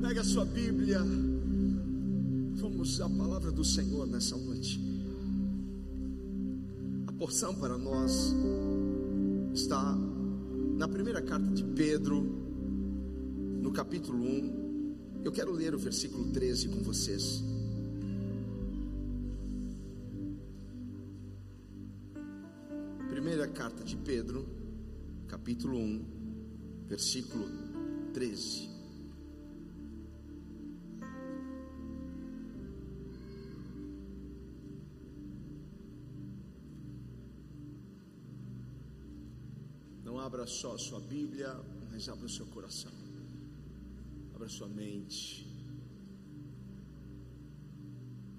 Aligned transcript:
Pega 0.00 0.22
a 0.22 0.24
sua 0.24 0.46
Bíblia. 0.46 0.98
Vamos 2.54 3.00
à 3.02 3.08
palavra 3.08 3.52
do 3.52 3.62
Senhor 3.62 4.06
nessa 4.06 4.34
noite. 4.34 4.80
A 7.06 7.12
porção 7.12 7.54
para 7.54 7.76
nós 7.76 8.34
está 9.52 9.94
na 10.78 10.88
primeira 10.88 11.20
carta 11.20 11.52
de 11.52 11.62
Pedro, 11.62 12.22
no 13.60 13.70
capítulo 13.72 14.24
1. 14.24 14.96
Eu 15.22 15.30
quero 15.30 15.52
ler 15.52 15.74
o 15.74 15.78
versículo 15.78 16.32
13 16.32 16.68
com 16.68 16.82
vocês. 16.82 17.44
Primeira 23.10 23.46
carta 23.48 23.84
de 23.84 23.98
Pedro, 23.98 24.48
capítulo 25.28 25.76
1, 25.76 26.04
versículo 26.88 27.44
13. 28.14 28.69
Abra 40.40 40.46
só 40.46 40.72
a 40.72 40.78
sua 40.78 41.00
Bíblia, 41.00 41.54
mas 41.92 42.08
abra 42.08 42.24
o 42.24 42.28
seu 42.28 42.46
coração. 42.46 42.90
Abra 44.34 44.48
sua 44.48 44.68
mente. 44.68 45.46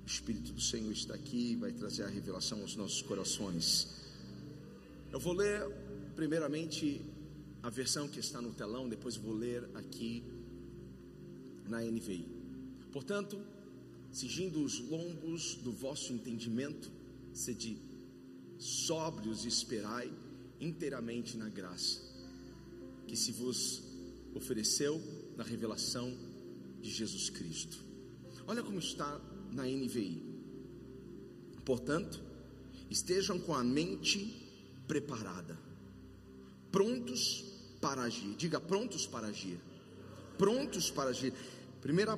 O 0.03 0.07
Espírito 0.07 0.51
do 0.51 0.59
Senhor 0.59 0.91
está 0.91 1.13
aqui 1.13 1.51
e 1.51 1.55
vai 1.55 1.71
trazer 1.71 2.03
a 2.03 2.07
revelação 2.07 2.59
aos 2.61 2.75
nossos 2.75 3.03
corações. 3.03 3.87
Eu 5.11 5.19
vou 5.19 5.33
ler 5.33 5.61
primeiramente 6.15 7.05
a 7.61 7.69
versão 7.69 8.07
que 8.07 8.19
está 8.19 8.41
no 8.41 8.51
telão, 8.51 8.89
depois 8.89 9.15
vou 9.15 9.35
ler 9.35 9.63
aqui 9.75 10.23
na 11.69 11.83
NVI. 11.83 12.25
Portanto, 12.91 13.39
sigindo 14.11 14.63
os 14.63 14.79
lombos 14.79 15.53
do 15.57 15.71
vosso 15.71 16.11
entendimento, 16.13 16.91
sede 17.31 17.77
sóbrios 18.57 19.45
e 19.45 19.49
esperai 19.49 20.11
inteiramente 20.61 21.35
na 21.35 21.49
graça 21.49 21.99
que 23.07 23.17
se 23.17 23.31
vos 23.33 23.83
ofereceu 24.33 25.01
na 25.35 25.43
revelação 25.43 26.15
de 26.79 26.89
Jesus 26.89 27.29
Cristo. 27.29 27.77
Olha 28.47 28.63
como 28.63 28.79
está 28.79 29.19
na 29.51 29.63
NVI. 29.63 30.23
Portanto, 31.65 32.23
estejam 32.89 33.39
com 33.39 33.53
a 33.53 33.63
mente 33.63 34.49
preparada, 34.87 35.59
prontos 36.71 37.43
para 37.81 38.03
agir. 38.03 38.35
Diga 38.35 38.59
prontos 38.59 39.05
para 39.05 39.27
agir. 39.27 39.59
Prontos 40.37 40.89
para 40.89 41.09
agir. 41.09 41.33
Primeira 41.81 42.17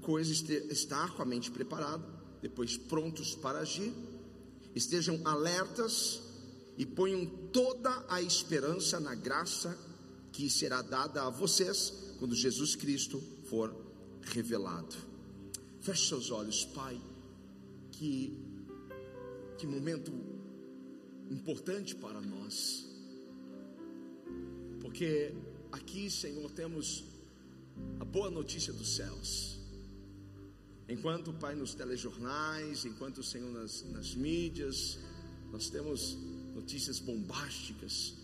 coisa, 0.00 0.32
estar 0.70 1.14
com 1.14 1.22
a 1.22 1.26
mente 1.26 1.50
preparada. 1.50 2.04
Depois, 2.40 2.76
prontos 2.76 3.34
para 3.34 3.60
agir. 3.60 3.92
Estejam 4.74 5.20
alertas 5.24 6.20
e 6.76 6.86
ponham 6.86 7.26
toda 7.52 8.04
a 8.08 8.20
esperança 8.22 8.98
na 8.98 9.14
graça 9.14 9.78
que 10.32 10.48
será 10.48 10.80
dada 10.80 11.24
a 11.24 11.30
vocês 11.30 12.14
quando 12.18 12.34
Jesus 12.34 12.74
Cristo 12.74 13.22
for 13.44 13.74
revelado. 14.22 14.94
Feche 15.80 16.08
seus 16.08 16.30
olhos, 16.30 16.64
Pai. 16.64 17.00
Que, 17.90 18.38
que 19.58 19.66
momento 19.66 20.12
importante 21.30 21.94
para 21.94 22.20
nós. 22.20 22.86
Porque 24.80 25.34
aqui, 25.70 26.10
Senhor, 26.10 26.50
temos 26.52 27.04
a 28.00 28.04
boa 28.04 28.30
notícia 28.30 28.72
dos 28.72 28.96
céus. 28.96 29.58
Enquanto, 30.88 31.32
Pai, 31.32 31.54
nos 31.54 31.74
telejornais, 31.74 32.84
enquanto, 32.84 33.22
Senhor, 33.22 33.50
nas, 33.50 33.82
nas 33.90 34.14
mídias, 34.14 34.98
nós 35.50 35.70
temos 35.70 36.18
notícias 36.54 36.98
bombásticas 36.98 38.14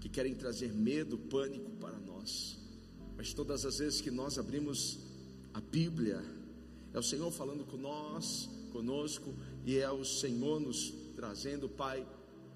que 0.00 0.08
querem 0.08 0.34
trazer 0.34 0.72
medo, 0.72 1.16
pânico 1.16 1.70
para 1.72 1.98
nós. 1.98 2.58
Mas 3.16 3.32
todas 3.32 3.64
as 3.64 3.78
vezes 3.78 4.00
que 4.00 4.10
nós 4.10 4.38
abrimos 4.38 4.98
a 5.54 5.60
Bíblia, 5.60 6.22
é 6.92 6.98
o 6.98 7.02
Senhor 7.02 7.30
falando 7.30 7.64
com 7.64 7.76
nós, 7.76 8.48
conosco, 8.72 9.32
e 9.64 9.76
é 9.76 9.90
o 9.90 10.04
Senhor 10.04 10.60
nos 10.60 10.92
trazendo, 11.14 11.68
Pai, 11.68 12.06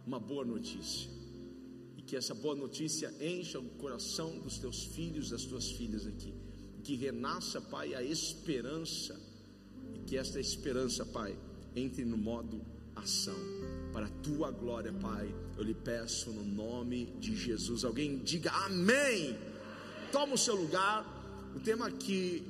uma 0.06 0.18
boa 0.18 0.44
notícia. 0.44 1.10
E 1.96 2.02
que 2.02 2.16
essa 2.16 2.34
boa 2.34 2.54
notícia 2.54 3.14
encha 3.20 3.60
o 3.60 3.68
coração 3.70 4.38
dos 4.40 4.58
teus 4.58 4.84
filhos, 4.84 5.30
das 5.30 5.44
tuas 5.44 5.70
filhas 5.70 6.06
aqui. 6.06 6.34
Que 6.82 6.96
renasça, 6.96 7.60
Pai, 7.60 7.94
a 7.94 8.02
esperança. 8.02 9.20
E 9.94 10.00
que 10.00 10.16
esta 10.16 10.40
esperança, 10.40 11.04
Pai, 11.04 11.38
entre 11.74 12.04
no 12.04 12.16
modo 12.16 12.60
ação. 12.94 13.36
Para 13.92 14.06
a 14.06 14.10
tua 14.22 14.50
glória, 14.50 14.92
Pai, 14.92 15.34
eu 15.56 15.62
lhe 15.62 15.74
peço 15.74 16.30
no 16.30 16.44
nome 16.44 17.06
de 17.18 17.36
Jesus. 17.36 17.84
Alguém 17.84 18.18
diga 18.18 18.50
amém. 18.50 19.38
Toma 20.12 20.34
o 20.34 20.38
seu 20.38 20.54
lugar. 20.54 21.04
O 21.54 21.60
tema 21.60 21.90
que, 21.90 22.42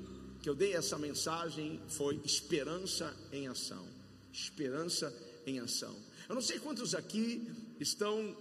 que 0.43 0.49
eu 0.49 0.55
dei 0.55 0.75
essa 0.75 0.99
mensagem 0.99 1.81
foi 1.89 2.21
esperança 2.25 3.15
em 3.33 3.47
ação. 3.47 3.87
Esperança 4.33 5.15
em 5.47 5.61
ação. 5.61 5.97
Eu 6.29 6.35
não 6.35 6.43
sei 6.43 6.59
quantos 6.59 6.95
aqui 6.95 7.49
estão 7.79 8.37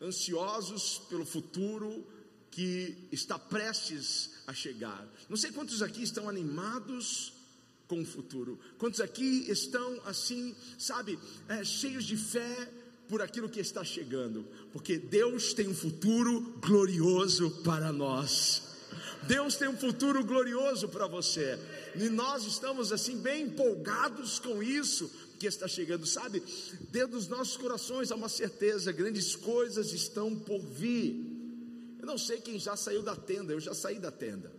ansiosos 0.00 0.98
pelo 1.08 1.24
futuro 1.24 2.06
que 2.50 3.08
está 3.10 3.38
prestes 3.38 4.30
a 4.46 4.52
chegar. 4.52 5.06
Não 5.28 5.36
sei 5.36 5.50
quantos 5.50 5.82
aqui 5.82 6.02
estão 6.02 6.28
animados 6.28 7.32
com 7.88 8.02
o 8.02 8.04
futuro. 8.04 8.58
Quantos 8.76 9.00
aqui 9.00 9.50
estão 9.50 10.00
assim, 10.04 10.54
sabe, 10.78 11.18
é, 11.48 11.64
cheios 11.64 12.04
de 12.04 12.16
fé 12.16 12.70
por 13.08 13.22
aquilo 13.22 13.48
que 13.48 13.58
está 13.58 13.82
chegando, 13.82 14.46
porque 14.70 14.98
Deus 14.98 15.54
tem 15.54 15.66
um 15.66 15.74
futuro 15.74 16.40
glorioso 16.60 17.50
para 17.64 17.90
nós. 17.90 18.68
Deus 19.26 19.56
tem 19.56 19.68
um 19.68 19.76
futuro 19.76 20.22
glorioso 20.24 20.88
para 20.88 21.06
você. 21.06 21.58
E 21.94 22.08
nós 22.10 22.44
estamos 22.44 22.92
assim 22.92 23.16
bem 23.16 23.44
empolgados 23.44 24.38
com 24.38 24.62
isso, 24.62 25.10
que 25.38 25.46
está 25.46 25.66
chegando, 25.66 26.04
sabe? 26.04 26.42
Dentro 26.90 27.12
dos 27.12 27.28
nossos 27.28 27.56
corações 27.56 28.10
há 28.10 28.16
uma 28.16 28.28
certeza: 28.28 28.92
grandes 28.92 29.34
coisas 29.34 29.92
estão 29.92 30.36
por 30.36 30.60
vir. 30.60 31.16
Eu 31.98 32.06
não 32.06 32.18
sei 32.18 32.40
quem 32.40 32.58
já 32.58 32.76
saiu 32.76 33.02
da 33.02 33.16
tenda, 33.16 33.52
eu 33.52 33.60
já 33.60 33.74
saí 33.74 33.98
da 33.98 34.10
tenda. 34.10 34.52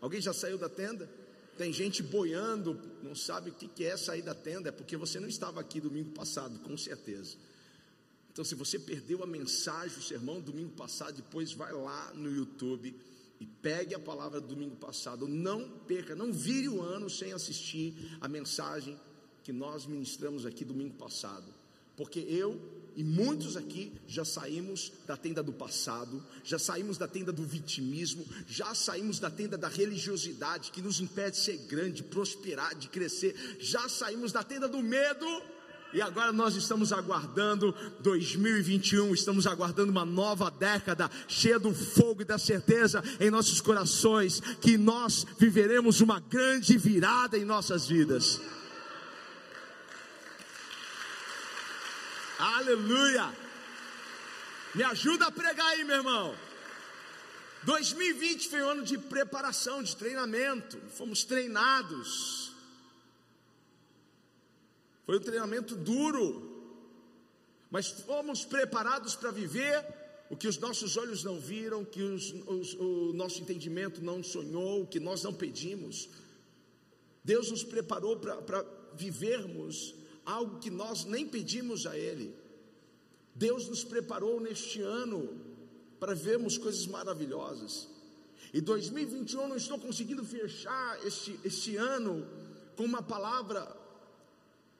Alguém 0.00 0.20
já 0.20 0.32
saiu 0.32 0.58
da 0.58 0.68
tenda? 0.68 1.08
Tem 1.56 1.72
gente 1.72 2.02
boiando, 2.02 2.78
não 3.02 3.14
sabe 3.14 3.50
o 3.50 3.54
que 3.54 3.84
é 3.84 3.96
sair 3.96 4.22
da 4.22 4.34
tenda, 4.34 4.68
é 4.68 4.72
porque 4.72 4.96
você 4.96 5.18
não 5.18 5.28
estava 5.28 5.60
aqui 5.60 5.80
domingo 5.80 6.10
passado, 6.10 6.58
com 6.60 6.76
certeza. 6.76 7.36
Então, 8.30 8.44
se 8.44 8.54
você 8.54 8.78
perdeu 8.78 9.22
a 9.22 9.26
mensagem, 9.26 9.98
o 9.98 10.02
sermão 10.02 10.40
domingo 10.40 10.72
passado, 10.72 11.16
depois 11.16 11.52
vai 11.52 11.72
lá 11.72 12.12
no 12.14 12.30
YouTube 12.30 12.94
e 13.40 13.46
pegue 13.46 13.94
a 13.94 13.98
palavra 13.98 14.40
do 14.40 14.48
domingo 14.48 14.76
passado. 14.76 15.26
Não 15.26 15.68
perca, 15.86 16.14
não 16.14 16.32
vire 16.32 16.68
o 16.68 16.82
ano 16.82 17.08
sem 17.08 17.32
assistir 17.32 17.94
a 18.20 18.28
mensagem 18.28 18.98
que 19.42 19.52
nós 19.52 19.86
ministramos 19.86 20.44
aqui 20.44 20.64
domingo 20.64 20.94
passado, 20.94 21.46
porque 21.96 22.18
eu 22.18 22.60
e 22.96 23.04
muitos 23.04 23.58
aqui 23.58 23.92
já 24.08 24.24
saímos 24.24 24.90
da 25.06 25.18
tenda 25.18 25.42
do 25.42 25.52
passado, 25.52 26.24
já 26.42 26.58
saímos 26.58 26.96
da 26.96 27.06
tenda 27.06 27.30
do 27.30 27.44
vitimismo, 27.44 28.24
já 28.48 28.74
saímos 28.74 29.20
da 29.20 29.30
tenda 29.30 29.58
da 29.58 29.68
religiosidade 29.68 30.72
que 30.72 30.80
nos 30.80 30.98
impede 30.98 31.32
de 31.32 31.42
ser 31.42 31.58
grande, 31.68 31.96
de 31.96 32.04
prosperar, 32.04 32.74
de 32.74 32.88
crescer, 32.88 33.58
já 33.60 33.86
saímos 33.86 34.32
da 34.32 34.42
tenda 34.42 34.66
do 34.66 34.82
medo. 34.82 35.26
E 35.92 36.00
agora 36.00 36.32
nós 36.32 36.56
estamos 36.56 36.92
aguardando 36.92 37.74
2021, 38.00 39.14
estamos 39.14 39.46
aguardando 39.46 39.92
uma 39.92 40.04
nova 40.04 40.50
década 40.50 41.10
cheia 41.28 41.58
do 41.58 41.74
fogo 41.74 42.22
e 42.22 42.24
da 42.24 42.38
certeza 42.38 43.04
em 43.20 43.30
nossos 43.30 43.60
corações 43.60 44.40
que 44.60 44.78
nós 44.78 45.26
viveremos 45.38 46.00
uma 46.00 46.18
grande 46.18 46.76
virada 46.78 47.36
em 47.38 47.44
nossas 47.44 47.86
vidas. 47.86 48.40
Aleluia! 52.38 53.34
Me 54.74 54.82
ajuda 54.82 55.26
a 55.26 55.32
pregar 55.32 55.66
aí, 55.68 55.84
meu 55.84 55.96
irmão. 55.96 56.36
2020 57.62 58.48
foi 58.48 58.62
um 58.62 58.68
ano 58.68 58.82
de 58.84 58.98
preparação, 58.98 59.82
de 59.82 59.96
treinamento. 59.96 60.78
Fomos 60.90 61.24
treinados. 61.24 62.52
Foi 65.06 65.16
um 65.16 65.20
treinamento 65.20 65.74
duro. 65.74 66.52
Mas 67.70 67.88
fomos 67.90 68.44
preparados 68.44 69.16
para 69.16 69.30
viver 69.30 69.84
o 70.28 70.36
que 70.36 70.46
os 70.46 70.58
nossos 70.58 70.96
olhos 70.96 71.24
não 71.24 71.40
viram, 71.40 71.84
que 71.84 72.02
os, 72.02 72.34
os, 72.46 72.74
o 72.74 73.12
nosso 73.14 73.40
entendimento 73.40 74.04
não 74.04 74.22
sonhou, 74.22 74.82
o 74.82 74.86
que 74.86 75.00
nós 75.00 75.22
não 75.22 75.32
pedimos. 75.32 76.08
Deus 77.24 77.50
nos 77.50 77.64
preparou 77.64 78.18
para 78.18 78.64
vivermos 78.94 79.94
algo 80.26 80.58
que 80.58 80.70
nós 80.70 81.04
nem 81.04 81.26
pedimos 81.26 81.86
a 81.86 81.96
Ele. 81.96 82.34
Deus 83.34 83.68
nos 83.68 83.84
preparou 83.84 84.40
neste 84.40 84.82
ano 84.82 85.40
para 86.00 86.14
vermos 86.14 86.58
coisas 86.58 86.86
maravilhosas. 86.86 87.88
E 88.52 88.60
2021 88.60 89.42
eu 89.42 89.48
não 89.48 89.56
estou 89.56 89.78
conseguindo 89.78 90.24
fechar 90.24 91.06
este, 91.06 91.38
este 91.44 91.76
ano 91.76 92.26
com 92.76 92.84
uma 92.84 93.02
palavra. 93.02 93.74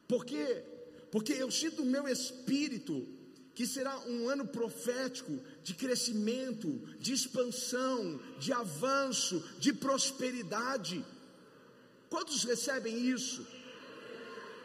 Por 0.09 0.25
quê? 0.25 0.65
Porque 1.11 1.33
eu 1.33 1.51
sinto 1.51 1.85
no 1.85 1.91
meu 1.91 2.09
espírito 2.09 3.07
que 3.55 3.67
será 3.67 3.99
um 4.01 4.29
ano 4.29 4.47
profético 4.47 5.41
de 5.63 5.75
crescimento, 5.75 6.69
de 6.99 7.15
expansão, 7.15 8.21
de 8.39 8.53
avanço, 8.53 9.43
de 9.59 9.73
prosperidade. 9.73 11.03
Quantos 12.11 12.45
recebem 12.45 13.09
isso? 13.09 13.47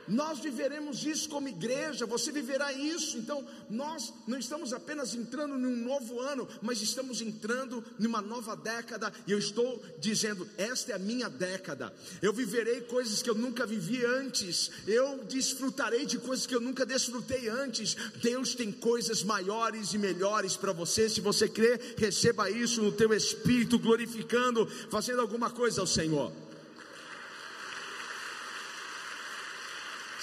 Nós 0.08 0.40
viveremos 0.40 1.06
isso 1.06 1.30
como 1.30 1.48
igreja, 1.48 2.06
você 2.06 2.32
viverá 2.32 2.72
isso. 2.74 3.18
Então, 3.18 3.46
nós 3.70 4.14
não 4.28 4.38
estamos 4.38 4.74
apenas 4.74 5.16
entrando 5.16 5.58
num 5.58 5.76
novo 5.76 6.20
ano, 6.20 6.48
mas 6.62 6.82
estamos 6.82 7.22
entrando 7.22 7.84
numa 8.00 8.22
nova 8.22 8.56
década. 8.56 9.12
E 9.28 9.32
eu 9.32 9.40
estou 9.40 9.82
dizendo: 10.00 10.48
esta 10.58 10.92
é 10.92 10.96
a 10.96 11.00
minha 11.00 11.30
década. 11.30 11.94
Eu 12.22 12.34
viverei 12.34 12.82
coisas 12.82 13.22
que 13.22 13.30
eu 13.30 13.36
nunca 13.36 13.66
vivi 13.66 14.06
antes. 14.06 14.72
Eu 14.88 15.24
desfrutarei 15.26 16.06
de 16.06 16.18
coisas 16.18 16.46
que 16.46 16.56
eu 16.56 16.62
nunca 16.62 16.86
desfrutei 16.86 17.48
antes. 17.48 17.96
Deus 18.22 18.56
tem 18.56 18.72
coisas 18.72 19.24
maiores 19.24 19.94
e 19.94 19.98
melhores 19.98 20.56
para 20.56 20.74
você. 20.74 21.10
Se 21.10 21.22
você 21.22 21.48
crê, 21.48 21.80
receba 21.98 22.50
isso 22.50 22.82
no 22.82 22.92
teu 22.92 23.14
espírito, 23.14 23.80
glorificando, 23.80 24.68
fazendo 24.90 25.22
alguma 25.22 25.50
coisa 25.50 25.82
ao 25.82 25.88
Senhor. 25.88 26.32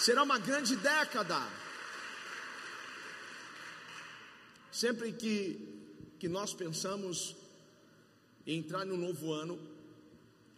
Será 0.09 0.23
uma 0.23 0.39
grande 0.39 0.75
década. 0.75 1.39
Sempre 4.73 5.13
que, 5.13 5.61
que 6.19 6.27
nós 6.31 6.55
pensamos 6.55 7.37
em 8.47 8.61
entrar 8.61 8.87
no 8.87 8.97
novo 8.97 9.35
ano, 9.35 9.61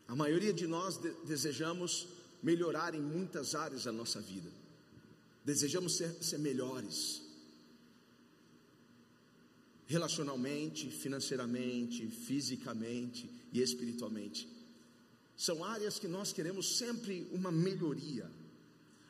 a 0.07 0.15
maioria 0.15 0.53
de 0.53 0.69
nós 0.69 0.99
de, 0.99 1.11
desejamos 1.25 2.07
melhorar 2.41 2.95
em 2.95 3.01
muitas 3.01 3.57
áreas 3.57 3.83
da 3.83 3.91
nossa 3.91 4.21
vida, 4.21 4.49
desejamos 5.45 5.97
ser, 5.97 6.13
ser 6.23 6.39
melhores, 6.39 7.21
relacionalmente, 9.89 10.93
financeiramente, 10.93 12.07
fisicamente 12.07 13.29
e 13.53 13.61
espiritualmente. 13.61 14.49
São 15.37 15.65
áreas 15.65 15.99
que 15.99 16.07
nós 16.07 16.33
queremos 16.33 16.79
sempre 16.79 17.27
uma 17.33 17.51
melhoria 17.51 18.31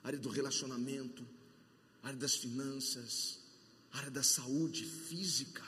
área 0.02 0.18
do 0.18 0.28
relacionamento, 0.28 1.26
área 2.02 2.18
das 2.18 2.34
finanças, 2.34 3.38
área 3.92 4.10
da 4.10 4.22
saúde 4.22 4.84
física, 4.84 5.64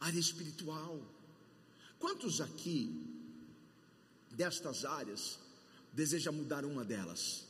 área 0.00 0.18
espiritual. 0.18 1.00
Quantos 1.98 2.40
aqui 2.40 3.04
destas 4.30 4.84
áreas 4.84 5.38
deseja 5.92 6.30
mudar 6.32 6.64
uma 6.64 6.84
delas? 6.84 7.44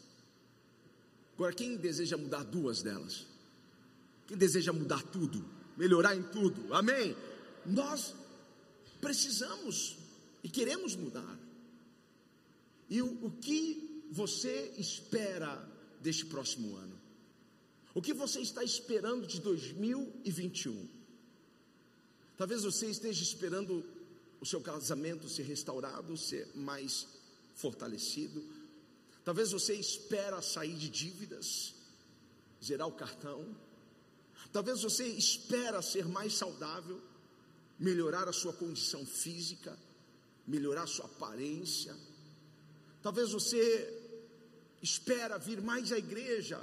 Agora, 1.34 1.52
quem 1.52 1.76
deseja 1.76 2.16
mudar 2.16 2.42
duas 2.42 2.82
delas? 2.82 3.26
Quem 4.26 4.36
deseja 4.36 4.72
mudar 4.72 5.02
tudo, 5.02 5.44
melhorar 5.76 6.16
em 6.16 6.22
tudo? 6.22 6.74
Amém? 6.74 7.16
Nós 7.64 8.14
precisamos 9.00 9.96
e 10.42 10.48
queremos 10.48 10.96
mudar. 10.96 11.38
E 12.90 13.00
o, 13.02 13.26
o 13.26 13.30
que 13.30 13.87
você 14.10 14.74
espera 14.78 15.56
deste 16.00 16.26
próximo 16.26 16.76
ano? 16.76 16.98
O 17.94 18.02
que 18.02 18.14
você 18.14 18.40
está 18.40 18.62
esperando 18.62 19.26
de 19.26 19.40
2021? 19.40 20.88
Talvez 22.36 22.62
você 22.62 22.86
esteja 22.86 23.22
esperando 23.22 23.84
o 24.40 24.46
seu 24.46 24.60
casamento 24.60 25.28
ser 25.28 25.42
restaurado, 25.42 26.16
ser 26.16 26.48
mais 26.54 27.08
fortalecido. 27.56 28.42
Talvez 29.24 29.50
você 29.50 29.74
espera 29.74 30.40
sair 30.40 30.74
de 30.74 30.88
dívidas, 30.88 31.74
zerar 32.64 32.86
o 32.86 32.92
cartão. 32.92 33.44
Talvez 34.52 34.82
você 34.82 35.04
espera 35.04 35.82
ser 35.82 36.06
mais 36.06 36.34
saudável, 36.34 37.02
melhorar 37.78 38.28
a 38.28 38.32
sua 38.32 38.52
condição 38.52 39.04
física, 39.04 39.76
melhorar 40.46 40.84
a 40.84 40.86
sua 40.86 41.06
aparência. 41.06 41.96
Talvez 43.02 43.32
você 43.32 43.97
espera 44.82 45.38
vir 45.38 45.60
mais 45.60 45.92
à 45.92 45.98
igreja, 45.98 46.60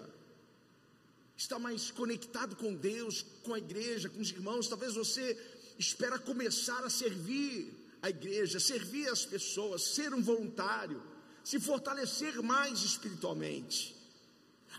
está 1.36 1.60
mais 1.60 1.92
conectado 1.92 2.56
com 2.56 2.74
Deus, 2.74 3.26
com 3.44 3.54
a 3.54 3.58
igreja, 3.58 4.10
com 4.10 4.22
os 4.22 4.30
irmãos. 4.30 4.68
Talvez 4.68 4.96
você 4.96 5.38
espera 5.78 6.18
começar 6.18 6.84
a 6.84 6.90
servir 6.90 7.74
a 8.02 8.10
igreja, 8.10 8.60
servir 8.60 9.10
as 9.10 9.26
pessoas, 9.26 9.96
ser 9.96 10.14
um 10.14 10.22
voluntário, 10.22 11.02
se 11.44 11.60
fortalecer 11.60 12.42
mais 12.42 12.82
espiritualmente. 12.82 13.96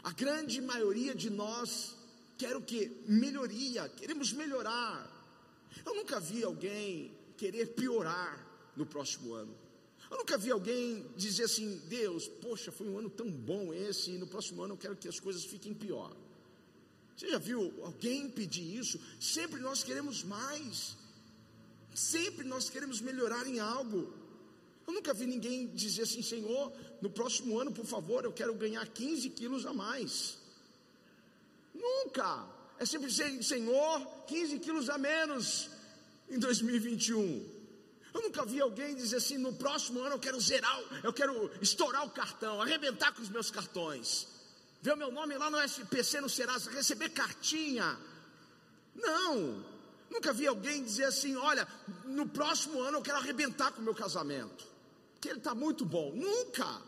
A 0.03 0.13
grande 0.13 0.61
maioria 0.61 1.15
de 1.15 1.31
nós 1.31 1.97
quer 2.39 2.57
o 2.57 2.63
que? 2.63 3.03
Melhoria, 3.07 3.89
queremos 3.89 4.33
melhorar. 4.33 5.13
Eu 5.85 5.95
nunca 5.95 6.21
vi 6.21 6.43
alguém 6.45 7.17
querer 7.37 7.75
piorar 7.75 8.47
no 8.77 8.87
próximo 8.87 9.35
ano. 9.35 9.66
Eu 10.11 10.19
nunca 10.19 10.39
vi 10.39 10.51
alguém 10.51 11.05
dizer 11.17 11.45
assim: 11.45 11.81
Deus, 11.89 12.29
poxa, 12.29 12.71
foi 12.71 12.89
um 12.89 12.99
ano 12.99 13.11
tão 13.11 13.31
bom 13.31 13.73
esse, 13.75 14.13
e 14.13 14.19
no 14.19 14.27
próximo 14.27 14.63
ano 14.63 14.75
eu 14.75 14.79
quero 14.79 14.97
que 14.97 15.09
as 15.09 15.19
coisas 15.19 15.45
fiquem 15.45 15.75
pior. 15.75 16.15
Você 17.17 17.31
já 17.31 17.39
viu 17.39 17.73
alguém 17.83 18.29
pedir 18.29 18.77
isso? 18.77 19.01
Sempre 19.19 19.61
nós 19.61 19.83
queremos 19.83 20.23
mais, 20.23 20.97
sempre 21.95 22.45
nós 22.45 22.69
queremos 22.69 23.01
melhorar 23.01 23.47
em 23.47 23.59
algo. 23.59 24.13
Eu 24.87 24.93
nunca 24.93 25.13
vi 25.13 25.27
ninguém 25.27 25.67
dizer 25.69 26.03
assim: 26.03 26.23
Senhor, 26.23 26.73
no 27.01 27.11
próximo 27.11 27.59
ano, 27.59 27.73
por 27.73 27.87
favor, 27.87 28.25
eu 28.25 28.33
quero 28.33 28.55
ganhar 28.55 28.87
15 28.87 29.31
quilos 29.31 29.67
a 29.67 29.73
mais. 29.73 30.39
Nunca. 31.75 32.47
É 32.79 32.87
sempre 32.87 33.09
dizer: 33.09 33.43
Senhor, 33.43 34.07
15 34.27 34.61
quilos 34.61 34.89
a 34.89 34.99
menos 34.99 35.71
em 36.29 36.39
2021. 36.39 37.56
Eu 38.17 38.23
nunca 38.23 38.47
vi 38.47 38.59
alguém 38.63 38.95
dizer 38.95 39.17
assim: 39.17 39.37
no 39.37 39.53
próximo 39.53 40.01
ano 40.01 40.15
eu 40.15 40.19
quero 40.19 40.41
zerar, 40.41 40.81
eu 41.05 41.13
quero 41.13 41.51
estourar 41.61 42.03
o 42.07 42.11
cartão, 42.11 42.63
arrebentar 42.63 43.13
com 43.13 43.21
os 43.21 43.29
meus 43.29 43.51
cartões, 43.51 44.27
ver 44.81 44.95
o 44.95 44.97
meu 44.97 45.13
nome 45.13 45.37
lá 45.37 45.51
no 45.51 45.61
SPC, 45.61 46.23
no 46.23 46.29
Serasa, 46.29 46.71
receber 46.71 47.11
cartinha. 47.11 47.99
Não, 48.95 49.63
nunca 50.11 50.33
vi 50.33 50.47
alguém 50.47 50.83
dizer 50.83 51.05
assim: 51.05 51.37
olha, 51.37 51.69
no 52.07 52.27
próximo 52.27 52.81
ano 52.81 52.97
eu 52.97 53.03
quero 53.03 53.19
arrebentar 53.19 53.71
com 53.73 53.83
o 53.83 53.85
meu 53.85 53.95
casamento, 53.95 54.67
que 55.21 55.29
ele 55.29 55.39
está 55.39 55.55
muito 55.55 55.85
bom. 55.85 56.11
Nunca. 56.15 56.81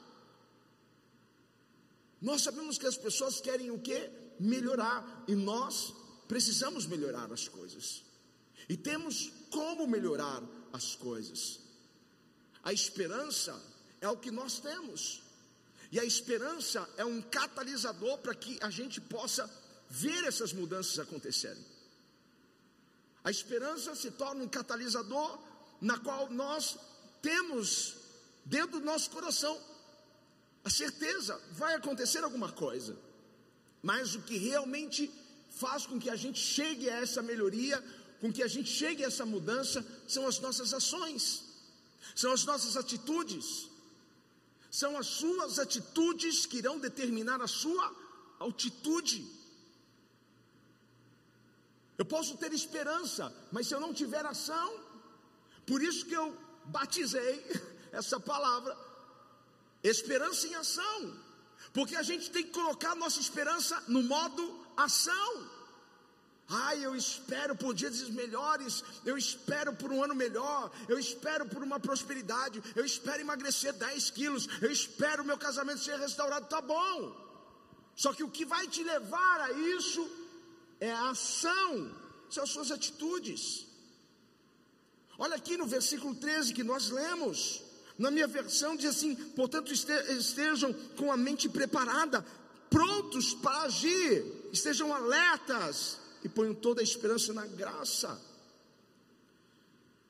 Nós 2.22 2.40
sabemos 2.40 2.78
que 2.78 2.86
as 2.86 2.96
pessoas 2.96 3.38
querem 3.38 3.70
o 3.70 3.78
que? 3.78 4.10
Melhorar, 4.40 5.24
e 5.28 5.34
nós 5.34 5.92
precisamos 6.26 6.86
melhorar 6.86 7.30
as 7.30 7.48
coisas, 7.48 8.02
e 8.68 8.76
temos 8.76 9.30
como 9.50 9.86
melhorar 9.86 10.42
as 10.72 10.94
coisas. 10.94 11.60
A 12.62 12.72
esperança 12.72 13.60
é 14.00 14.08
o 14.08 14.16
que 14.16 14.30
nós 14.30 14.58
temos. 14.60 15.22
E 15.90 15.98
a 15.98 16.04
esperança 16.04 16.88
é 16.96 17.04
um 17.04 17.20
catalisador 17.22 18.18
para 18.18 18.34
que 18.34 18.58
a 18.62 18.70
gente 18.70 19.00
possa 19.00 19.48
ver 19.88 20.24
essas 20.24 20.52
mudanças 20.52 20.98
acontecerem. 20.98 21.64
A 23.24 23.30
esperança 23.30 23.94
se 23.94 24.10
torna 24.12 24.44
um 24.44 24.48
catalisador 24.48 25.38
na 25.80 25.98
qual 25.98 26.30
nós 26.30 26.76
temos 27.22 27.94
dentro 28.44 28.80
do 28.80 28.84
nosso 28.84 29.10
coração 29.10 29.58
a 30.68 30.70
certeza 30.70 31.40
vai 31.52 31.74
acontecer 31.74 32.22
alguma 32.22 32.52
coisa. 32.52 32.94
Mas 33.82 34.14
o 34.14 34.20
que 34.20 34.36
realmente 34.36 35.10
faz 35.48 35.86
com 35.86 35.98
que 35.98 36.10
a 36.10 36.16
gente 36.16 36.38
chegue 36.38 36.90
a 36.90 37.00
essa 37.00 37.22
melhoria 37.22 37.82
com 38.20 38.32
que 38.32 38.42
a 38.42 38.48
gente 38.48 38.70
chegue 38.70 39.04
a 39.04 39.06
essa 39.06 39.24
mudança 39.24 39.84
são 40.06 40.26
as 40.26 40.38
nossas 40.40 40.72
ações, 40.74 41.44
são 42.14 42.32
as 42.32 42.44
nossas 42.44 42.76
atitudes, 42.76 43.68
são 44.70 44.96
as 44.96 45.06
suas 45.06 45.58
atitudes 45.58 46.46
que 46.46 46.58
irão 46.58 46.78
determinar 46.78 47.40
a 47.40 47.46
sua 47.46 47.94
altitude. 48.38 49.24
Eu 51.96 52.04
posso 52.04 52.36
ter 52.36 52.52
esperança, 52.52 53.34
mas 53.50 53.66
se 53.66 53.74
eu 53.74 53.80
não 53.80 53.92
tiver 53.92 54.24
ação, 54.24 54.68
por 55.66 55.82
isso 55.82 56.06
que 56.06 56.14
eu 56.14 56.36
batizei 56.64 57.44
essa 57.90 58.20
palavra, 58.20 58.76
esperança 59.82 60.46
em 60.46 60.54
ação, 60.54 61.16
porque 61.72 61.96
a 61.96 62.02
gente 62.02 62.30
tem 62.30 62.44
que 62.44 62.50
colocar 62.50 62.94
nossa 62.94 63.20
esperança 63.20 63.82
no 63.88 64.02
modo 64.02 64.66
ação. 64.76 65.57
Ai, 66.50 66.82
eu 66.82 66.96
espero 66.96 67.54
por 67.54 67.74
dias 67.74 68.08
melhores, 68.08 68.82
eu 69.04 69.18
espero 69.18 69.74
por 69.74 69.92
um 69.92 70.02
ano 70.02 70.14
melhor, 70.14 70.70
eu 70.88 70.98
espero 70.98 71.46
por 71.46 71.62
uma 71.62 71.78
prosperidade, 71.78 72.62
eu 72.74 72.86
espero 72.86 73.20
emagrecer 73.20 73.74
10 73.74 74.10
quilos, 74.12 74.48
eu 74.62 74.70
espero 74.70 75.22
meu 75.22 75.36
casamento 75.36 75.80
ser 75.80 75.98
restaurado, 75.98 76.46
tá 76.46 76.62
bom. 76.62 77.14
Só 77.94 78.14
que 78.14 78.24
o 78.24 78.30
que 78.30 78.46
vai 78.46 78.66
te 78.66 78.82
levar 78.82 79.40
a 79.42 79.52
isso 79.52 80.08
é 80.80 80.90
a 80.90 81.10
ação, 81.10 81.94
são 82.30 82.44
as 82.44 82.50
suas 82.50 82.70
atitudes. 82.70 83.66
Olha 85.18 85.36
aqui 85.36 85.54
no 85.58 85.66
versículo 85.66 86.14
13 86.14 86.54
que 86.54 86.64
nós 86.64 86.88
lemos. 86.88 87.60
Na 87.98 88.10
minha 88.10 88.26
versão 88.26 88.74
diz 88.74 88.86
assim: 88.86 89.14
portanto, 89.14 89.70
estejam 89.70 90.72
com 90.96 91.12
a 91.12 91.16
mente 91.16 91.46
preparada, 91.46 92.24
prontos 92.70 93.34
para 93.34 93.62
agir, 93.62 94.24
estejam 94.50 94.94
alertas 94.94 96.07
e 96.24 96.28
ponham 96.28 96.54
toda 96.54 96.80
a 96.80 96.84
esperança 96.84 97.32
na 97.32 97.46
graça. 97.46 98.20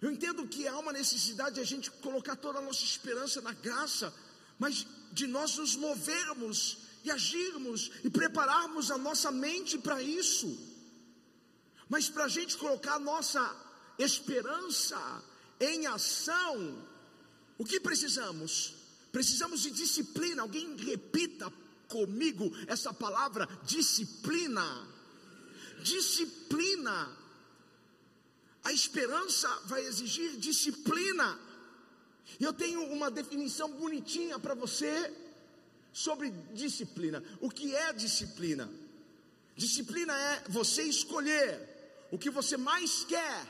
Eu 0.01 0.11
entendo 0.11 0.47
que 0.47 0.67
há 0.69 0.79
uma 0.79 0.93
necessidade 0.93 1.57
de 1.57 1.61
a 1.61 1.65
gente 1.65 1.91
colocar 1.91 2.37
toda 2.37 2.59
a 2.59 2.63
nossa 2.63 2.85
esperança 2.85 3.41
na 3.41 3.53
graça, 3.53 4.15
mas 4.59 4.87
de 5.13 5.27
nós 5.27 5.57
nos 5.57 5.75
movermos 5.75 6.79
e 7.05 7.11
agirmos 7.11 7.91
e 8.05 8.11
prepararmos 8.11 8.91
a 8.91 8.99
nossa 8.99 9.31
mente 9.31 9.79
para 9.79 10.01
isso. 10.03 10.57
Mas 11.89 12.09
para 12.09 12.25
a 12.25 12.29
gente 12.29 12.57
colocar 12.57 12.95
a 12.95 13.01
nossa 13.01 13.43
esperança 13.99 15.01
em 15.59 15.87
ação, 15.87 16.87
o 17.57 17.65
que 17.65 17.81
precisamos? 17.81 18.75
Precisamos 19.11 19.63
de 19.63 19.71
disciplina. 19.71 20.43
Alguém 20.43 20.77
repita 20.77 21.53
comigo 21.89 22.53
essa 22.67 22.93
palavra: 22.93 23.49
disciplina. 23.65 24.97
Disciplina. 25.83 27.17
A 28.65 28.73
esperança 28.73 29.49
vai 29.67 29.85
exigir 29.85 30.37
disciplina. 30.37 31.39
Eu 32.39 32.53
tenho 32.53 32.83
uma 32.93 33.11
definição 33.11 33.71
bonitinha 33.73 34.39
para 34.39 34.55
você 34.55 35.13
sobre 35.93 36.31
disciplina. 36.53 37.23
O 37.41 37.51
que 37.51 37.75
é 37.75 37.93
disciplina? 37.93 38.71
Disciplina 39.57 40.13
é 40.13 40.45
você 40.49 40.83
escolher 40.83 42.07
o 42.11 42.19
que 42.19 42.31
você 42.31 42.57
mais 42.57 43.05
quer 43.05 43.47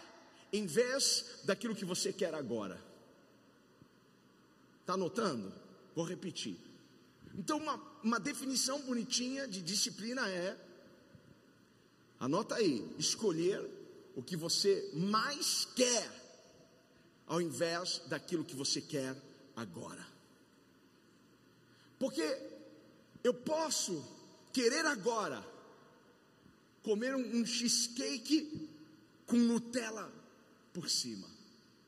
em 0.52 0.66
vez 0.66 1.24
daquilo 1.44 1.74
que 1.74 1.84
você 1.84 2.12
quer 2.12 2.34
agora. 2.34 2.82
Está 4.80 4.94
anotando? 4.94 5.52
Vou 5.94 6.04
repetir. 6.04 6.56
Então, 7.34 7.58
uma, 7.58 7.76
uma 8.02 8.18
definição 8.18 8.80
bonitinha 8.82 9.46
de 9.46 9.60
disciplina 9.60 10.28
é: 10.28 10.56
anota 12.18 12.56
aí, 12.56 12.86
escolher 12.98 13.64
o 14.14 14.22
que 14.22 14.36
você 14.36 14.90
mais 14.94 15.64
quer, 15.76 16.10
ao 17.26 17.40
invés 17.40 18.02
daquilo 18.08 18.44
que 18.44 18.56
você 18.56 18.80
quer 18.80 19.16
agora. 19.54 20.06
Porque 21.98 22.22
eu 23.22 23.34
posso 23.34 24.04
querer 24.52 24.86
agora 24.86 25.44
comer 26.82 27.14
um, 27.14 27.44
cheesecake 27.44 28.68
com 29.26 29.36
Nutella 29.36 30.10
por 30.72 30.88
cima. 30.88 31.28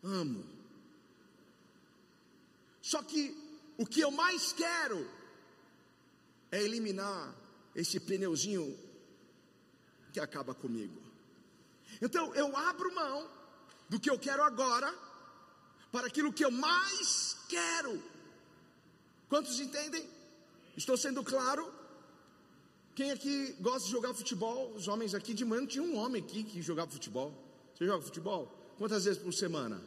Amo. 0.03 0.45
Só 2.83 3.03
que 3.03 3.35
o 3.79 3.87
que 3.87 4.01
eu 4.01 4.11
mais 4.11 4.53
quero 4.53 5.09
é 6.51 6.63
eliminar 6.63 7.35
esse 7.75 8.01
pneuzinho 8.01 8.77
que 10.11 10.21
acaba 10.21 10.55
comigo. 10.55 11.01
Então 12.01 12.35
eu 12.35 12.57
abro 12.57 12.95
mão 12.95 13.29
do 13.89 13.99
que 13.99 14.11
eu 14.11 14.19
quero 14.19 14.43
agora 14.43 14.93
para 15.91 16.07
aquilo 16.07 16.33
que 16.33 16.45
eu 16.45 16.51
mais 16.51 17.37
quero. 17.49 18.03
Quantos 19.29 19.59
entendem? 19.61 20.09
Estou 20.77 20.97
sendo 20.97 21.23
claro? 21.23 21.73
Quem 22.95 23.11
aqui 23.13 23.53
gosta 23.61 23.87
de 23.87 23.93
jogar 23.93 24.15
futebol? 24.15 24.73
Os 24.75 24.89
homens 24.89 25.15
aqui 25.15 25.33
de 25.33 25.45
manhã 25.45 25.67
tinha 25.67 25.83
um 25.83 25.97
homem 25.97 26.23
aqui 26.23 26.43
que 26.45 26.61
jogava 26.61 26.91
futebol. 26.91 27.33
Você 27.75 27.87
joga 27.87 28.03
futebol? 28.03 28.75
Quantas 28.77 29.05
vezes 29.05 29.23
por 29.23 29.33
semana? 29.33 29.81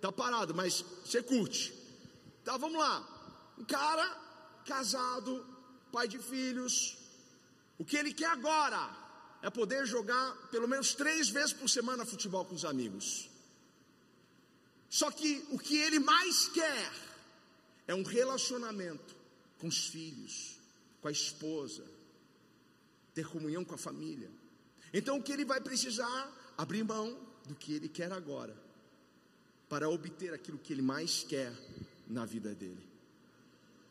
Tá 0.00 0.10
parado, 0.10 0.54
mas 0.54 0.84
você 1.04 1.22
curte. 1.22 1.74
Tá, 2.44 2.56
vamos 2.56 2.78
lá. 2.78 3.06
Um 3.58 3.64
cara 3.64 4.06
casado, 4.64 5.44
pai 5.92 6.08
de 6.08 6.18
filhos. 6.18 6.96
O 7.80 7.84
que 7.84 7.96
ele 7.96 8.12
quer 8.12 8.26
agora 8.26 8.94
é 9.40 9.48
poder 9.48 9.86
jogar 9.86 10.36
pelo 10.50 10.68
menos 10.68 10.92
três 10.92 11.30
vezes 11.30 11.54
por 11.54 11.66
semana 11.66 12.04
futebol 12.04 12.44
com 12.44 12.54
os 12.54 12.66
amigos. 12.66 13.30
Só 14.90 15.10
que 15.10 15.42
o 15.50 15.58
que 15.58 15.78
ele 15.78 15.98
mais 15.98 16.46
quer 16.48 16.92
é 17.88 17.94
um 17.94 18.02
relacionamento 18.02 19.16
com 19.58 19.66
os 19.66 19.86
filhos, 19.86 20.58
com 21.00 21.08
a 21.08 21.10
esposa, 21.10 21.82
ter 23.14 23.26
comunhão 23.26 23.64
com 23.64 23.74
a 23.74 23.78
família. 23.78 24.30
Então 24.92 25.16
o 25.16 25.22
que 25.22 25.32
ele 25.32 25.46
vai 25.46 25.62
precisar 25.62 26.54
abrir 26.58 26.84
mão 26.84 27.18
do 27.48 27.54
que 27.54 27.72
ele 27.72 27.88
quer 27.88 28.12
agora, 28.12 28.54
para 29.70 29.88
obter 29.88 30.34
aquilo 30.34 30.58
que 30.58 30.74
ele 30.74 30.82
mais 30.82 31.24
quer 31.24 31.50
na 32.06 32.26
vida 32.26 32.54
dele. 32.54 32.86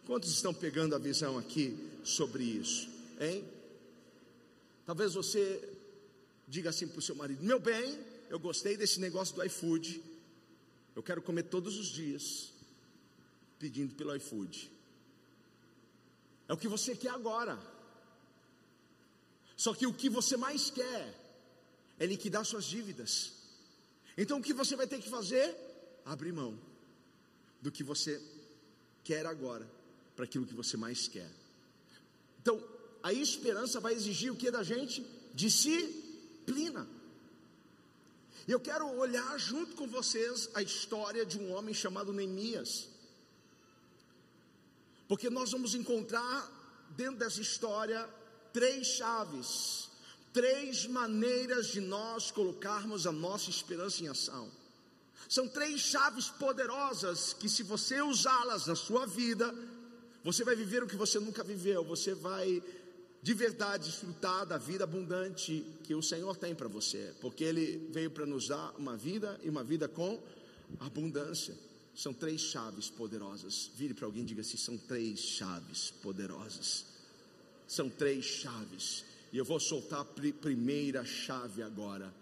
Quantos 0.06 0.30
estão 0.30 0.54
pegando 0.54 0.94
a 0.94 1.00
visão 1.00 1.40
aqui 1.40 1.76
sobre 2.04 2.44
isso, 2.44 2.88
hein? 3.20 3.58
Talvez 4.90 5.14
você 5.14 5.72
diga 6.48 6.72
assim 6.72 6.88
para 6.88 6.98
o 6.98 7.02
seu 7.04 7.14
marido: 7.14 7.44
Meu 7.44 7.60
bem, 7.60 8.04
eu 8.28 8.40
gostei 8.40 8.76
desse 8.76 9.00
negócio 9.00 9.36
do 9.36 9.44
iFood, 9.46 10.04
eu 10.96 11.04
quero 11.04 11.22
comer 11.22 11.44
todos 11.44 11.78
os 11.78 11.90
dias, 11.90 12.52
pedindo 13.60 13.94
pelo 13.94 14.16
iFood. 14.16 14.72
É 16.48 16.54
o 16.54 16.58
que 16.58 16.68
você 16.68 16.96
quer 16.96 17.12
agora. 17.12 17.56
Só 19.56 19.76
que 19.76 19.86
o 19.86 19.94
que 19.94 20.10
você 20.10 20.36
mais 20.36 20.72
quer 20.72 21.14
é 22.00 22.06
liquidar 22.08 22.44
suas 22.44 22.66
dívidas. 22.66 23.34
Então 24.18 24.40
o 24.40 24.42
que 24.42 24.54
você 24.54 24.76
vai 24.76 24.88
ter 24.88 25.00
que 25.00 25.08
fazer? 25.08 25.56
Abrir 26.04 26.32
mão 26.32 26.60
do 27.62 27.72
que 27.72 27.84
você 27.84 28.20
quer 29.04 29.28
agora 29.28 29.70
para 30.16 30.26
aquilo 30.26 30.48
que 30.48 30.56
você 30.56 30.76
mais 30.76 31.08
quer. 31.08 31.30
Então, 32.42 32.79
a 33.02 33.14
esperança 33.14 33.80
vai 33.80 33.94
exigir 33.94 34.32
o 34.32 34.36
que 34.36 34.52
da 34.52 34.64
gente? 34.64 35.06
Disciplina. 35.34 36.88
Eu 38.48 38.60
quero 38.60 38.88
olhar 38.98 39.38
junto 39.38 39.76
com 39.76 39.88
vocês 39.88 40.50
a 40.54 40.62
história 40.62 41.26
de 41.26 41.38
um 41.40 41.54
homem 41.54 41.74
chamado 41.74 42.12
Neemias. 42.12 42.90
Porque 45.08 45.30
nós 45.30 45.52
vamos 45.52 45.76
encontrar 45.76 46.50
dentro 46.92 47.18
dessa 47.18 47.42
história 47.42 48.08
três 48.52 48.88
chaves 48.88 49.90
três 50.34 50.86
maneiras 50.86 51.68
de 51.68 51.82
nós 51.82 52.32
colocarmos 52.32 53.08
a 53.08 53.12
nossa 53.12 53.50
esperança 53.50 54.04
em 54.04 54.08
ação. 54.08 54.50
São 55.28 55.48
três 55.48 55.82
chaves 55.82 56.28
poderosas 56.30 57.34
que, 57.34 57.50
se 57.50 57.64
você 57.64 58.02
usá-las 58.02 58.66
na 58.66 58.76
sua 58.76 59.06
vida, 59.06 59.54
você 60.24 60.44
vai 60.44 60.56
viver 60.56 60.84
o 60.84 60.88
que 60.88 60.96
você 60.96 61.20
nunca 61.20 61.44
viveu, 61.44 61.84
você 61.84 62.14
vai 62.14 62.64
de 63.22 63.34
verdade 63.34 63.86
desfrutar 63.86 64.46
da 64.46 64.58
vida 64.58 64.84
abundante 64.84 65.66
que 65.84 65.94
o 65.94 66.02
Senhor 66.02 66.38
tem 66.38 66.56
para 66.56 66.68
você, 66.68 67.14
porque 67.20 67.44
Ele 67.44 67.90
veio 67.92 68.12
para 68.12 68.26
nos 68.26 68.48
dar 68.48 68.74
uma 68.78 68.96
vida 68.96 69.40
e 69.44 69.50
uma 69.50 69.64
vida 69.64 69.88
com 69.88 70.22
abundância. 70.80 71.56
São 71.96 72.14
três 72.14 72.40
chaves 72.40 72.90
poderosas. 72.90 73.72
Vire 73.76 73.94
para 73.94 74.06
alguém 74.06 74.24
e 74.24 74.26
diga 74.26 74.42
assim: 74.42 74.58
são 74.58 74.78
três 74.78 75.20
chaves 75.20 75.92
poderosas. 76.02 76.86
São 77.68 77.90
três 77.90 78.24
chaves 78.24 79.04
e 79.32 79.38
eu 79.38 79.46
vou 79.46 79.60
soltar 79.60 80.02
a 80.02 80.06
primeira 80.06 81.06
chave 81.06 81.62
agora. 81.62 82.14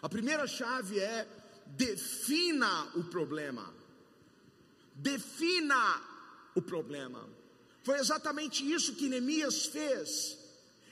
A 0.00 0.08
primeira 0.08 0.46
chave 0.46 1.00
é 1.00 1.26
defina 1.66 2.92
o 2.94 3.04
problema. 3.04 3.72
Defina 4.94 6.00
o 6.54 6.62
problema. 6.62 7.28
Foi 7.84 7.98
exatamente 7.98 8.68
isso 8.68 8.94
que 8.94 9.10
Neemias 9.10 9.66
fez. 9.66 10.38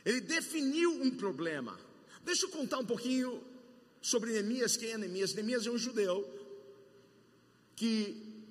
Ele 0.05 0.21
definiu 0.21 1.03
um 1.03 1.11
problema. 1.11 1.79
Deixa 2.23 2.45
eu 2.45 2.51
contar 2.51 2.79
um 2.79 2.85
pouquinho 2.85 3.43
sobre 4.03 4.31
Neemias. 4.33 4.77
Quem 4.77 4.91
é 4.91 4.99
Neemias? 4.99 5.33
Neemias 5.33 5.67
é 5.67 5.71
um 5.71 5.79
judeu 5.79 6.29
que 7.75 8.45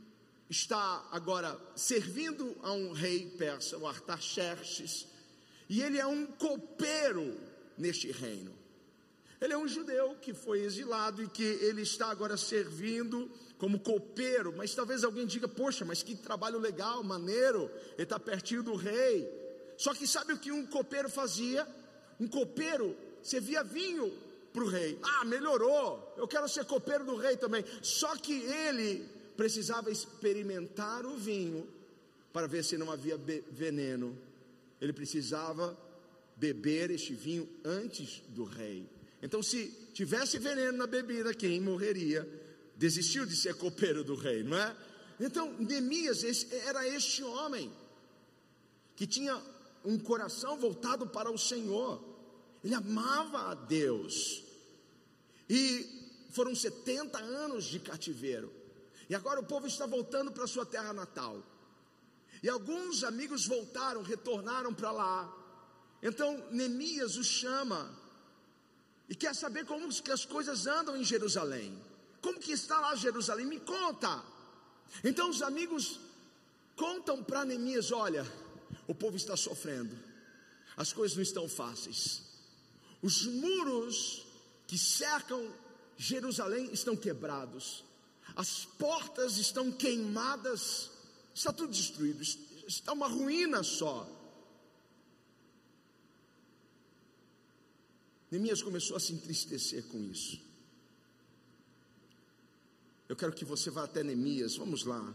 está 0.49 1.07
agora 1.11 1.55
servindo 1.75 2.57
a 2.63 2.73
um 2.73 2.91
rei 2.91 3.29
persa, 3.37 3.77
o 3.77 3.87
Artaxerxes. 3.87 5.07
E 5.69 5.83
ele 5.83 5.99
é 5.99 6.05
um 6.05 6.25
copeiro 6.25 7.39
neste 7.77 8.11
reino. 8.11 8.53
Ele 9.39 9.53
é 9.53 9.57
um 9.57 9.67
judeu 9.67 10.15
que 10.15 10.33
foi 10.33 10.61
exilado 10.61 11.23
e 11.23 11.29
que 11.29 11.43
ele 11.43 11.83
está 11.83 12.09
agora 12.09 12.35
servindo 12.35 13.29
como 13.61 13.79
copeiro. 13.79 14.51
Mas 14.57 14.73
talvez 14.73 15.03
alguém 15.03 15.27
diga: 15.27 15.47
Poxa, 15.47 15.85
mas 15.85 16.01
que 16.01 16.15
trabalho 16.15 16.57
legal, 16.57 17.03
maneiro, 17.03 17.69
ele 17.93 18.03
está 18.03 18.19
pertinho 18.19 18.63
do 18.63 18.73
rei. 18.73 19.29
Só 19.77 19.93
que 19.93 20.07
sabe 20.07 20.33
o 20.33 20.39
que 20.39 20.51
um 20.51 20.65
copeiro 20.65 21.07
fazia? 21.07 21.67
Um 22.19 22.27
copeiro 22.27 22.97
servia 23.21 23.63
vinho 23.63 24.11
para 24.51 24.63
o 24.63 24.67
rei. 24.67 24.97
Ah, 25.03 25.25
melhorou, 25.25 26.15
eu 26.17 26.27
quero 26.27 26.49
ser 26.49 26.65
copeiro 26.65 27.05
do 27.05 27.15
rei 27.15 27.37
também. 27.37 27.63
Só 27.83 28.15
que 28.15 28.33
ele 28.33 29.07
precisava 29.37 29.91
experimentar 29.91 31.05
o 31.05 31.15
vinho 31.15 31.67
para 32.33 32.47
ver 32.47 32.63
se 32.63 32.77
não 32.77 32.91
havia 32.91 33.19
veneno 33.51 34.17
ele 34.81 34.91
precisava 34.91 35.77
beber 36.35 36.89
este 36.89 37.13
vinho 37.13 37.47
antes 37.63 38.23
do 38.29 38.43
rei. 38.43 38.89
Então, 39.21 39.43
se 39.43 39.67
tivesse 39.93 40.39
veneno 40.39 40.75
na 40.75 40.87
bebida, 40.87 41.35
quem 41.35 41.61
morreria? 41.61 42.27
Desistiu 42.81 43.27
de 43.27 43.35
ser 43.35 43.53
copeiro 43.53 44.03
do 44.03 44.15
rei, 44.15 44.41
não 44.41 44.57
é? 44.57 44.75
Então, 45.19 45.53
Neemias 45.59 46.23
era 46.65 46.87
este 46.87 47.23
homem 47.23 47.71
que 48.95 49.05
tinha 49.05 49.39
um 49.85 49.99
coração 49.99 50.57
voltado 50.57 51.05
para 51.05 51.29
o 51.29 51.37
Senhor, 51.37 52.03
ele 52.63 52.73
amava 52.73 53.51
a 53.51 53.53
Deus, 53.53 54.43
e 55.47 56.25
foram 56.31 56.55
70 56.55 57.19
anos 57.19 57.65
de 57.65 57.79
cativeiro, 57.79 58.51
e 59.07 59.13
agora 59.13 59.39
o 59.39 59.45
povo 59.45 59.67
está 59.67 59.85
voltando 59.85 60.31
para 60.31 60.47
sua 60.47 60.65
terra 60.65 60.91
natal, 60.91 61.45
e 62.41 62.49
alguns 62.49 63.03
amigos 63.03 63.45
voltaram, 63.45 64.01
retornaram 64.01 64.73
para 64.73 64.91
lá, 64.91 65.31
então 66.01 66.47
Neemias 66.49 67.15
o 67.15 67.23
chama, 67.23 67.95
e 69.07 69.13
quer 69.13 69.35
saber 69.35 69.65
como 69.65 69.87
que 70.01 70.11
as 70.11 70.25
coisas 70.25 70.65
andam 70.65 70.97
em 70.97 71.03
Jerusalém, 71.03 71.90
como 72.21 72.39
que 72.39 72.51
está 72.51 72.79
lá 72.79 72.95
Jerusalém, 72.95 73.45
me 73.45 73.59
conta, 73.59 74.23
então 75.03 75.29
os 75.29 75.41
amigos 75.41 75.99
contam 76.75 77.23
para 77.23 77.43
Neemias: 77.43 77.91
olha, 77.91 78.25
o 78.87 78.93
povo 78.93 79.17
está 79.17 79.35
sofrendo, 79.35 79.97
as 80.77 80.93
coisas 80.93 81.15
não 81.17 81.23
estão 81.23 81.49
fáceis, 81.49 82.21
os 83.01 83.25
muros 83.25 84.25
que 84.67 84.77
cercam 84.77 85.51
Jerusalém 85.97 86.71
estão 86.71 86.95
quebrados, 86.95 87.83
as 88.35 88.65
portas 88.65 89.37
estão 89.37 89.71
queimadas, 89.71 90.91
está 91.33 91.51
tudo 91.51 91.73
destruído, 91.73 92.21
está 92.67 92.93
uma 92.93 93.07
ruína 93.07 93.63
só. 93.63 94.07
Neemias 98.29 98.61
começou 98.61 98.95
a 98.95 98.99
se 98.99 99.11
entristecer 99.11 99.83
com 99.87 99.99
isso. 99.99 100.50
Eu 103.11 103.15
quero 103.17 103.33
que 103.33 103.43
você 103.43 103.69
vá 103.69 103.83
até 103.83 104.05
Neemias, 104.05 104.55
vamos 104.55 104.85
lá. 104.85 105.13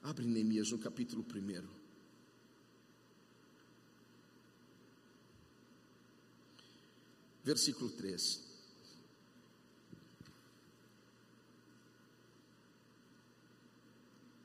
Abre 0.00 0.24
Neemias 0.24 0.70
no 0.70 0.78
capítulo 0.78 1.26
1. 1.28 1.66
Versículo 7.42 7.90
3. 7.90 8.44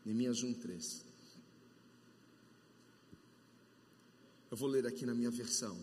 Neemias 0.04 0.42
1, 0.42 0.54
3. 0.56 1.06
Eu 4.50 4.58
vou 4.58 4.68
ler 4.68 4.88
aqui 4.88 5.06
na 5.06 5.14
minha 5.14 5.30
versão. 5.30 5.78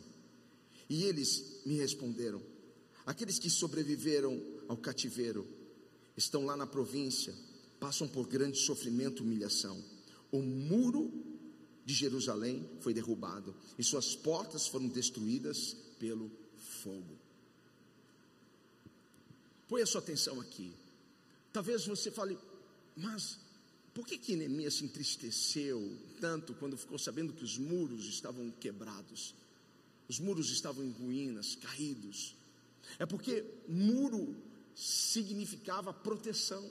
E 0.91 1.05
eles 1.05 1.65
me 1.65 1.77
responderam: 1.77 2.56
Aqueles 3.07 3.39
que 3.39 3.49
sobreviveram 3.49 4.43
ao 4.69 4.77
cativeiro 4.77 5.47
estão 6.17 6.45
lá 6.45 6.57
na 6.57 6.67
província, 6.67 7.33
passam 7.79 8.09
por 8.09 8.27
grande 8.27 8.59
sofrimento 8.59 9.23
e 9.23 9.27
humilhação. 9.27 9.83
O 10.33 10.43
muro 10.43 11.13
de 11.85 11.95
Jerusalém 11.95 12.69
foi 12.81 12.93
derrubado 12.93 13.55
e 13.79 13.85
suas 13.85 14.17
portas 14.17 14.67
foram 14.67 14.89
destruídas 14.89 15.77
pelo 16.01 16.29
fogo. 16.83 17.17
Põe 19.69 19.83
a 19.83 19.87
sua 19.87 20.01
atenção 20.01 20.41
aqui. 20.41 20.73
Talvez 21.53 21.87
você 21.87 22.11
fale, 22.11 22.37
mas 22.97 23.39
por 23.95 24.07
que 24.07 24.19
que 24.19 24.37
Neemias 24.37 24.75
se 24.75 24.85
entristeceu 24.85 25.97
tanto 26.21 26.55
quando 26.55 26.77
ficou 26.77 26.99
sabendo 26.99 27.33
que 27.33 27.45
os 27.45 27.57
muros 27.57 28.05
estavam 28.07 28.51
quebrados? 28.51 29.35
Os 30.09 30.19
muros 30.19 30.51
estavam 30.51 30.85
em 30.85 30.91
ruínas, 30.91 31.55
caídos. 31.55 32.35
É 32.99 33.07
porque 33.07 33.45
muro 33.69 34.37
significava 34.75 35.93
proteção. 35.93 36.69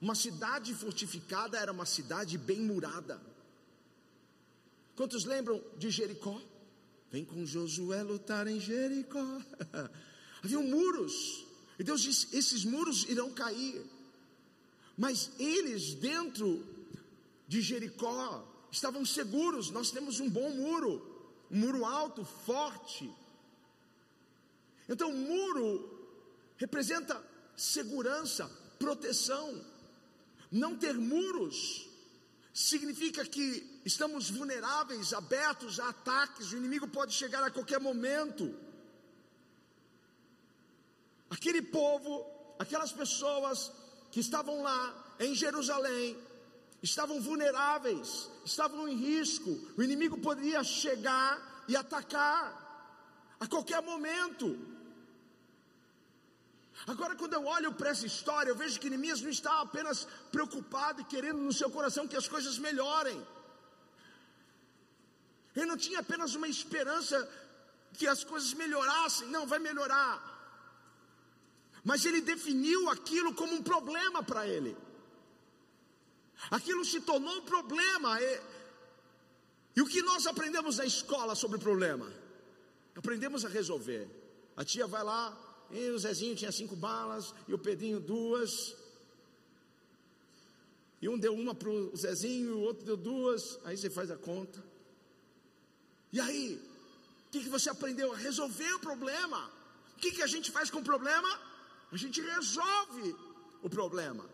Uma 0.00 0.14
cidade 0.14 0.74
fortificada 0.74 1.58
era 1.58 1.72
uma 1.72 1.86
cidade 1.86 2.38
bem 2.38 2.60
murada. 2.60 3.20
Quantos 4.96 5.24
lembram 5.24 5.62
de 5.76 5.90
Jericó? 5.90 6.40
Vem 7.10 7.24
com 7.24 7.44
Josué 7.44 8.02
lutar 8.02 8.46
em 8.46 8.60
Jericó. 8.60 9.24
Havia 10.42 10.60
muros. 10.60 11.46
E 11.78 11.84
Deus 11.84 12.00
disse: 12.00 12.28
esses 12.36 12.64
muros 12.64 13.04
irão 13.04 13.30
cair. 13.32 13.82
Mas 14.96 15.30
eles, 15.38 15.94
dentro 15.94 16.66
de 17.46 17.60
Jericó, 17.60 18.44
estavam 18.70 19.04
seguros. 19.04 19.70
Nós 19.70 19.90
temos 19.90 20.20
um 20.20 20.28
bom 20.28 20.50
muro, 20.50 21.26
um 21.50 21.58
muro 21.58 21.84
alto, 21.84 22.24
forte. 22.24 23.10
Então, 24.88 25.12
muro 25.12 25.70
representa 26.56 27.22
segurança, 27.56 28.50
proteção. 28.78 29.64
Não 30.50 30.76
ter 30.76 30.94
muros 30.94 31.88
significa 32.54 33.24
que 33.24 33.80
estamos 33.84 34.30
vulneráveis, 34.30 35.12
abertos 35.12 35.78
a 35.78 35.90
ataques, 35.90 36.52
o 36.52 36.56
inimigo 36.56 36.88
pode 36.88 37.12
chegar 37.12 37.42
a 37.44 37.50
qualquer 37.50 37.78
momento. 37.78 38.52
Aquele 41.30 41.62
povo, 41.62 42.26
aquelas 42.58 42.90
pessoas 42.90 43.70
que 44.10 44.20
estavam 44.20 44.62
lá 44.62 45.14
em 45.20 45.34
Jerusalém, 45.34 46.16
estavam 46.82 47.20
vulneráveis, 47.20 48.30
estavam 48.44 48.88
em 48.88 48.96
risco, 48.96 49.50
o 49.76 49.82
inimigo 49.82 50.18
poderia 50.18 50.64
chegar 50.64 51.64
e 51.68 51.76
atacar 51.76 53.36
a 53.38 53.46
qualquer 53.46 53.82
momento. 53.82 54.58
Agora, 56.86 57.14
quando 57.16 57.34
eu 57.34 57.44
olho 57.44 57.72
para 57.72 57.90
essa 57.90 58.06
história, 58.06 58.50
eu 58.50 58.56
vejo 58.56 58.80
que 58.80 58.88
Neemias 58.88 59.20
não 59.20 59.30
está 59.30 59.60
apenas 59.60 60.06
preocupado 60.30 61.00
e 61.00 61.04
querendo 61.04 61.40
no 61.40 61.52
seu 61.52 61.70
coração 61.70 62.06
que 62.06 62.16
as 62.16 62.28
coisas 62.28 62.58
melhorem. 62.58 63.26
Ele 65.54 65.66
não 65.66 65.76
tinha 65.76 66.00
apenas 66.00 66.34
uma 66.34 66.48
esperança 66.48 67.16
que 67.94 68.06
as 68.06 68.22
coisas 68.22 68.52
melhorassem, 68.54 69.28
não, 69.28 69.46
vai 69.46 69.58
melhorar. 69.58 70.14
Mas 71.84 72.04
ele 72.04 72.20
definiu 72.20 72.88
aquilo 72.90 73.34
como 73.34 73.54
um 73.54 73.62
problema 73.62 74.22
para 74.22 74.46
ele. 74.46 74.76
Aquilo 76.50 76.84
se 76.84 77.00
tornou 77.00 77.38
um 77.38 77.44
problema. 77.44 78.20
E, 78.22 78.40
e 79.76 79.82
o 79.82 79.86
que 79.86 80.02
nós 80.02 80.26
aprendemos 80.26 80.78
na 80.78 80.84
escola 80.84 81.34
sobre 81.34 81.58
problema? 81.58 82.12
Aprendemos 82.94 83.44
a 83.44 83.48
resolver. 83.48 84.08
A 84.56 84.64
tia 84.64 84.86
vai 84.86 85.02
lá, 85.02 85.36
e 85.70 85.90
o 85.90 85.98
Zezinho 85.98 86.34
tinha 86.34 86.50
cinco 86.50 86.74
balas, 86.74 87.34
e 87.46 87.54
o 87.54 87.58
Pedrinho 87.58 88.00
duas. 88.00 88.74
E 91.00 91.08
um 91.08 91.18
deu 91.18 91.34
uma 91.34 91.54
para 91.54 91.68
o 91.68 91.96
Zezinho, 91.96 92.56
o 92.56 92.60
outro 92.60 92.84
deu 92.84 92.96
duas. 92.96 93.58
Aí 93.64 93.76
você 93.76 93.90
faz 93.90 94.10
a 94.10 94.16
conta. 94.16 94.62
E 96.12 96.20
aí, 96.20 96.60
o 97.26 97.30
que, 97.30 97.40
que 97.40 97.48
você 97.48 97.68
aprendeu? 97.68 98.12
A 98.12 98.16
resolver 98.16 98.72
o 98.74 98.80
problema. 98.80 99.50
O 99.96 100.00
que, 100.00 100.12
que 100.12 100.22
a 100.22 100.26
gente 100.26 100.50
faz 100.50 100.70
com 100.70 100.78
o 100.78 100.84
problema? 100.84 101.28
A 101.92 101.96
gente 101.96 102.20
resolve 102.20 103.14
o 103.62 103.68
problema. 103.68 104.24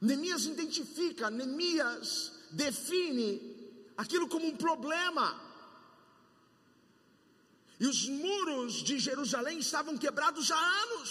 Neemias 0.00 0.46
identifica, 0.46 1.30
Neemias 1.30 2.32
define 2.52 3.72
aquilo 3.96 4.28
como 4.28 4.46
um 4.46 4.56
problema. 4.56 5.49
E 7.80 7.86
os 7.86 8.00
muros 8.06 8.74
de 8.88 8.98
Jerusalém 8.98 9.58
estavam 9.58 9.96
quebrados 9.96 10.50
há 10.50 10.62
anos. 10.84 11.10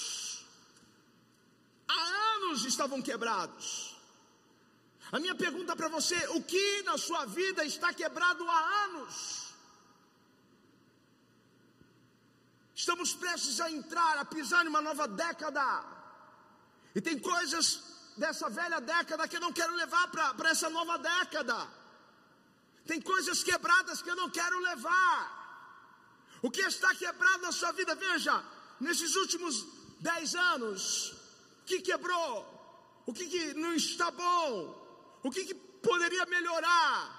Há 1.88 2.02
anos 2.36 2.64
estavam 2.64 3.02
quebrados. 3.02 3.96
A 5.12 5.20
minha 5.20 5.34
pergunta 5.34 5.76
para 5.76 5.88
você: 5.88 6.16
o 6.38 6.44
que 6.44 6.84
na 6.84 6.96
sua 6.98 7.26
vida 7.26 7.66
está 7.66 7.92
quebrado 7.92 8.48
há 8.48 8.60
anos? 8.84 9.16
Estamos 12.76 13.14
prestes 13.14 13.60
a 13.60 13.72
entrar, 13.72 14.20
a 14.20 14.24
pisar 14.24 14.64
em 14.64 14.70
uma 14.70 14.82
nova 14.90 15.08
década. 15.08 15.66
E 16.94 17.02
tem 17.02 17.18
coisas 17.18 17.66
dessa 18.16 18.48
velha 18.48 18.80
década 18.80 19.28
que 19.28 19.38
eu 19.38 19.42
não 19.42 19.52
quero 19.52 19.74
levar 19.74 20.08
para 20.12 20.52
essa 20.52 20.70
nova 20.70 20.98
década. 21.00 21.68
Tem 22.86 23.02
coisas 23.02 23.44
quebradas 23.44 24.04
que 24.04 24.12
eu 24.12 24.16
não 24.16 24.30
quero 24.30 24.60
levar. 24.60 25.39
O 26.42 26.50
que 26.50 26.62
está 26.62 26.94
quebrado 26.96 27.44
na 27.44 27.52
sua 27.52 27.72
vida? 27.72 27.96
Veja, 27.96 28.44
nesses 28.80 29.16
últimos 29.16 29.66
dez 30.00 30.36
anos, 30.36 31.12
o 31.62 31.66
que 31.66 31.82
quebrou? 31.82 32.32
O 33.06 33.14
que, 33.14 33.26
que 33.28 33.54
não 33.56 33.74
está 33.74 34.10
bom? 34.12 34.52
O 35.24 35.32
que, 35.32 35.46
que 35.46 35.56
poderia 35.56 36.26
melhorar? 36.26 37.18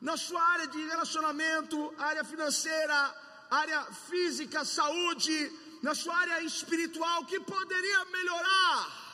Na 0.00 0.16
sua 0.16 0.42
área 0.42 0.66
de 0.66 0.78
relacionamento, 0.84 1.94
área 1.98 2.24
financeira, 2.24 3.14
área 3.50 3.84
física, 4.08 4.64
saúde, 4.64 5.52
na 5.82 5.94
sua 5.94 6.16
área 6.16 6.40
espiritual, 6.42 7.22
o 7.22 7.26
que 7.26 7.40
poderia 7.40 8.04
melhorar? 8.06 9.04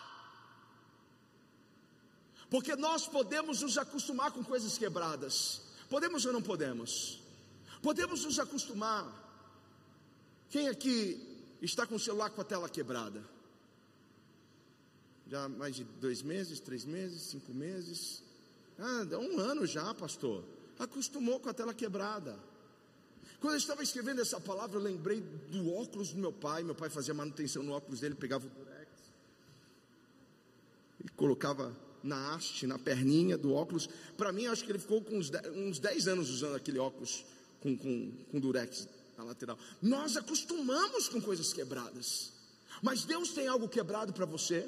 Porque 2.48 2.74
nós 2.74 3.06
podemos 3.06 3.62
nos 3.62 3.78
acostumar 3.78 4.32
com 4.32 4.42
coisas 4.42 4.76
quebradas. 4.76 5.62
Podemos 5.88 6.24
ou 6.26 6.32
não 6.32 6.42
podemos? 6.42 7.19
Podemos 7.82 8.24
nos 8.24 8.38
acostumar. 8.38 9.06
Quem 10.50 10.68
aqui 10.68 11.20
está 11.62 11.86
com 11.86 11.94
o 11.94 12.00
celular 12.00 12.30
com 12.30 12.40
a 12.40 12.44
tela 12.44 12.68
quebrada? 12.68 13.24
Já 15.26 15.48
mais 15.48 15.76
de 15.76 15.84
dois 15.84 16.22
meses, 16.22 16.60
três 16.60 16.84
meses, 16.84 17.22
cinco 17.22 17.54
meses? 17.54 18.22
Ah, 18.78 19.06
um 19.16 19.38
ano 19.38 19.66
já, 19.66 19.94
pastor. 19.94 20.44
Acostumou 20.78 21.38
com 21.38 21.48
a 21.48 21.54
tela 21.54 21.72
quebrada. 21.72 22.38
Quando 23.40 23.54
eu 23.54 23.58
estava 23.58 23.82
escrevendo 23.82 24.20
essa 24.20 24.40
palavra, 24.40 24.76
eu 24.76 24.82
lembrei 24.82 25.20
do 25.20 25.72
óculos 25.72 26.12
do 26.12 26.18
meu 26.18 26.32
pai. 26.32 26.62
Meu 26.62 26.74
pai 26.74 26.90
fazia 26.90 27.14
manutenção 27.14 27.62
no 27.62 27.72
óculos 27.72 28.00
dele, 28.00 28.14
pegava 28.14 28.46
o 28.46 28.50
durex 28.50 28.90
e 31.02 31.08
colocava 31.10 31.74
na 32.02 32.34
haste, 32.34 32.66
na 32.66 32.78
perninha 32.78 33.38
do 33.38 33.54
óculos. 33.54 33.88
Para 34.16 34.32
mim, 34.32 34.46
acho 34.46 34.64
que 34.64 34.72
ele 34.72 34.78
ficou 34.78 35.02
com 35.02 35.16
uns 35.16 35.30
10, 35.30 35.46
uns 35.56 35.78
10 35.78 36.08
anos 36.08 36.30
usando 36.30 36.56
aquele 36.56 36.78
óculos 36.78 37.24
com, 37.60 37.76
com, 37.76 38.12
com 38.30 38.40
durex 38.40 38.88
na 39.16 39.24
lateral. 39.24 39.58
Nós 39.80 40.16
acostumamos 40.16 41.08
com 41.08 41.20
coisas 41.20 41.52
quebradas. 41.52 42.32
Mas 42.82 43.04
Deus 43.04 43.30
tem 43.30 43.46
algo 43.46 43.68
quebrado 43.68 44.12
para 44.12 44.24
você? 44.24 44.66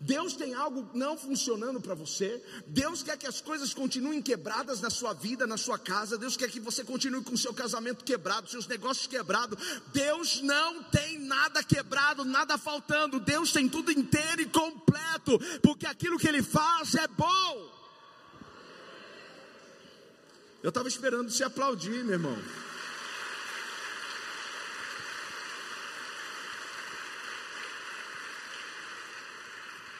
Deus 0.00 0.34
tem 0.34 0.54
algo 0.54 0.88
não 0.94 1.16
funcionando 1.16 1.80
para 1.80 1.94
você. 1.94 2.42
Deus 2.66 3.02
quer 3.02 3.16
que 3.16 3.26
as 3.26 3.40
coisas 3.40 3.72
continuem 3.72 4.20
quebradas 4.20 4.80
na 4.80 4.90
sua 4.90 5.12
vida, 5.12 5.46
na 5.46 5.56
sua 5.56 5.78
casa. 5.78 6.18
Deus 6.18 6.36
quer 6.36 6.50
que 6.50 6.58
você 6.60 6.82
continue 6.82 7.22
com 7.22 7.36
seu 7.36 7.54
casamento 7.54 8.04
quebrado, 8.04 8.50
seus 8.50 8.66
negócios 8.66 9.06
quebrados. 9.06 9.58
Deus 9.92 10.42
não 10.42 10.82
tem 10.84 11.18
nada 11.20 11.62
quebrado, 11.62 12.24
nada 12.24 12.58
faltando. 12.58 13.20
Deus 13.20 13.52
tem 13.52 13.68
tudo 13.68 13.92
inteiro 13.92 14.42
e 14.42 14.46
completo, 14.46 15.38
porque 15.62 15.86
aquilo 15.86 16.18
que 16.18 16.28
Ele 16.28 16.42
faz 16.42 16.94
é 16.94 17.06
bom. 17.06 17.83
Eu 20.64 20.70
estava 20.70 20.88
esperando 20.88 21.30
se 21.30 21.44
aplaudir, 21.44 22.02
meu 22.02 22.14
irmão. 22.14 22.38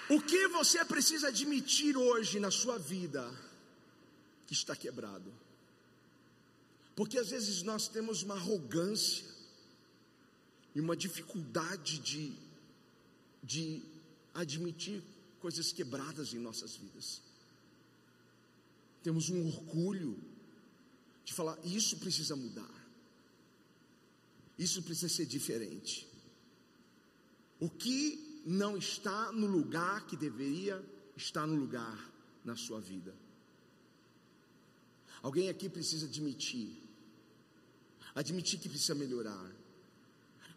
O 0.09 0.23
que 0.23 0.49
você 0.49 0.83
precisa 0.87 1.29
admitir 1.29 1.99
hoje 1.99 2.41
na 2.41 2.51
sua 2.51 2.79
vida 2.79 3.31
que 4.47 4.55
está 4.55 4.75
quebrado? 4.75 5.31
Porque 6.97 7.19
às 7.19 7.29
vezes 7.29 7.63
nós 7.63 7.87
temos 7.87 8.23
uma 8.23 8.37
arrogância 8.37 9.27
e 10.75 10.81
uma 10.81 10.97
dificuldade 10.97 11.99
de, 11.99 12.33
de 13.43 13.83
admitir 14.33 15.03
coisas 15.41 15.73
quebradas 15.73 16.33
em 16.33 16.39
nossas 16.39 16.75
vidas. 16.75 17.21
Temos 19.03 19.29
um 19.29 19.47
orgulho 19.47 20.33
de 21.25 21.33
falar: 21.33 21.59
isso 21.65 21.99
precisa 21.99 22.37
mudar, 22.37 22.89
isso 24.59 24.83
precisa 24.83 25.09
ser 25.09 25.27
diferente. 25.27 26.07
O 27.61 27.69
que 27.69 28.43
não 28.45 28.77
está 28.77 29.33
no 29.33 29.47
lugar 29.47 30.07
que 30.07 30.17
deveria 30.17 30.85
estar 31.17 31.47
no 31.47 31.55
lugar 31.55 32.13
na 32.45 32.57
sua 32.57 32.81
vida. 32.81 33.15
Alguém 35.23 35.49
aqui 35.49 35.69
precisa 35.69 36.07
admitir, 36.07 36.77
admitir 38.15 38.61
que 38.61 38.69
precisa 38.69 38.95
melhorar, 38.95 39.51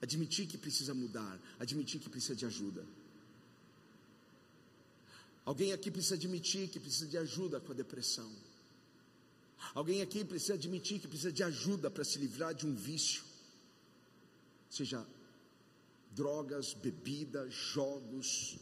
admitir 0.02 0.46
que 0.46 0.58
precisa 0.58 0.94
mudar, 0.94 1.40
admitir 1.58 2.02
que 2.02 2.10
precisa 2.10 2.36
de 2.36 2.46
ajuda. 2.46 2.86
Alguém 5.46 5.72
aqui 5.72 5.90
precisa 5.90 6.16
admitir 6.16 6.68
que 6.68 6.80
precisa 6.80 7.08
de 7.08 7.18
ajuda 7.18 7.62
com 7.62 7.72
a 7.72 7.76
depressão. 7.76 8.30
Alguém 9.74 10.02
aqui 10.02 10.24
precisa 10.24 10.54
admitir 10.54 11.00
que 11.00 11.08
precisa 11.08 11.32
de 11.32 11.44
ajuda 11.44 11.90
para 11.90 12.04
se 12.04 12.18
livrar 12.18 12.54
de 12.54 12.66
um 12.66 12.76
vício, 12.76 13.24
seja 14.70 15.06
drogas, 16.12 16.74
bebida, 16.74 17.50
jogos. 17.50 18.58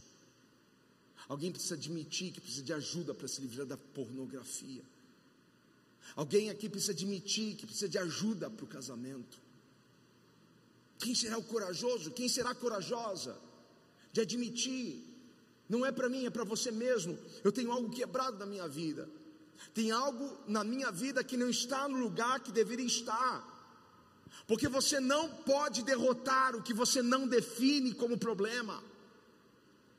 Alguém 1.27 1.51
precisa 1.51 1.75
admitir 1.75 2.31
que 2.31 2.41
precisa 2.41 2.63
de 2.63 2.73
ajuda 2.73 3.13
para 3.13 3.27
se 3.27 3.41
livrar 3.41 3.65
da 3.65 3.77
pornografia. 3.77 4.83
Alguém 6.15 6.49
aqui 6.49 6.69
precisa 6.69 6.91
admitir 6.91 7.55
que 7.55 7.65
precisa 7.65 7.89
de 7.89 7.97
ajuda 7.97 8.49
para 8.49 8.63
o 8.63 8.67
casamento. 8.67 9.39
Quem 10.99 11.15
será 11.15 11.37
o 11.37 11.43
corajoso? 11.43 12.11
Quem 12.11 12.29
será 12.29 12.53
corajosa 12.53 13.37
de 14.13 14.21
admitir? 14.21 15.03
Não 15.67 15.85
é 15.85 15.91
para 15.91 16.07
mim, 16.07 16.25
é 16.25 16.29
para 16.29 16.43
você 16.43 16.71
mesmo. 16.71 17.17
Eu 17.43 17.51
tenho 17.51 17.71
algo 17.71 17.89
quebrado 17.89 18.37
na 18.37 18.45
minha 18.45 18.67
vida. 18.67 19.09
Tem 19.73 19.91
algo 19.91 20.37
na 20.47 20.63
minha 20.63 20.91
vida 20.91 21.23
que 21.23 21.37
não 21.37 21.49
está 21.49 21.87
no 21.87 21.97
lugar 21.97 22.39
que 22.39 22.51
deveria 22.51 22.85
estar. 22.85 23.43
Porque 24.47 24.67
você 24.67 24.99
não 24.99 25.29
pode 25.29 25.83
derrotar 25.83 26.55
o 26.55 26.61
que 26.61 26.73
você 26.73 27.01
não 27.01 27.27
define 27.27 27.93
como 27.93 28.17
problema. 28.17 28.83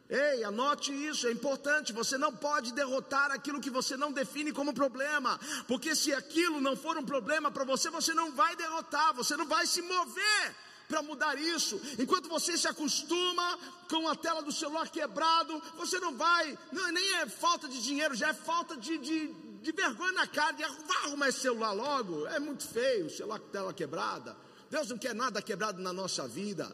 Ei, 0.09 0.45
anote 0.45 0.93
isso, 0.93 1.27
é 1.27 1.33
importante. 1.33 1.93
Você 1.93 2.17
não 2.17 2.33
pode 2.33 2.73
derrotar 2.73 3.33
aquilo 3.33 3.61
que 3.61 3.71
você 3.71 3.97
não 3.97 4.13
define 4.13 4.53
como 4.53 4.73
problema, 4.73 5.39
porque 5.67 5.97
se 5.97 6.13
aquilo 6.15 6.61
não 6.61 6.77
for 6.77 6.97
um 6.97 7.05
problema 7.05 7.51
para 7.51 7.65
você, 7.65 7.91
você 7.91 8.15
não 8.15 8.31
vai 8.33 8.55
derrotar, 8.55 9.15
você 9.15 9.37
não 9.37 9.47
vai 9.47 9.67
se 9.67 9.83
mover 9.83 10.55
para 10.89 11.03
mudar 11.03 11.37
isso. 11.39 11.81
Enquanto 11.99 12.29
você 12.29 12.57
se 12.57 12.69
acostuma 12.69 13.59
com 13.91 14.09
a 14.09 14.15
tela 14.15 14.43
do 14.43 14.53
celular 14.53 14.89
quebrado, 14.89 15.61
você 15.77 15.99
não 15.99 16.15
vai, 16.15 16.57
não, 16.73 16.93
nem 16.93 17.17
é 17.17 17.27
falta 17.27 17.69
de 17.69 17.83
dinheiro, 17.83 18.15
já 18.15 18.29
é 18.29 18.35
falta 18.35 18.77
de, 18.77 18.99
de, 18.99 19.29
de 19.67 19.73
vergonha 19.73 20.13
na 20.13 20.27
cara, 20.27 20.53
de 20.53 20.65
vai 20.91 21.01
arrumar 21.05 21.29
esse 21.29 21.41
celular 21.47 21.73
logo, 21.73 22.27
é 22.37 22.39
muito 22.39 22.65
feio, 22.77 23.11
celular 23.11 23.39
com 23.41 23.49
tela 23.57 23.73
quebrada. 23.81 24.37
Deus 24.71 24.89
não 24.93 24.99
quer 25.05 25.15
nada 25.15 25.43
quebrado 25.49 25.81
na 25.87 25.93
nossa 26.01 26.27
vida. 26.39 26.67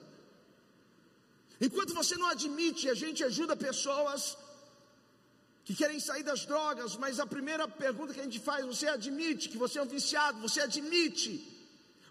Enquanto 1.67 1.95
você 2.01 2.15
não 2.17 2.29
admite, 2.37 2.91
a 2.95 2.95
gente 3.03 3.21
ajuda 3.31 3.65
pessoas 3.69 4.37
que 5.65 5.75
querem 5.81 6.01
sair 6.09 6.25
das 6.31 6.45
drogas, 6.45 6.97
mas 6.97 7.21
a 7.21 7.27
primeira 7.27 7.67
pergunta 7.85 8.13
que 8.15 8.21
a 8.21 8.29
gente 8.29 8.41
faz, 8.41 8.67
você 8.73 8.87
admite 8.89 9.49
que 9.49 9.59
você 9.65 9.79
é 9.79 9.83
um 9.83 9.93
viciado, 9.97 10.41
você 10.47 10.61
admite 10.61 11.33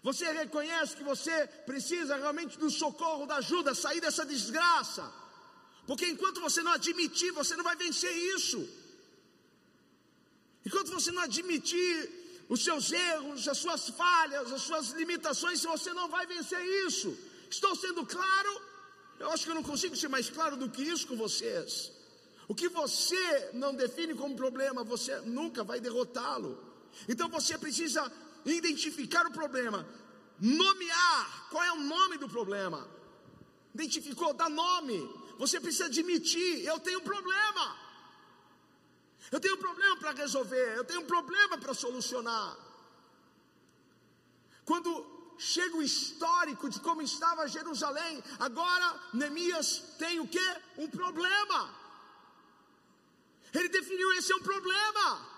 você 0.02 0.26
reconhece 0.32 0.96
que 0.96 1.04
você 1.04 1.46
precisa 1.64 2.16
realmente 2.16 2.58
do 2.58 2.68
socorro, 2.68 3.24
da 3.24 3.36
ajuda, 3.36 3.72
sair 3.72 4.00
dessa 4.00 4.24
desgraça. 4.26 5.04
Porque 5.86 6.06
enquanto 6.08 6.40
você 6.40 6.60
não 6.60 6.72
admitir, 6.72 7.30
você 7.30 7.54
não 7.54 7.62
vai 7.62 7.76
vencer 7.76 8.12
isso. 8.34 8.68
Enquanto 10.64 10.90
você 10.90 11.10
não 11.10 11.22
admitir 11.22 12.44
os 12.48 12.62
seus 12.64 12.92
erros, 12.92 13.48
as 13.48 13.58
suas 13.58 13.88
falhas, 13.90 14.52
as 14.52 14.62
suas 14.62 14.90
limitações, 14.90 15.62
você 15.62 15.92
não 15.92 16.08
vai 16.08 16.26
vencer 16.26 16.62
isso. 16.86 17.16
Estou 17.50 17.74
sendo 17.74 18.04
claro? 18.06 18.62
Eu 19.18 19.30
acho 19.30 19.44
que 19.44 19.50
eu 19.50 19.54
não 19.54 19.62
consigo 19.62 19.96
ser 19.96 20.08
mais 20.08 20.28
claro 20.30 20.56
do 20.56 20.68
que 20.68 20.82
isso 20.82 21.06
com 21.06 21.16
vocês. 21.16 21.92
O 22.48 22.54
que 22.54 22.68
você 22.68 23.50
não 23.54 23.74
define 23.74 24.14
como 24.14 24.36
problema, 24.36 24.84
você 24.84 25.20
nunca 25.20 25.64
vai 25.64 25.80
derrotá-lo. 25.80 26.58
Então 27.08 27.28
você 27.28 27.56
precisa 27.56 28.10
identificar 28.44 29.26
o 29.26 29.32
problema, 29.32 29.86
nomear 30.38 31.48
qual 31.50 31.62
é 31.62 31.72
o 31.72 31.80
nome 31.80 32.18
do 32.18 32.28
problema. 32.28 32.88
Identificou, 33.74 34.34
dá 34.34 34.48
nome. 34.48 34.98
Você 35.38 35.60
precisa 35.60 35.86
admitir: 35.86 36.64
eu 36.64 36.78
tenho 36.80 36.98
um 36.98 37.02
problema. 37.02 37.81
Eu 39.32 39.40
tenho 39.40 39.54
um 39.54 39.64
problema 39.66 39.96
para 39.96 40.12
resolver, 40.12 40.76
eu 40.76 40.84
tenho 40.84 41.00
um 41.00 41.06
problema 41.06 41.56
para 41.56 41.72
solucionar. 41.72 42.54
Quando 44.62 44.90
chega 45.38 45.74
o 45.76 45.82
histórico 45.82 46.68
de 46.68 46.78
como 46.80 47.00
estava 47.00 47.48
Jerusalém, 47.48 48.22
agora 48.38 49.00
Neemias 49.14 49.96
tem 49.98 50.20
o 50.20 50.28
que? 50.28 50.48
Um 50.76 50.88
problema. 50.88 51.74
Ele 53.54 53.70
definiu 53.70 54.12
esse 54.12 54.32
é 54.32 54.36
um 54.36 54.42
problema. 54.42 55.32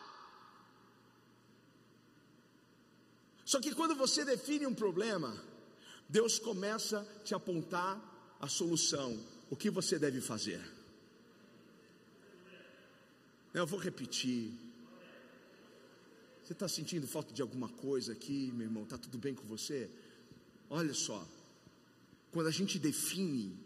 Só 3.45 3.61
que 3.61 3.73
quando 3.75 3.95
você 3.95 4.25
define 4.25 4.67
um 4.67 4.75
problema, 4.75 5.41
Deus 6.09 6.39
começa 6.39 7.01
a 7.01 7.23
te 7.23 7.33
apontar 7.33 8.01
a 8.41 8.49
solução, 8.49 9.25
o 9.51 9.57
que 9.57 9.71
você 9.71 10.01
deve 10.01 10.21
fazer. 10.21 10.74
Eu 13.55 13.64
vou 13.64 13.79
repetir. 13.79 14.53
Você 16.43 16.53
está 16.53 16.67
sentindo 16.67 17.07
falta 17.07 17.33
de 17.33 17.40
alguma 17.40 17.69
coisa 17.69 18.11
aqui, 18.12 18.51
meu 18.53 18.67
irmão? 18.67 18.83
Está 18.83 18.99
tudo 18.99 19.17
bem 19.17 19.33
com 19.33 19.47
você? 19.47 19.88
Olha 20.69 20.93
só, 20.93 21.25
quando 22.33 22.49
a 22.49 22.51
gente 22.51 22.81
define 22.81 23.57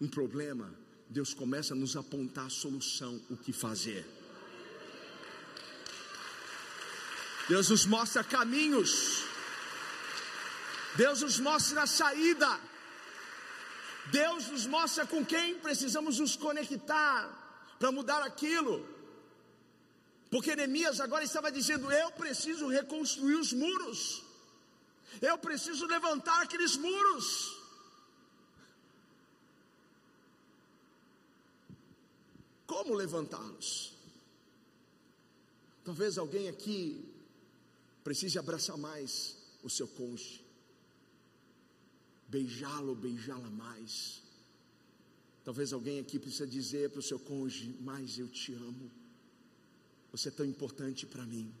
um 0.00 0.06
problema, 0.06 0.72
Deus 1.08 1.34
começa 1.34 1.74
a 1.74 1.76
nos 1.76 1.96
apontar 1.96 2.46
a 2.46 2.50
solução, 2.50 3.20
o 3.28 3.36
que 3.36 3.52
fazer. 3.52 4.06
Deus 7.48 7.70
nos 7.70 7.84
mostra 7.86 8.22
caminhos. 8.22 9.24
Deus 10.96 11.22
nos 11.22 11.40
mostra 11.40 11.82
a 11.82 11.86
saída. 11.88 12.60
Deus 14.12 14.46
nos 14.46 14.64
mostra 14.64 15.04
com 15.04 15.26
quem 15.26 15.58
precisamos 15.58 16.20
nos 16.20 16.36
conectar 16.36 17.39
para 17.80 17.90
mudar 17.90 18.22
aquilo. 18.22 18.86
Porque 20.30 20.54
Neemias 20.54 21.00
agora 21.00 21.24
estava 21.24 21.50
dizendo: 21.50 21.90
Eu 21.90 22.12
preciso 22.12 22.68
reconstruir 22.68 23.36
os 23.36 23.52
muros, 23.54 24.22
eu 25.20 25.36
preciso 25.38 25.86
levantar 25.86 26.42
aqueles 26.42 26.76
muros. 26.76 27.56
Como 32.66 32.94
levantá-los? 32.94 33.94
Talvez 35.82 36.18
alguém 36.18 36.48
aqui 36.48 37.12
precise 38.04 38.38
abraçar 38.38 38.76
mais 38.76 39.36
o 39.64 39.70
seu 39.70 39.88
cônjuge, 39.88 40.44
beijá-lo, 42.28 42.94
beijá-la 42.94 43.50
mais. 43.50 44.19
Talvez 45.44 45.72
alguém 45.72 46.00
aqui 46.00 46.18
precise 46.18 46.48
dizer 46.48 46.90
para 46.90 47.00
o 47.00 47.02
seu 47.02 47.18
cônjuge: 47.18 47.74
Mas 47.80 48.18
eu 48.18 48.28
te 48.28 48.52
amo, 48.52 48.90
você 50.12 50.28
é 50.28 50.32
tão 50.32 50.44
importante 50.44 51.06
para 51.06 51.24
mim. 51.24 51.52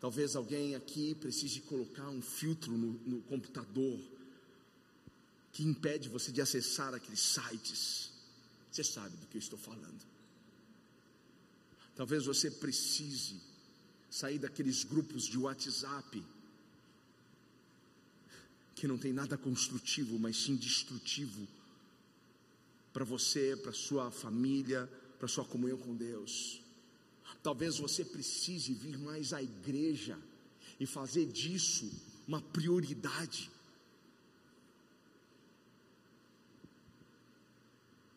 Talvez 0.00 0.34
alguém 0.34 0.74
aqui 0.74 1.14
precise 1.14 1.60
colocar 1.60 2.08
um 2.08 2.22
filtro 2.22 2.72
no, 2.72 2.92
no 3.06 3.20
computador 3.22 4.00
que 5.52 5.62
impede 5.62 6.08
você 6.08 6.32
de 6.32 6.40
acessar 6.40 6.94
aqueles 6.94 7.20
sites. 7.20 8.10
Você 8.70 8.82
sabe 8.82 9.14
do 9.16 9.26
que 9.26 9.36
eu 9.36 9.40
estou 9.40 9.58
falando. 9.58 10.00
Talvez 11.94 12.24
você 12.24 12.50
precise 12.50 13.40
sair 14.08 14.38
daqueles 14.38 14.84
grupos 14.84 15.24
de 15.24 15.36
WhatsApp 15.36 16.24
que 18.74 18.88
não 18.88 18.96
tem 18.96 19.12
nada 19.12 19.36
construtivo, 19.36 20.18
mas 20.18 20.38
sim 20.38 20.56
destrutivo 20.56 21.46
para 22.92 23.04
você, 23.04 23.56
para 23.56 23.72
sua 23.72 24.10
família, 24.10 24.90
para 25.18 25.28
sua 25.28 25.44
comunhão 25.44 25.78
com 25.78 25.94
Deus. 25.94 26.62
Talvez 27.42 27.78
você 27.78 28.04
precise 28.04 28.74
vir 28.74 28.98
mais 28.98 29.32
à 29.32 29.42
igreja 29.42 30.18
e 30.78 30.86
fazer 30.86 31.26
disso 31.26 31.90
uma 32.26 32.40
prioridade. 32.40 33.50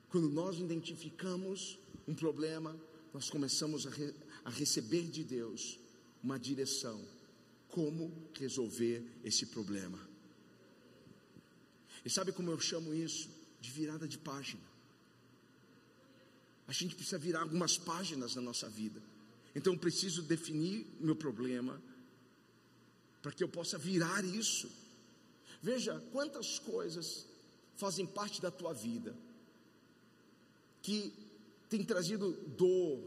Quando 0.09 0.29
nós 0.29 0.59
identificamos 0.59 1.77
um 2.07 2.13
problema, 2.13 2.79
nós 3.13 3.29
começamos 3.29 3.87
a, 3.87 3.89
re, 3.89 4.13
a 4.43 4.49
receber 4.49 5.07
de 5.09 5.23
Deus 5.23 5.79
uma 6.23 6.37
direção, 6.37 7.03
como 7.69 8.11
resolver 8.33 9.03
esse 9.23 9.47
problema. 9.47 9.99
E 12.05 12.09
sabe 12.09 12.31
como 12.31 12.51
eu 12.51 12.59
chamo 12.59 12.93
isso? 12.93 13.29
De 13.63 13.71
virada 13.71 14.05
de 14.05 14.17
página. 14.17 14.61
A 16.67 16.73
gente 16.73 16.95
precisa 16.95 17.17
virar 17.17 17.41
algumas 17.41 17.77
páginas 17.77 18.35
na 18.35 18.41
nossa 18.41 18.67
vida. 18.69 19.01
Então 19.55 19.71
eu 19.73 19.79
preciso 19.79 20.21
definir 20.21 20.85
meu 20.99 21.15
problema 21.15 21.81
para 23.21 23.31
que 23.31 23.41
eu 23.41 23.47
possa 23.47 23.77
virar 23.77 24.23
isso. 24.25 24.69
Veja 25.61 25.97
quantas 26.11 26.59
coisas 26.59 27.25
fazem 27.77 28.05
parte 28.05 28.41
da 28.41 28.51
tua 28.51 28.73
vida 28.73 29.15
que 30.81 31.13
tem 31.69 31.85
trazido 31.85 32.33
dor, 32.57 32.99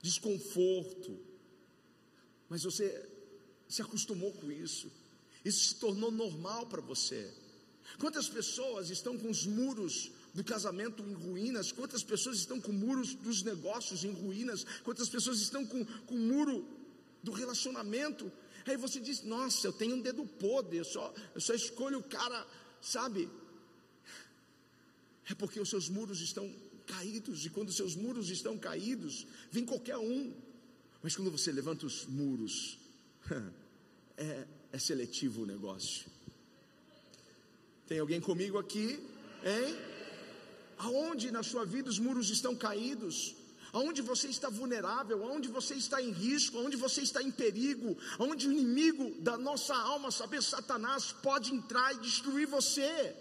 desconforto, 0.00 1.20
mas 2.48 2.62
você 2.62 3.06
se 3.68 3.82
acostumou 3.82 4.32
com 4.32 4.50
isso, 4.50 4.90
isso 5.44 5.68
se 5.68 5.74
tornou 5.74 6.10
normal 6.10 6.66
para 6.68 6.80
você. 6.80 7.30
Quantas 7.98 8.28
pessoas 8.28 8.90
estão 8.90 9.18
com 9.18 9.30
os 9.30 9.46
muros 9.46 10.10
do 10.34 10.44
casamento 10.44 11.02
em 11.02 11.14
ruínas? 11.14 11.72
Quantas 11.72 12.02
pessoas 12.02 12.38
estão 12.38 12.60
com 12.60 12.72
muros 12.72 13.14
dos 13.14 13.42
negócios 13.42 14.04
em 14.04 14.12
ruínas? 14.12 14.64
Quantas 14.84 15.08
pessoas 15.08 15.40
estão 15.40 15.64
com, 15.64 15.84
com 15.84 16.14
o 16.14 16.18
muro 16.18 16.68
do 17.22 17.32
relacionamento? 17.32 18.30
Aí 18.66 18.76
você 18.76 19.00
diz: 19.00 19.22
Nossa, 19.22 19.66
eu 19.66 19.72
tenho 19.72 19.96
um 19.96 20.00
dedo 20.00 20.26
podre, 20.26 20.78
eu 20.78 20.84
só, 20.84 21.14
eu 21.34 21.40
só 21.40 21.54
escolho 21.54 21.98
o 21.98 22.02
cara, 22.02 22.46
sabe? 22.80 23.28
É 25.28 25.34
porque 25.34 25.58
os 25.58 25.70
seus 25.70 25.88
muros 25.88 26.20
estão 26.20 26.52
caídos, 26.86 27.44
e 27.44 27.50
quando 27.50 27.68
os 27.68 27.76
seus 27.76 27.96
muros 27.96 28.30
estão 28.30 28.56
caídos, 28.58 29.26
vem 29.50 29.64
qualquer 29.64 29.98
um. 29.98 30.32
Mas 31.02 31.16
quando 31.16 31.30
você 31.30 31.50
levanta 31.52 31.86
os 31.86 32.06
muros, 32.06 32.78
é, 34.16 34.46
é 34.72 34.78
seletivo 34.78 35.42
o 35.42 35.46
negócio. 35.46 36.15
Tem 37.88 37.98
alguém 38.00 38.20
comigo 38.20 38.58
aqui? 38.58 39.00
Hein? 39.44 39.76
Aonde 40.78 41.30
na 41.30 41.42
sua 41.42 41.64
vida 41.64 41.88
os 41.88 41.98
muros 41.98 42.30
estão 42.30 42.54
caídos? 42.54 43.34
Aonde 43.72 44.00
você 44.02 44.28
está 44.28 44.48
vulnerável, 44.48 45.22
aonde 45.24 45.48
você 45.48 45.74
está 45.74 46.00
em 46.00 46.10
risco, 46.10 46.58
aonde 46.58 46.76
você 46.76 47.02
está 47.02 47.22
em 47.22 47.30
perigo, 47.30 47.96
aonde 48.18 48.48
o 48.48 48.52
inimigo 48.52 49.14
da 49.20 49.36
nossa 49.36 49.74
alma, 49.74 50.10
saber 50.10 50.42
Satanás, 50.42 51.12
pode 51.12 51.54
entrar 51.54 51.94
e 51.94 51.98
destruir 51.98 52.46
você. 52.46 53.14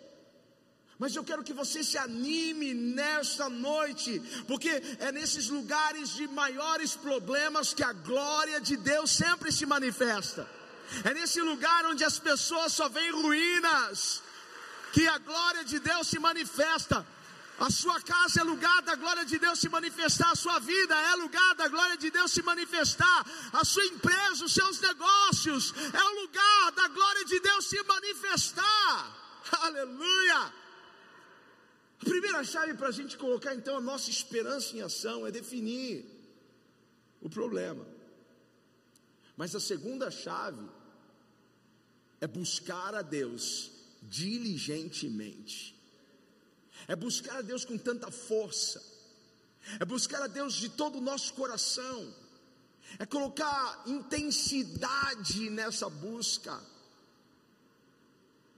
Mas 0.97 1.13
eu 1.13 1.23
quero 1.25 1.43
que 1.43 1.53
você 1.53 1.83
se 1.83 1.97
anime 1.97 2.73
nesta 2.73 3.49
noite, 3.49 4.21
porque 4.47 4.69
é 4.99 5.11
nesses 5.11 5.49
lugares 5.49 6.15
de 6.15 6.25
maiores 6.27 6.95
problemas 6.95 7.73
que 7.73 7.83
a 7.83 7.91
glória 7.91 8.61
de 8.61 8.77
Deus 8.77 9.11
sempre 9.11 9.51
se 9.51 9.65
manifesta. 9.65 10.49
É 11.03 11.13
nesse 11.13 11.41
lugar 11.41 11.85
onde 11.85 12.03
as 12.03 12.17
pessoas 12.17 12.71
só 12.71 12.87
veem 12.87 13.11
ruínas, 13.11 14.21
que 14.95 15.05
a 15.09 15.17
glória 15.17 15.65
de 15.65 15.77
Deus 15.77 16.07
se 16.07 16.17
manifesta. 16.19 17.05
A 17.59 17.69
sua 17.69 17.99
casa 18.01 18.39
é 18.39 18.43
lugar 18.43 18.81
da 18.83 18.95
glória 18.95 19.25
de 19.25 19.37
Deus 19.37 19.59
se 19.59 19.67
manifestar, 19.67 20.31
a 20.31 20.35
sua 20.35 20.57
vida 20.59 20.95
é 21.11 21.15
lugar 21.15 21.55
da 21.55 21.67
glória 21.67 21.97
de 21.97 22.09
Deus 22.09 22.31
se 22.31 22.41
manifestar, 22.41 23.19
a 23.51 23.63
sua 23.63 23.85
empresa, 23.85 24.45
os 24.45 24.53
seus 24.53 24.79
negócios 24.79 25.73
é 26.01 26.03
o 26.11 26.21
lugar 26.21 26.71
da 26.79 26.87
glória 26.87 27.25
de 27.25 27.39
Deus 27.41 27.65
se 27.65 27.81
manifestar. 27.83 28.97
Aleluia! 29.67 30.41
A 32.01 32.05
primeira 32.05 32.41
chave 32.43 32.73
para 32.75 32.89
a 32.89 32.97
gente 32.99 33.17
colocar 33.17 33.53
então 33.53 33.77
a 33.77 33.81
nossa 33.81 34.09
esperança 34.09 34.75
em 34.75 34.81
ação 34.81 35.27
é 35.27 35.31
definir 35.31 36.05
o 37.21 37.29
problema. 37.29 37.85
Mas 39.35 39.53
a 39.55 39.59
segunda 39.59 40.09
chave 40.09 40.65
é 42.21 42.27
buscar 42.27 42.95
a 42.95 43.01
Deus 43.01 43.74
diligentemente. 44.09 45.75
É 46.87 46.95
buscar 46.95 47.37
a 47.37 47.41
Deus 47.41 47.65
com 47.65 47.77
tanta 47.77 48.11
força, 48.11 48.83
é 49.79 49.85
buscar 49.85 50.21
a 50.23 50.27
Deus 50.27 50.53
de 50.53 50.69
todo 50.69 50.97
o 50.97 51.01
nosso 51.01 51.33
coração, 51.33 52.13
é 52.99 53.05
colocar 53.05 53.83
intensidade 53.87 55.49
nessa 55.49 55.89
busca, 55.89 56.61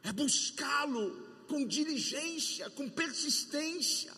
é 0.03 0.11
buscá-lo 0.11 1.27
com 1.47 1.65
diligência, 1.65 2.69
com 2.71 2.89
persistência. 2.89 4.13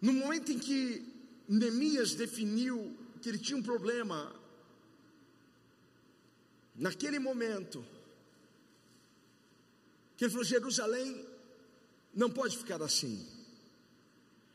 No 0.00 0.12
momento 0.12 0.52
em 0.52 0.58
que 0.58 1.02
Neemias 1.48 2.14
definiu 2.14 2.96
que 3.20 3.28
ele 3.28 3.38
tinha 3.38 3.56
um 3.56 3.62
problema, 3.62 4.34
naquele 6.74 7.18
momento, 7.18 7.84
que 10.16 10.24
ele 10.24 10.30
falou: 10.30 10.44
Jerusalém 10.44 11.26
não 12.14 12.30
pode 12.30 12.56
ficar 12.56 12.82
assim. 12.82 13.26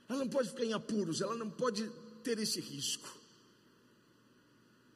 Ela 0.08 0.20
não 0.20 0.30
pode 0.30 0.50
ficar 0.50 0.66
em 0.66 0.74
apuros, 0.74 1.22
ela 1.22 1.36
não 1.36 1.50
pode 1.50 1.90
ter 2.24 2.40
esse 2.40 2.60
risco. 2.60 3.08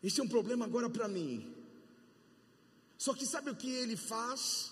Esse 0.04 0.20
é 0.20 0.24
um 0.24 0.28
problema 0.28 0.66
agora 0.66 0.90
para 0.90 1.08
mim. 1.08 1.56
Só 2.98 3.14
que 3.14 3.26
sabe 3.26 3.50
o 3.50 3.56
que 3.56 3.70
ele 3.70 3.96
faz? 3.96 4.72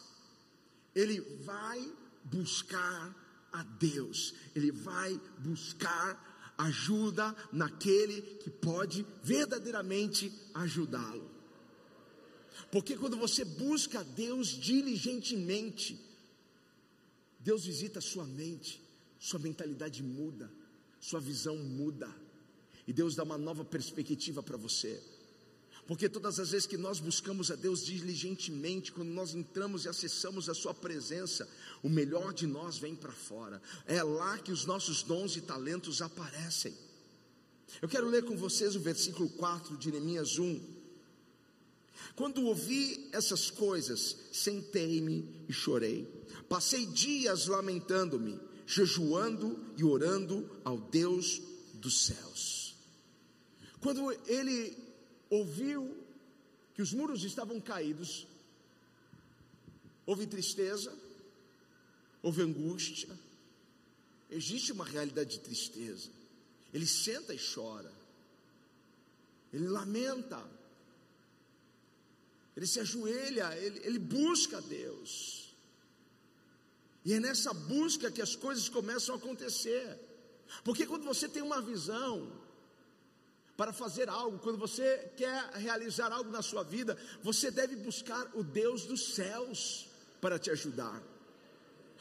Ele 0.94 1.22
vai 1.44 1.80
buscar 2.24 3.16
a 3.52 3.64
Deus, 3.64 4.34
ele 4.56 4.72
vai 4.72 5.20
buscar 5.40 6.54
ajuda 6.58 7.36
naquele 7.52 8.22
que 8.22 8.50
pode 8.50 9.06
verdadeiramente 9.24 10.32
ajudá-lo. 10.54 11.31
Porque 12.70 12.98
quando 12.98 13.18
você 13.18 13.46
busca 13.46 14.04
Deus 14.04 14.50
diligentemente, 14.50 16.00
Deus 17.40 17.66
visita 17.66 18.00
a 18.00 18.02
sua 18.02 18.26
mente, 18.26 18.82
sua 19.20 19.40
mentalidade 19.40 20.04
muda, 20.04 20.52
sua 21.00 21.20
visão 21.20 21.58
muda, 21.58 22.10
e 22.88 22.94
Deus 22.94 23.16
dá 23.16 23.24
uma 23.24 23.38
nova 23.38 23.64
perspectiva 23.64 24.44
para 24.44 24.58
você. 24.58 25.02
Porque 25.88 26.08
todas 26.08 26.40
as 26.40 26.52
vezes 26.52 26.68
que 26.68 26.78
nós 26.78 27.00
buscamos 27.00 27.52
a 27.52 27.56
Deus 27.56 27.84
diligentemente, 27.86 28.92
quando 28.92 29.10
nós 29.10 29.34
entramos 29.34 29.86
e 29.86 29.90
acessamos 29.90 30.48
a 30.48 30.54
Sua 30.54 30.74
presença, 30.74 31.50
o 31.84 31.90
melhor 31.90 32.34
de 32.34 32.48
nós 32.48 32.78
vem 32.78 32.96
para 32.96 33.12
fora. 33.12 33.62
É 33.86 34.02
lá 34.02 34.38
que 34.38 34.52
os 34.52 34.66
nossos 34.66 35.04
dons 35.04 35.36
e 35.36 35.42
talentos 35.42 36.02
aparecem. 36.02 36.74
Eu 37.82 37.90
quero 37.90 38.08
ler 38.08 38.24
com 38.24 38.38
vocês 38.38 38.76
o 38.76 38.80
versículo 38.80 39.30
4 39.30 39.76
de 39.78 39.92
Neemias 39.92 40.38
1. 40.38 40.81
Quando 42.16 42.46
ouvi 42.46 43.10
essas 43.12 43.50
coisas, 43.50 44.18
sentei-me 44.32 45.46
e 45.48 45.54
chorei. 45.54 46.08
Passei 46.50 46.86
dias 46.86 47.48
lamentando-me, 47.48 48.40
jejuando 48.66 49.74
e 49.78 49.84
orando 49.84 50.50
ao 50.64 50.78
Deus 50.78 51.42
dos 51.74 52.06
céus. 52.06 52.76
Quando 53.80 54.12
ele 54.28 54.78
ouviu 55.30 55.98
que 56.74 56.82
os 56.82 56.94
muros 56.94 57.24
estavam 57.24 57.60
caídos, 57.60 58.28
houve 60.06 60.28
tristeza, 60.28 60.94
houve 62.22 62.42
angústia, 62.42 63.10
existe 64.30 64.72
uma 64.72 64.86
realidade 64.86 65.32
de 65.32 65.40
tristeza. 65.40 66.10
Ele 66.74 66.86
senta 66.86 67.34
e 67.34 67.40
chora, 67.40 67.92
ele 69.52 69.68
lamenta, 69.68 70.42
ele 72.56 72.68
se 72.68 72.80
ajoelha, 72.80 73.56
ele, 73.58 73.80
ele 73.84 74.00
busca 74.00 74.62
Deus. 74.62 75.56
E 77.04 77.14
é 77.14 77.20
nessa 77.20 77.54
busca 77.54 78.12
que 78.12 78.22
as 78.22 78.36
coisas 78.36 78.70
começam 78.70 79.16
a 79.16 79.18
acontecer. 79.18 80.00
Porque 80.64 80.86
quando 80.86 81.04
você 81.04 81.28
tem 81.28 81.42
uma 81.42 81.62
visão 81.62 82.32
para 83.56 83.74
fazer 83.74 84.10
algo, 84.10 84.40
quando 84.40 84.58
você 84.58 85.12
quer 85.16 85.50
realizar 85.54 86.12
algo 86.12 86.30
na 86.30 86.42
sua 86.42 86.64
vida, 86.64 86.98
você 87.24 87.50
deve 87.50 87.76
buscar 87.76 88.30
o 88.34 88.44
Deus 88.44 88.86
dos 88.86 89.16
céus 89.16 89.88
para 90.20 90.38
te 90.38 90.52
ajudar. 90.52 91.02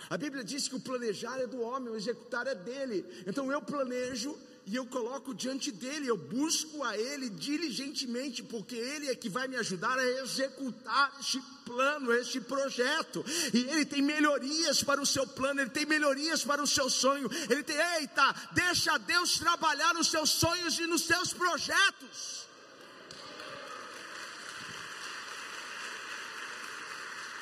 A 0.08 0.16
Bíblia 0.16 0.42
diz 0.42 0.66
que 0.66 0.74
o 0.74 0.80
planejar 0.80 1.38
é 1.38 1.46
do 1.46 1.60
homem, 1.60 1.92
o 1.92 1.96
executar 1.96 2.46
é 2.46 2.54
dele. 2.54 3.04
Então 3.26 3.52
eu 3.52 3.60
planejo 3.60 4.36
e 4.70 4.76
eu 4.76 4.86
coloco 4.86 5.34
diante 5.34 5.72
dele, 5.72 6.06
eu 6.06 6.16
busco 6.16 6.84
a 6.84 6.96
ele 6.96 7.28
diligentemente, 7.28 8.40
porque 8.40 8.76
ele 8.76 9.08
é 9.08 9.16
que 9.16 9.28
vai 9.28 9.48
me 9.48 9.56
ajudar 9.56 9.98
a 9.98 10.06
executar 10.22 11.12
este 11.18 11.42
plano, 11.64 12.12
este 12.12 12.40
projeto. 12.40 13.24
E 13.52 13.68
ele 13.68 13.84
tem 13.84 14.00
melhorias 14.00 14.80
para 14.80 15.02
o 15.02 15.06
seu 15.14 15.26
plano, 15.26 15.60
ele 15.60 15.70
tem 15.70 15.84
melhorias 15.84 16.44
para 16.44 16.62
o 16.62 16.68
seu 16.68 16.88
sonho. 16.88 17.28
Ele 17.50 17.64
tem, 17.64 17.76
eita, 17.96 18.32
deixa 18.52 18.96
Deus 18.96 19.40
trabalhar 19.40 19.92
nos 19.92 20.08
seus 20.08 20.30
sonhos 20.30 20.78
e 20.78 20.86
nos 20.86 21.02
seus 21.02 21.32
projetos. 21.32 22.46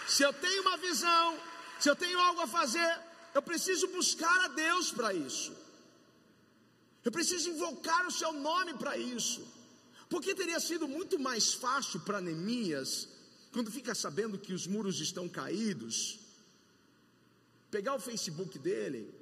Se 0.06 0.22
eu 0.22 0.32
tenho 0.32 0.62
uma 0.62 0.78
visão, 0.78 1.38
se 1.78 1.90
eu 1.90 1.94
tenho 1.94 2.18
algo 2.18 2.40
a 2.40 2.46
fazer, 2.46 2.98
eu 3.34 3.42
preciso 3.42 3.86
buscar 3.88 4.46
a 4.46 4.48
Deus 4.48 4.90
para 4.90 5.12
isso. 5.12 5.67
Eu 7.04 7.12
preciso 7.12 7.50
invocar 7.50 8.06
o 8.06 8.10
seu 8.10 8.32
nome 8.32 8.74
para 8.74 8.96
isso. 8.96 9.46
Porque 10.08 10.34
teria 10.34 10.58
sido 10.58 10.88
muito 10.88 11.18
mais 11.18 11.52
fácil 11.52 12.00
para 12.00 12.20
Neemias, 12.20 13.08
quando 13.52 13.70
fica 13.70 13.94
sabendo 13.94 14.38
que 14.38 14.52
os 14.52 14.66
muros 14.66 15.00
estão 15.00 15.28
caídos, 15.28 16.18
pegar 17.70 17.94
o 17.94 18.00
Facebook 18.00 18.58
dele, 18.58 19.12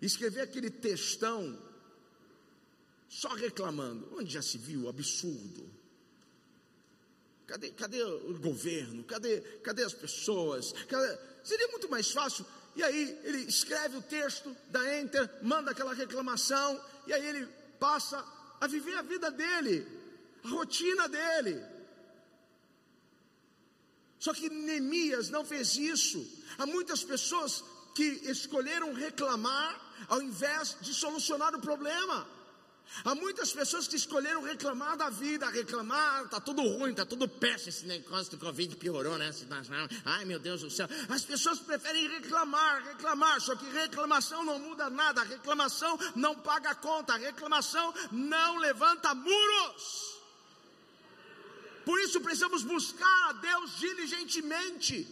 escrever 0.00 0.42
aquele 0.42 0.70
textão, 0.70 1.58
só 3.08 3.34
reclamando. 3.34 4.08
Onde 4.16 4.32
já 4.32 4.42
se 4.42 4.58
viu? 4.58 4.88
Absurdo. 4.88 5.68
Cadê, 7.46 7.70
cadê 7.72 8.02
o 8.02 8.38
governo? 8.38 9.04
Cadê, 9.04 9.40
cadê 9.62 9.84
as 9.84 9.92
pessoas? 9.92 10.72
Cadê? 10.88 11.18
Seria 11.42 11.68
muito 11.68 11.88
mais 11.88 12.10
fácil. 12.10 12.44
E 12.74 12.82
aí 12.82 13.20
ele 13.22 13.38
escreve 13.42 13.96
o 13.98 14.02
texto, 14.02 14.56
dá 14.70 15.00
enter, 15.00 15.30
manda 15.42 15.70
aquela 15.70 15.94
reclamação, 15.94 16.80
e 17.06 17.12
aí 17.12 17.26
ele 17.26 17.46
passa 17.78 18.24
a 18.60 18.66
viver 18.66 18.96
a 18.96 19.02
vida 19.02 19.30
dele, 19.30 19.86
a 20.44 20.48
rotina 20.48 21.08
dele. 21.08 21.62
Só 24.18 24.32
que 24.32 24.48
Neemias 24.48 25.28
não 25.28 25.44
fez 25.44 25.76
isso. 25.76 26.26
Há 26.56 26.66
muitas 26.66 27.04
pessoas 27.04 27.62
que 27.94 28.04
escolheram 28.24 28.94
reclamar 28.94 29.84
ao 30.08 30.22
invés 30.22 30.76
de 30.80 30.94
solucionar 30.94 31.54
o 31.54 31.60
problema. 31.60 32.26
Há 33.04 33.14
muitas 33.14 33.52
pessoas 33.52 33.88
que 33.88 33.96
escolheram 33.96 34.42
reclamar 34.42 34.96
da 34.96 35.10
vida, 35.10 35.48
reclamar, 35.48 36.28
tá 36.28 36.40
tudo 36.40 36.62
ruim, 36.62 36.94
tá 36.94 37.04
tudo 37.04 37.26
péssimo, 37.26 37.70
esse 37.70 37.86
negócio 37.86 38.30
do 38.30 38.38
Covid 38.38 38.76
piorou, 38.76 39.18
né? 39.18 39.30
Ai 40.04 40.24
meu 40.24 40.38
Deus 40.38 40.60
do 40.60 40.70
céu. 40.70 40.88
As 41.08 41.24
pessoas 41.24 41.58
preferem 41.58 42.08
reclamar, 42.08 42.84
reclamar, 42.84 43.40
só 43.40 43.56
que 43.56 43.68
reclamação 43.70 44.44
não 44.44 44.58
muda 44.58 44.88
nada, 44.90 45.22
reclamação 45.24 45.98
não 46.14 46.36
paga 46.36 46.74
conta, 46.76 47.16
reclamação 47.16 47.92
não 48.12 48.58
levanta 48.58 49.14
muros. 49.14 50.14
Por 51.84 52.00
isso 52.00 52.20
precisamos 52.20 52.62
buscar 52.62 53.28
a 53.28 53.32
Deus 53.32 53.78
diligentemente. 53.78 55.06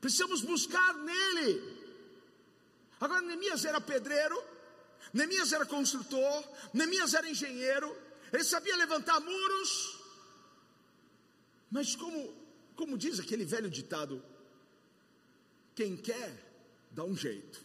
Precisamos 0.00 0.42
buscar 0.42 0.94
nele. 0.94 1.78
Agora 3.00 3.20
Neemias 3.22 3.64
era 3.64 3.80
pedreiro, 3.80 4.40
Neemias 5.12 5.52
era 5.52 5.64
construtor, 5.64 6.44
Neemias 6.72 7.14
era 7.14 7.28
engenheiro, 7.28 7.96
ele 8.32 8.44
sabia 8.44 8.76
levantar 8.76 9.20
muros, 9.20 9.98
mas 11.70 11.94
como, 11.96 12.34
como 12.76 12.98
diz 12.98 13.18
aquele 13.18 13.44
velho 13.44 13.70
ditado, 13.70 14.22
quem 15.74 15.96
quer, 15.96 16.32
dá 16.90 17.04
um 17.04 17.16
jeito, 17.16 17.64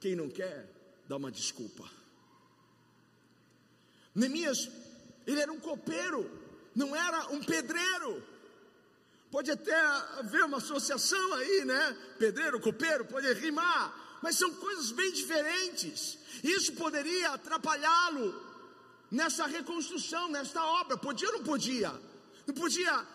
quem 0.00 0.14
não 0.14 0.30
quer, 0.30 0.68
dá 1.08 1.16
uma 1.16 1.30
desculpa. 1.30 1.88
Neemias, 4.14 4.70
ele 5.26 5.40
era 5.40 5.52
um 5.52 5.58
copeiro, 5.58 6.30
não 6.74 6.94
era 6.94 7.28
um 7.32 7.42
pedreiro. 7.42 8.22
Pode 9.30 9.50
até 9.50 9.74
haver 9.74 10.44
uma 10.44 10.58
associação 10.58 11.34
aí, 11.34 11.64
né? 11.64 12.14
Pedreiro, 12.18 12.60
copeiro, 12.60 13.04
pode 13.04 13.32
rimar, 13.34 14.03
mas 14.24 14.36
são 14.36 14.50
coisas 14.54 14.90
bem 14.90 15.12
diferentes. 15.12 16.16
Isso 16.42 16.72
poderia 16.72 17.32
atrapalhá-lo 17.32 18.26
nessa 19.10 19.46
reconstrução, 19.46 20.28
nesta 20.28 20.64
obra. 20.64 20.96
Podia 20.96 21.28
ou 21.28 21.34
não 21.34 21.44
podia? 21.44 21.92
Não 22.46 22.54
podia 22.54 23.06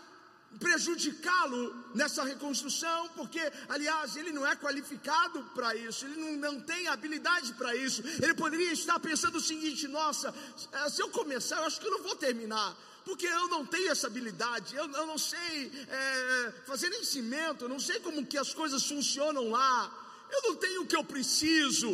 prejudicá-lo 0.59 1.63
nessa 1.95 2.23
reconstrução, 2.23 3.09
porque, 3.15 3.41
aliás, 3.67 4.15
ele 4.17 4.31
não 4.31 4.45
é 4.45 4.55
qualificado 4.55 5.41
para 5.55 5.75
isso, 5.75 6.05
ele 6.05 6.21
não, 6.21 6.53
não 6.53 6.61
tem 6.61 6.87
habilidade 6.87 7.53
para 7.53 7.75
isso. 7.75 8.03
Ele 8.21 8.35
poderia 8.35 8.71
estar 8.71 8.99
pensando 8.99 9.39
o 9.39 9.41
seguinte: 9.41 9.87
nossa, 9.87 10.31
eh, 10.71 10.89
se 10.91 11.01
eu 11.01 11.09
começar, 11.09 11.57
eu 11.57 11.63
acho 11.63 11.79
que 11.79 11.87
eu 11.87 11.91
não 11.91 12.03
vou 12.03 12.15
terminar 12.15 12.77
porque 13.03 13.25
eu 13.25 13.47
não 13.47 13.65
tenho 13.65 13.89
essa 13.89 14.05
habilidade, 14.05 14.75
eu, 14.75 14.87
eu 14.91 15.07
não 15.07 15.17
sei 15.17 15.71
é, 15.87 16.53
fazer 16.67 16.89
nem 16.89 17.03
cimento, 17.03 17.65
eu 17.65 17.69
não 17.69 17.79
sei 17.79 17.99
como 18.01 18.23
que 18.23 18.37
as 18.37 18.53
coisas 18.53 18.85
funcionam 18.85 19.49
lá 19.49 20.08
eu 20.31 20.41
não 20.43 20.55
tenho 20.55 20.81
o 20.83 20.87
que 20.87 20.95
eu 20.95 21.03
preciso. 21.03 21.89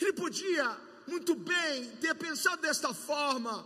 Ele 0.00 0.12
podia 0.12 0.76
muito 1.06 1.34
bem 1.34 1.90
ter 2.00 2.14
pensado 2.14 2.62
desta 2.62 2.92
forma, 2.92 3.64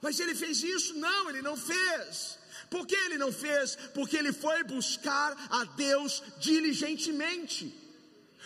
mas 0.00 0.20
ele 0.20 0.34
fez 0.34 0.62
isso? 0.62 0.94
Não, 0.94 1.30
ele 1.30 1.42
não 1.42 1.56
fez. 1.56 2.38
Por 2.70 2.86
que 2.86 2.96
ele 2.96 3.18
não 3.18 3.32
fez? 3.32 3.76
Porque 3.94 4.16
ele 4.16 4.32
foi 4.32 4.64
buscar 4.64 5.36
a 5.50 5.64
Deus 5.64 6.22
diligentemente. 6.38 7.74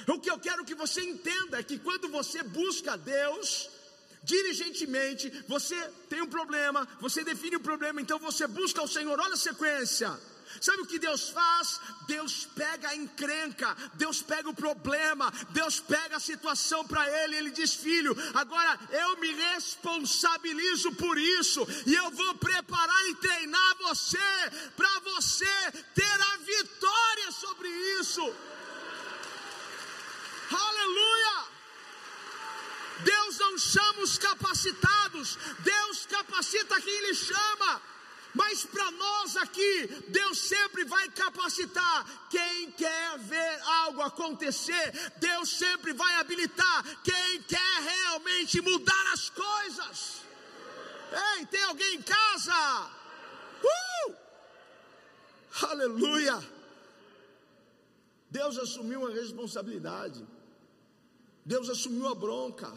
O 0.06 0.18
que 0.18 0.30
eu 0.30 0.38
quero 0.38 0.64
que 0.64 0.74
você 0.74 1.02
entenda 1.02 1.58
é 1.58 1.62
que 1.62 1.78
quando 1.78 2.08
você 2.08 2.42
busca 2.42 2.92
a 2.92 2.96
Deus, 2.96 3.68
diligentemente, 4.22 5.30
você 5.46 5.76
tem 6.08 6.22
um 6.22 6.26
problema, 6.26 6.86
você 7.00 7.22
define 7.24 7.56
o 7.56 7.60
problema, 7.60 8.00
então 8.00 8.18
você 8.18 8.46
busca 8.46 8.82
o 8.82 8.88
Senhor. 8.88 9.18
Olha 9.18 9.34
a 9.34 9.38
sequência. 9.38 10.18
Sabe 10.60 10.82
o 10.82 10.86
que 10.86 10.98
Deus 10.98 11.30
faz? 11.30 11.80
Deus 12.06 12.46
pega 12.54 12.88
a 12.88 12.96
encrenca, 12.96 13.76
Deus 13.94 14.20
pega 14.22 14.48
o 14.48 14.54
problema, 14.54 15.32
Deus 15.50 15.80
pega 15.80 16.16
a 16.16 16.20
situação 16.20 16.86
para 16.86 17.08
ele. 17.22 17.36
Ele 17.36 17.50
diz: 17.50 17.74
Filho, 17.74 18.16
agora 18.34 18.78
eu 18.90 19.16
me 19.18 19.32
responsabilizo 19.32 20.92
por 20.92 21.16
isso, 21.18 21.66
e 21.86 21.94
eu 21.94 22.10
vou 22.10 22.34
preparar 22.36 23.06
e 23.08 23.14
treinar 23.16 23.76
você, 23.78 24.18
para 24.76 24.98
você 25.00 25.72
ter 25.94 26.22
a 26.32 26.36
vitória 26.38 27.32
sobre 27.32 27.68
isso. 28.00 28.22
Aleluia! 30.50 31.44
Deus 33.04 33.38
não 33.38 33.56
chama 33.56 34.00
os 34.00 34.18
capacitados, 34.18 35.38
Deus 35.60 36.06
capacita 36.06 36.80
quem 36.80 36.92
Ele 36.92 37.14
chama. 37.14 37.82
Mas 38.34 38.64
para 38.64 38.90
nós 38.92 39.36
aqui, 39.36 39.86
Deus 40.08 40.38
sempre 40.38 40.84
vai 40.84 41.08
capacitar 41.10 42.28
quem 42.30 42.70
quer 42.72 43.18
ver 43.18 43.60
algo 43.62 44.02
acontecer. 44.02 45.12
Deus 45.18 45.50
sempre 45.50 45.92
vai 45.92 46.14
habilitar 46.16 47.02
quem 47.02 47.42
quer 47.42 47.80
realmente 47.82 48.60
mudar 48.60 49.12
as 49.12 49.30
coisas. 49.30 50.22
Ei, 51.38 51.46
tem 51.46 51.62
alguém 51.64 51.96
em 51.96 52.02
casa? 52.02 52.90
Uh! 53.64 54.14
Aleluia! 55.66 56.40
Deus 58.30 58.56
assumiu 58.58 59.08
a 59.08 59.10
responsabilidade. 59.10 60.24
Deus 61.44 61.68
assumiu 61.68 62.06
a 62.06 62.14
bronca. 62.14 62.72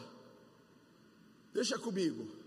Deixa 1.53 1.77
comigo. 1.77 2.42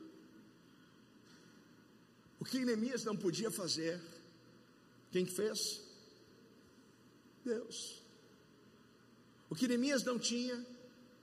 O 2.38 2.44
que 2.44 2.64
Neemias 2.64 3.04
não 3.04 3.16
podia 3.16 3.50
fazer, 3.50 4.00
quem 5.10 5.24
fez? 5.24 5.80
Deus. 7.44 8.02
O 9.48 9.54
que 9.54 9.68
Neemias 9.68 10.02
não 10.04 10.18
tinha, 10.18 10.64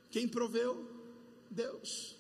quem 0.10 0.28
proveu? 0.28 0.90
Deus. 1.50 2.16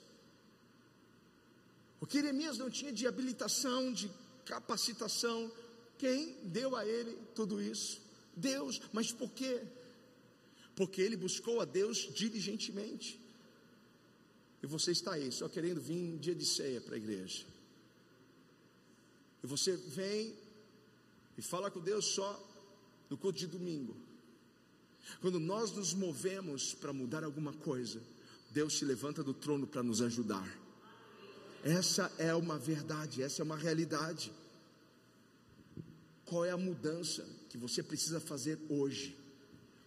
O 1.99 2.05
que 2.05 2.21
Neemias 2.21 2.57
não 2.57 2.69
tinha 2.69 2.91
de 2.91 3.07
habilitação, 3.07 3.91
de 3.91 4.11
capacitação, 4.45 5.51
quem 5.97 6.37
deu 6.43 6.75
a 6.75 6.85
ele 6.85 7.17
tudo 7.33 7.61
isso? 7.61 8.01
Deus. 8.35 8.81
Mas 8.91 9.11
por 9.11 9.31
quê? 9.31 9.61
Porque 10.75 11.01
ele 11.01 11.15
buscou 11.15 11.61
a 11.61 11.65
Deus 11.65 12.13
diligentemente. 12.13 13.19
E 14.61 14.67
você 14.67 14.91
está 14.91 15.13
aí, 15.13 15.31
só 15.31 15.47
querendo 15.47 15.81
vir 15.81 16.13
um 16.13 16.17
dia 16.17 16.35
de 16.35 16.45
ceia 16.45 16.81
para 16.81 16.95
a 16.95 16.97
igreja. 16.97 17.45
E 19.43 19.47
você 19.47 19.75
vem 19.75 20.33
e 21.37 21.41
fala 21.41 21.69
com 21.69 21.79
Deus 21.79 22.05
só 22.05 22.41
no 23.09 23.17
culto 23.17 23.39
de 23.39 23.47
domingo. 23.47 23.95
Quando 25.19 25.39
nós 25.39 25.71
nos 25.71 25.93
movemos 25.93 26.73
para 26.73 26.93
mudar 26.93 27.23
alguma 27.23 27.51
coisa, 27.51 28.01
Deus 28.51 28.77
se 28.77 28.85
levanta 28.85 29.23
do 29.23 29.33
trono 29.33 29.67
para 29.67 29.83
nos 29.83 30.01
ajudar. 30.01 30.47
Essa 31.63 32.11
é 32.17 32.33
uma 32.33 32.57
verdade, 32.57 33.21
essa 33.21 33.41
é 33.41 33.43
uma 33.43 33.57
realidade. 33.57 34.31
Qual 36.25 36.45
é 36.45 36.51
a 36.51 36.57
mudança 36.57 37.27
que 37.49 37.57
você 37.57 37.83
precisa 37.83 38.19
fazer 38.19 38.59
hoje 38.69 39.17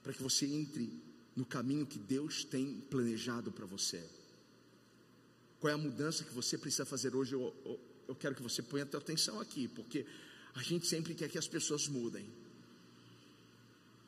para 0.03 0.13
que 0.13 0.23
você 0.23 0.47
entre 0.47 0.93
no 1.35 1.45
caminho 1.45 1.87
que 1.87 1.99
Deus 1.99 2.45
tem 2.45 2.81
planejado 2.91 3.51
para 3.51 3.67
você? 3.67 4.03
Qual 5.61 5.71
é 5.71 5.75
a 5.75 5.79
mudança 5.79 6.25
que 6.25 6.33
você 6.33 6.57
precisa 6.59 6.85
fazer 6.85 7.15
hoje? 7.15 7.35
Eu, 8.09 8.15
quero 8.15 8.35
que 8.35 8.43
você 8.43 8.63
ponha 8.63 8.85
atenção 8.85 9.41
aqui, 9.41 9.69
porque 9.69 10.07
a 10.55 10.63
gente 10.63 10.87
sempre 10.87 11.15
quer 11.15 11.29
que 11.29 11.39
as 11.39 11.49
pessoas 11.49 11.89
mudem. 11.89 12.27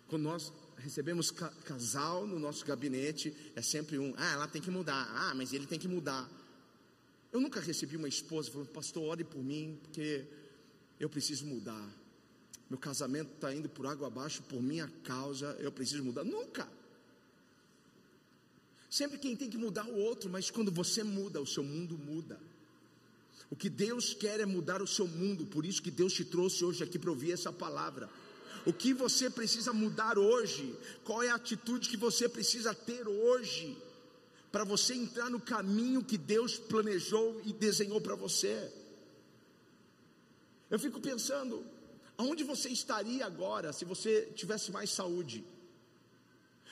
Quando 0.08 0.22
nós 0.22 0.52
recebemos 0.76 1.30
ca 1.30 1.48
casal 1.64 2.26
no 2.26 2.38
nosso 2.38 2.64
gabinete, 2.64 3.34
é 3.54 3.62
sempre 3.62 3.98
um, 3.98 4.14
ah, 4.16 4.32
ela 4.32 4.48
tem 4.48 4.62
que 4.62 4.70
mudar, 4.70 5.10
ah, 5.14 5.34
mas 5.34 5.52
ele 5.52 5.66
tem 5.66 5.78
que 5.78 5.88
mudar. 5.88 6.28
Eu 7.32 7.40
nunca 7.40 7.60
recebi 7.60 7.96
uma 7.96 8.08
esposa 8.08 8.50
falando, 8.50 8.68
pastor, 8.68 9.02
ore 9.04 9.24
por 9.24 9.42
mim, 9.42 9.78
porque 9.82 10.24
eu 10.98 11.10
preciso 11.10 11.44
mudar. 11.44 11.88
Meu 12.70 12.78
casamento 12.78 13.32
está 13.34 13.54
indo 13.54 13.68
por 13.68 13.86
água 13.86 14.06
abaixo 14.06 14.42
por 14.42 14.62
minha 14.62 14.88
causa, 15.04 15.56
eu 15.60 15.72
preciso 15.72 16.04
mudar. 16.04 16.24
Nunca. 16.24 16.68
Sempre 18.90 19.18
quem 19.18 19.36
tem 19.36 19.50
que 19.50 19.58
mudar 19.58 19.86
o 19.86 19.96
outro, 19.96 20.30
mas 20.30 20.50
quando 20.50 20.72
você 20.72 21.02
muda, 21.02 21.40
o 21.40 21.46
seu 21.46 21.62
mundo 21.62 21.98
muda. 21.98 22.40
O 23.50 23.56
que 23.56 23.70
Deus 23.70 24.12
quer 24.12 24.40
é 24.40 24.46
mudar 24.46 24.82
o 24.82 24.86
seu 24.86 25.06
mundo, 25.06 25.46
por 25.46 25.64
isso 25.64 25.82
que 25.82 25.90
Deus 25.90 26.12
te 26.12 26.24
trouxe 26.24 26.64
hoje 26.64 26.84
aqui 26.84 26.98
para 26.98 27.10
ouvir 27.10 27.32
essa 27.32 27.52
palavra. 27.52 28.08
O 28.66 28.72
que 28.72 28.92
você 28.92 29.30
precisa 29.30 29.72
mudar 29.72 30.18
hoje? 30.18 30.74
Qual 31.04 31.22
é 31.22 31.30
a 31.30 31.36
atitude 31.36 31.88
que 31.88 31.96
você 31.96 32.28
precisa 32.28 32.74
ter 32.74 33.08
hoje? 33.08 33.76
Para 34.52 34.64
você 34.64 34.94
entrar 34.94 35.30
no 35.30 35.40
caminho 35.40 36.04
que 36.04 36.18
Deus 36.18 36.58
planejou 36.58 37.40
e 37.44 37.52
desenhou 37.52 38.00
para 38.00 38.14
você. 38.14 38.70
Eu 40.70 40.78
fico 40.78 41.00
pensando, 41.00 41.64
aonde 42.18 42.44
você 42.44 42.68
estaria 42.68 43.24
agora 43.24 43.72
se 43.72 43.86
você 43.86 44.30
tivesse 44.34 44.70
mais 44.70 44.90
saúde? 44.90 45.44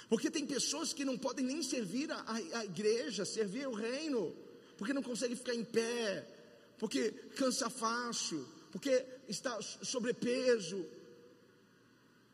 Porque 0.08 0.30
tem 0.30 0.46
pessoas 0.46 0.92
que 0.92 1.04
não 1.04 1.16
podem 1.16 1.44
nem 1.44 1.62
servir 1.62 2.10
a, 2.12 2.24
a, 2.54 2.64
igreja, 2.64 3.24
servir 3.24 3.66
o 3.66 3.72
reino, 3.72 4.36
porque 4.76 4.92
não 4.92 5.02
conseguem 5.02 5.36
ficar 5.36 5.54
em 5.54 5.64
pé, 5.64 6.26
porque 6.78 7.10
cansa 7.36 7.70
fácil, 7.70 8.46
porque 8.70 9.06
está 9.28 9.60
sobrepeso, 9.62 10.84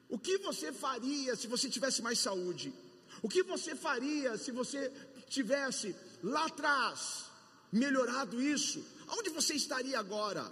o 0.08 0.18
que 0.18 0.36
você 0.38 0.72
faria 0.72 1.34
se 1.36 1.46
você 1.46 1.70
tivesse 1.70 2.02
mais 2.02 2.18
saúde? 2.18 2.72
O 3.22 3.28
que 3.28 3.42
você 3.42 3.74
faria 3.74 4.36
se 4.36 4.50
você 4.50 4.92
tivesse 5.28 5.96
lá 6.22 6.44
atrás 6.46 7.30
melhorado 7.72 8.42
isso? 8.42 8.84
Aonde 9.08 9.30
você 9.30 9.54
estaria 9.54 9.98
agora? 9.98 10.44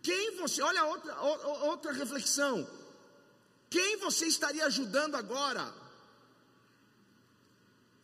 Quem 0.00 0.36
você, 0.36 0.62
olha 0.62 0.84
outra, 0.84 1.20
outra 1.72 1.92
reflexão. 1.92 2.68
Quem 3.70 3.96
você 3.96 4.26
estaria 4.26 4.66
ajudando 4.66 5.16
agora? 5.16 5.74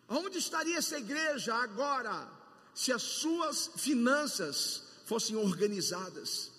Aonde 0.09 0.39
estaria 0.39 0.79
essa 0.79 0.99
igreja 0.99 1.55
agora 1.55 2.40
se 2.75 2.93
as 2.93 3.03
suas 3.03 3.71
finanças 3.77 4.83
fossem 5.05 5.37
organizadas? 5.37 6.51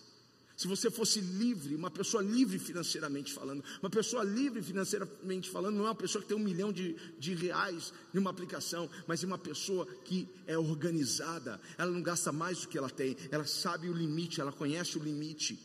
Se 0.62 0.68
você 0.68 0.92
fosse 0.92 1.20
livre, 1.20 1.74
uma 1.74 1.90
pessoa 1.90 2.22
livre 2.22 2.60
financeiramente 2.60 3.34
falando, 3.34 3.64
uma 3.82 3.90
pessoa 3.90 4.24
livre 4.24 4.62
financeiramente 4.62 5.50
falando, 5.50 5.76
não 5.78 5.86
é 5.86 5.88
uma 5.88 5.96
pessoa 5.96 6.22
que 6.22 6.28
tem 6.28 6.38
um 6.38 6.40
milhão 6.40 6.72
de, 6.72 6.96
de 7.18 7.34
reais 7.34 7.92
em 8.14 8.20
uma 8.20 8.30
aplicação, 8.30 8.88
mas 9.08 9.24
é 9.24 9.26
uma 9.26 9.40
pessoa 9.40 9.88
que 10.06 10.30
é 10.46 10.56
organizada, 10.56 11.60
ela 11.80 11.90
não 11.90 12.04
gasta 12.04 12.32
mais 12.32 12.60
do 12.62 12.68
que 12.68 12.78
ela 12.78 12.92
tem, 12.92 13.18
ela 13.32 13.48
sabe 13.48 13.90
o 13.90 13.94
limite, 13.94 14.40
ela 14.40 14.52
conhece 14.52 15.00
o 15.00 15.04
limite. 15.04 15.58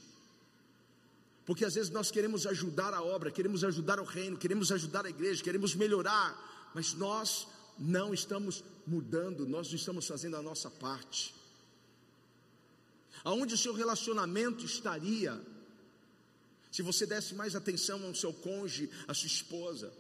Porque 1.45 1.67
às 1.67 1.75
vezes 1.75 1.91
nós 1.91 2.11
queremos 2.11 2.47
ajudar 2.47 2.95
a 2.95 3.03
obra, 3.03 3.31
queremos 3.31 3.65
ajudar 3.65 4.01
o 4.01 4.05
reino, 4.05 4.39
queremos 4.39 4.73
ajudar 4.73 5.05
a 5.05 5.11
igreja, 5.11 5.45
queremos 5.45 5.75
melhorar, 5.75 6.71
mas 6.75 6.95
nós 6.95 7.47
não 7.79 8.15
estamos 8.15 8.65
mudando, 8.87 9.47
nós 9.47 9.69
não 9.69 9.77
estamos 9.77 10.07
fazendo 10.07 10.37
a 10.37 10.43
nossa 10.43 10.71
parte 10.71 11.35
aonde 13.27 13.55
o 13.55 13.59
seu 13.59 13.75
relacionamento 13.75 14.65
estaria 14.65 15.41
se 16.71 16.81
você 16.81 17.05
desse 17.05 17.35
mais 17.35 17.57
atenção 17.57 18.05
ao 18.05 18.15
seu 18.15 18.33
cônjuge, 18.33 18.89
à 19.09 19.15
sua 19.15 19.27
esposa. 19.27 19.93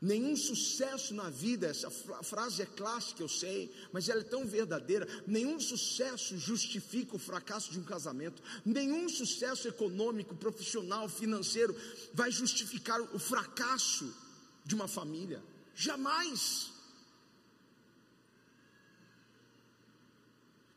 Nenhum 0.00 0.34
sucesso 0.34 1.14
na 1.14 1.30
vida, 1.30 1.68
essa 1.68 1.88
frase 1.90 2.62
é 2.62 2.66
clássica, 2.66 3.22
eu 3.22 3.28
sei, 3.28 3.72
mas 3.92 4.08
ela 4.08 4.22
é 4.22 4.24
tão 4.24 4.44
verdadeira. 4.46 5.06
Nenhum 5.26 5.60
sucesso 5.60 6.36
justifica 6.36 7.14
o 7.14 7.18
fracasso 7.18 7.70
de 7.70 7.78
um 7.78 7.84
casamento. 7.84 8.42
Nenhum 8.64 9.08
sucesso 9.08 9.68
econômico, 9.68 10.34
profissional, 10.34 11.08
financeiro 11.08 11.76
vai 12.12 12.30
justificar 12.32 13.00
o 13.00 13.18
fracasso 13.18 14.12
de 14.64 14.74
uma 14.74 14.88
família. 14.88 15.42
Jamais. 15.76 16.72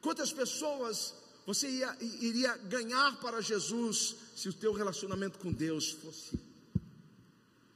Quantas 0.02 0.34
pessoas 0.34 1.16
você 1.46 1.70
ia, 1.70 1.98
iria 2.02 2.56
ganhar 2.58 3.18
para 3.22 3.42
Jesus 3.42 4.16
se 4.36 4.50
o 4.50 4.54
teu 4.54 4.74
relacionamento 4.74 5.40
com 5.40 5.52
Deus 5.52 5.92
fosse, 5.92 6.38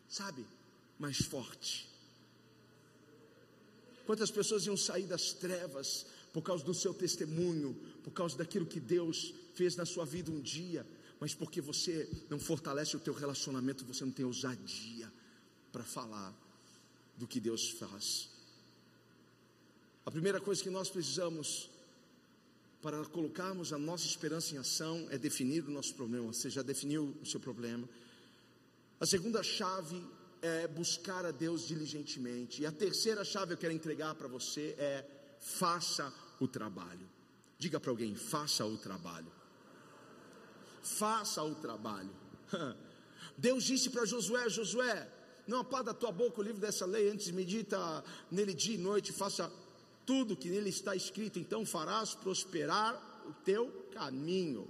sabe, 0.07 0.45
mais 0.99 1.17
forte? 1.17 1.89
Quantas 4.05 4.29
pessoas 4.29 4.65
iam 4.65 4.75
sair 4.75 5.07
das 5.07 5.31
trevas 5.31 6.05
por 6.33 6.41
causa 6.41 6.65
do 6.65 6.73
seu 6.73 6.93
testemunho, 6.93 7.73
por 8.03 8.11
causa 8.11 8.37
daquilo 8.37 8.65
que 8.65 8.81
Deus 8.81 9.33
fez 9.55 9.77
na 9.77 9.85
sua 9.85 10.05
vida 10.05 10.29
um 10.29 10.41
dia, 10.41 10.85
mas 11.21 11.33
porque 11.33 11.61
você 11.61 12.09
não 12.29 12.37
fortalece 12.37 12.97
o 12.97 12.99
teu 12.99 13.13
relacionamento, 13.13 13.85
você 13.85 14.03
não 14.03 14.11
tem 14.11 14.25
ousadia 14.25 15.11
para 15.71 15.85
falar 15.85 16.42
do 17.17 17.27
que 17.27 17.39
Deus 17.39 17.69
faz. 17.71 18.29
A 20.05 20.11
primeira 20.11 20.39
coisa 20.39 20.61
que 20.61 20.69
nós 20.69 20.89
precisamos 20.89 21.69
para 22.81 23.03
colocarmos 23.05 23.71
a 23.71 23.77
nossa 23.77 24.05
esperança 24.05 24.53
em 24.53 24.57
ação 24.57 25.07
é 25.09 25.17
definir 25.17 25.63
o 25.63 25.71
nosso 25.71 25.93
problema. 25.95 26.33
Você 26.33 26.49
já 26.49 26.61
definiu 26.61 27.15
o 27.21 27.25
seu 27.25 27.39
problema. 27.39 27.87
A 28.99 29.05
segunda 29.05 29.41
chave 29.41 30.05
é 30.41 30.67
buscar 30.67 31.25
a 31.25 31.31
Deus 31.31 31.65
diligentemente. 31.65 32.61
E 32.61 32.65
a 32.65 32.71
terceira 32.71 33.23
chave 33.23 33.53
eu 33.53 33.57
quero 33.57 33.73
entregar 33.73 34.13
para 34.15 34.27
você 34.27 34.75
é 34.77 35.05
faça 35.39 36.13
o 36.39 36.47
trabalho. 36.47 37.09
Diga 37.57 37.79
para 37.79 37.91
alguém: 37.91 38.15
faça 38.15 38.65
o 38.65 38.77
trabalho. 38.77 39.31
Faça 40.81 41.41
o 41.41 41.55
trabalho. 41.55 42.11
Deus 43.37 43.63
disse 43.63 43.89
para 43.89 44.05
Josué: 44.05 44.49
Josué, 44.49 45.09
não 45.47 45.59
apaga 45.59 45.85
da 45.85 45.93
tua 45.93 46.11
boca 46.11 46.39
o 46.39 46.43
livro 46.43 46.59
dessa 46.59 46.85
lei, 46.85 47.09
antes 47.09 47.29
medita 47.31 48.03
nele 48.31 48.53
dia 48.53 48.75
e 48.75 48.77
noite, 48.77 49.11
faça 49.11 49.51
tudo 50.05 50.35
que 50.35 50.49
nele 50.49 50.69
está 50.69 50.95
escrito, 50.95 51.39
então 51.39 51.65
farás 51.65 52.13
prosperar 52.15 52.95
o 53.27 53.33
teu 53.43 53.69
caminho. 53.93 54.67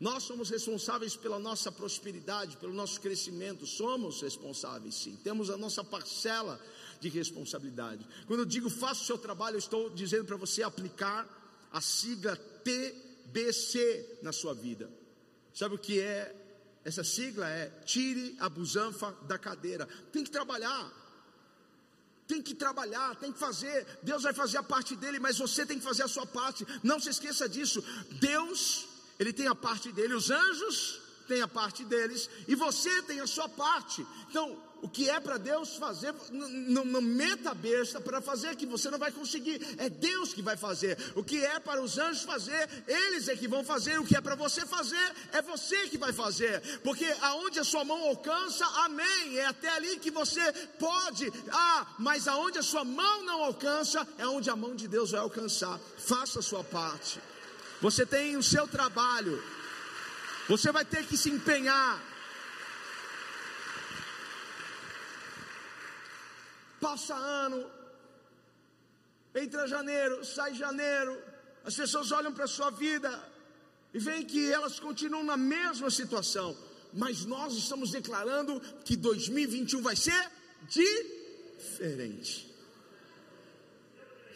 Nós 0.00 0.24
somos 0.24 0.50
responsáveis 0.50 1.14
pela 1.14 1.38
nossa 1.38 1.70
prosperidade, 1.70 2.56
pelo 2.56 2.72
nosso 2.72 3.00
crescimento, 3.00 3.66
somos 3.66 4.20
responsáveis 4.20 4.96
sim, 4.96 5.16
temos 5.22 5.48
a 5.48 5.56
nossa 5.56 5.84
parcela 5.84 6.60
de 7.00 7.08
responsabilidade. 7.08 8.06
Quando 8.26 8.40
eu 8.40 8.46
digo 8.46 8.68
faça 8.68 9.02
o 9.02 9.06
seu 9.06 9.18
trabalho, 9.18 9.54
eu 9.54 9.60
estou 9.60 9.90
dizendo 9.90 10.24
para 10.24 10.36
você 10.36 10.62
aplicar 10.62 11.28
a 11.70 11.80
sigla 11.80 12.36
TBC 12.36 14.18
na 14.22 14.32
sua 14.32 14.54
vida. 14.54 14.90
Sabe 15.54 15.74
o 15.74 15.78
que 15.78 16.00
é? 16.00 16.34
Essa 16.84 17.04
sigla 17.04 17.48
é 17.48 17.70
tire 17.84 18.36
a 18.40 18.48
busanfa 18.48 19.12
da 19.28 19.38
cadeira. 19.38 19.86
Tem 20.12 20.24
que 20.24 20.30
trabalhar 20.30 21.02
tem 22.32 22.40
que 22.40 22.54
trabalhar, 22.54 23.14
tem 23.16 23.30
que 23.30 23.38
fazer. 23.38 23.86
Deus 24.02 24.22
vai 24.22 24.32
fazer 24.32 24.56
a 24.56 24.62
parte 24.62 24.96
dele, 24.96 25.18
mas 25.18 25.36
você 25.36 25.66
tem 25.66 25.78
que 25.78 25.84
fazer 25.84 26.04
a 26.04 26.08
sua 26.08 26.24
parte. 26.24 26.66
Não 26.82 26.98
se 26.98 27.10
esqueça 27.10 27.46
disso. 27.46 27.84
Deus, 28.12 28.88
ele 29.18 29.34
tem 29.34 29.48
a 29.48 29.54
parte 29.54 29.92
dele, 29.92 30.14
os 30.14 30.30
anjos 30.30 31.01
têm 31.28 31.42
a 31.42 31.48
parte 31.48 31.84
deles 31.84 32.28
e 32.46 32.54
você 32.54 33.02
tem 33.02 33.20
a 33.20 33.26
sua 33.26 33.48
parte. 33.48 34.06
Então, 34.28 34.56
o 34.82 34.88
que 34.88 35.08
é 35.08 35.20
para 35.20 35.38
Deus 35.38 35.76
fazer, 35.76 36.12
não, 36.32 36.84
não 36.84 37.00
meta 37.00 37.54
besta 37.54 38.00
para 38.00 38.20
fazer 38.20 38.56
que 38.56 38.66
você 38.66 38.90
não 38.90 38.98
vai 38.98 39.12
conseguir, 39.12 39.60
é 39.78 39.88
Deus 39.88 40.34
que 40.34 40.42
vai 40.42 40.56
fazer. 40.56 40.98
O 41.14 41.22
que 41.22 41.42
é 41.42 41.60
para 41.60 41.80
os 41.80 41.98
anjos 41.98 42.24
fazer, 42.24 42.68
eles 42.88 43.28
é 43.28 43.36
que 43.36 43.46
vão 43.46 43.62
fazer. 43.62 44.00
O 44.00 44.04
que 44.04 44.16
é 44.16 44.20
para 44.20 44.34
você 44.34 44.66
fazer, 44.66 45.14
é 45.32 45.40
você 45.40 45.88
que 45.88 45.96
vai 45.96 46.12
fazer, 46.12 46.60
porque 46.82 47.06
aonde 47.20 47.60
a 47.60 47.64
sua 47.64 47.84
mão 47.84 48.08
alcança, 48.08 48.66
amém, 48.84 49.38
é 49.38 49.46
até 49.46 49.68
ali 49.68 49.98
que 49.98 50.10
você 50.10 50.52
pode, 50.80 51.32
ah, 51.52 51.86
mas 52.00 52.26
aonde 52.26 52.58
a 52.58 52.62
sua 52.62 52.84
mão 52.84 53.22
não 53.22 53.40
alcança, 53.44 54.06
é 54.18 54.26
onde 54.26 54.50
a 54.50 54.56
mão 54.56 54.74
de 54.74 54.88
Deus 54.88 55.12
vai 55.12 55.20
alcançar. 55.20 55.78
Faça 55.96 56.40
a 56.40 56.42
sua 56.42 56.64
parte, 56.64 57.20
você 57.80 58.04
tem 58.04 58.36
o 58.36 58.42
seu 58.42 58.66
trabalho, 58.66 59.40
você 60.48 60.72
vai 60.72 60.84
ter 60.84 61.06
que 61.06 61.16
se 61.16 61.30
empenhar. 61.30 62.12
passa 66.82 67.14
ano, 67.14 67.64
entra 69.32 69.68
janeiro, 69.68 70.24
sai 70.24 70.52
janeiro, 70.52 71.16
as 71.64 71.76
pessoas 71.76 72.10
olham 72.10 72.34
para 72.34 72.44
a 72.44 72.48
sua 72.48 72.70
vida 72.70 73.10
e 73.94 74.00
veem 74.00 74.24
que 74.26 74.50
elas 74.50 74.80
continuam 74.80 75.22
na 75.22 75.36
mesma 75.36 75.88
situação, 75.90 76.56
mas 76.92 77.24
nós 77.24 77.54
estamos 77.54 77.92
declarando 77.92 78.60
que 78.84 78.96
2021 78.96 79.80
vai 79.80 79.94
ser 79.94 80.30
diferente. 80.68 82.52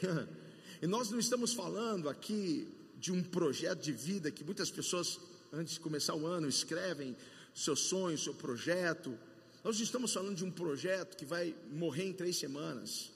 e 0.80 0.86
nós 0.86 1.10
não 1.10 1.18
estamos 1.18 1.52
falando 1.52 2.08
aqui 2.08 2.72
de 2.96 3.10
um 3.10 3.24
projeto 3.24 3.80
de 3.80 3.92
vida 3.92 4.30
que 4.30 4.44
muitas 4.44 4.70
pessoas, 4.70 5.18
antes 5.52 5.74
de 5.74 5.80
começar 5.80 6.14
o 6.14 6.26
ano, 6.26 6.48
escrevem 6.48 7.16
seu 7.54 7.74
sonho, 7.74 8.18
seu 8.18 8.34
projeto, 8.34 9.18
nós 9.64 9.80
estamos 9.80 10.12
falando 10.12 10.36
de 10.36 10.44
um 10.44 10.50
projeto 10.50 11.16
que 11.16 11.24
vai 11.24 11.54
morrer 11.72 12.04
em 12.04 12.12
três 12.12 12.36
semanas. 12.36 13.10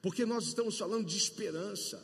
Porque 0.00 0.24
nós 0.24 0.46
estamos 0.46 0.78
falando 0.78 1.04
de 1.04 1.16
esperança. 1.16 2.00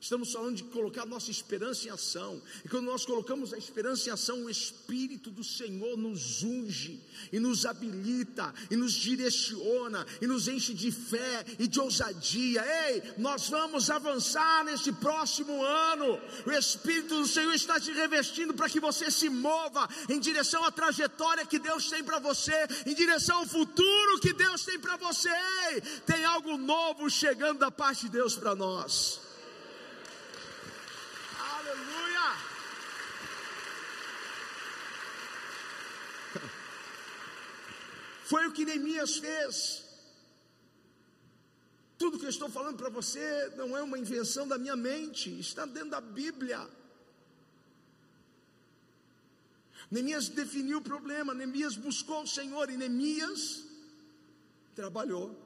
Estamos 0.00 0.32
falando 0.32 0.56
de 0.56 0.64
colocar 0.64 1.04
nossa 1.04 1.30
esperança 1.30 1.86
em 1.86 1.90
ação. 1.90 2.40
E 2.64 2.68
quando 2.70 2.86
nós 2.86 3.04
colocamos 3.04 3.52
a 3.52 3.58
esperança 3.58 4.08
em 4.08 4.12
ação, 4.12 4.44
o 4.44 4.50
Espírito 4.50 5.30
do 5.30 5.44
Senhor 5.44 5.94
nos 5.94 6.42
unge 6.42 6.98
e 7.30 7.38
nos 7.38 7.66
habilita 7.66 8.54
e 8.70 8.76
nos 8.76 8.94
direciona 8.94 10.06
e 10.22 10.26
nos 10.26 10.48
enche 10.48 10.72
de 10.72 10.90
fé 10.90 11.44
e 11.58 11.68
de 11.68 11.78
ousadia. 11.78 12.64
Ei, 12.88 13.02
nós 13.18 13.50
vamos 13.50 13.90
avançar 13.90 14.64
neste 14.64 14.90
próximo 14.90 15.62
ano. 15.62 16.18
O 16.46 16.50
Espírito 16.50 17.16
do 17.16 17.26
Senhor 17.26 17.52
está 17.52 17.78
te 17.78 17.92
revestindo 17.92 18.54
para 18.54 18.70
que 18.70 18.80
você 18.80 19.10
se 19.10 19.28
mova 19.28 19.86
em 20.08 20.18
direção 20.18 20.64
à 20.64 20.72
trajetória 20.72 21.44
que 21.44 21.58
Deus 21.58 21.90
tem 21.90 22.02
para 22.02 22.18
você, 22.18 22.54
em 22.86 22.94
direção 22.94 23.40
ao 23.40 23.46
futuro 23.46 24.18
que 24.18 24.32
Deus 24.32 24.64
tem 24.64 24.78
para 24.78 24.96
você. 24.96 25.28
Ei, 25.72 25.82
tem 26.06 26.24
algo 26.24 26.56
novo 26.56 27.10
chegando 27.10 27.58
da 27.58 27.70
parte 27.70 28.06
de 28.06 28.12
Deus 28.12 28.34
para 28.34 28.54
nós. 28.54 29.28
Foi 38.30 38.46
o 38.46 38.52
que 38.56 38.64
Neemias 38.64 39.16
fez. 39.16 39.54
Tudo 41.98 42.18
que 42.18 42.26
eu 42.26 42.34
estou 42.34 42.48
falando 42.48 42.76
para 42.76 42.88
você 42.88 43.24
não 43.56 43.76
é 43.76 43.82
uma 43.82 43.98
invenção 43.98 44.46
da 44.46 44.56
minha 44.56 44.76
mente, 44.76 45.28
está 45.46 45.66
dentro 45.66 45.90
da 45.90 46.00
Bíblia. 46.00 46.60
Neemias 49.90 50.28
definiu 50.28 50.78
o 50.78 50.88
problema, 50.92 51.34
Neemias 51.34 51.74
buscou 51.88 52.22
o 52.22 52.32
Senhor 52.36 52.70
e 52.70 52.76
Neemias 52.76 53.64
trabalhou. 54.76 55.36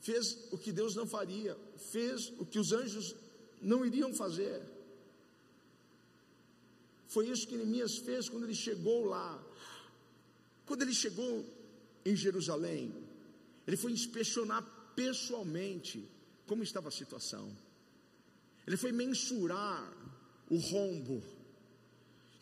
Fez 0.00 0.38
o 0.52 0.56
que 0.56 0.70
Deus 0.70 0.94
não 0.94 1.08
faria, 1.08 1.58
fez 1.90 2.32
o 2.38 2.46
que 2.46 2.60
os 2.60 2.70
anjos 2.70 3.16
não 3.60 3.84
iriam 3.84 4.14
fazer. 4.14 4.62
Foi 7.08 7.26
isso 7.26 7.48
que 7.48 7.56
Neemias 7.56 7.96
fez 7.98 8.28
quando 8.28 8.44
ele 8.44 8.54
chegou 8.54 9.06
lá. 9.06 9.47
Quando 10.68 10.82
ele 10.82 10.92
chegou 10.92 11.44
em 12.04 12.14
Jerusalém, 12.14 12.94
ele 13.66 13.76
foi 13.76 13.90
inspecionar 13.90 14.62
pessoalmente 14.94 16.06
como 16.46 16.62
estava 16.62 16.88
a 16.88 16.90
situação. 16.90 17.50
Ele 18.66 18.76
foi 18.76 18.92
mensurar 18.92 19.90
o 20.50 20.58
rombo. 20.58 21.22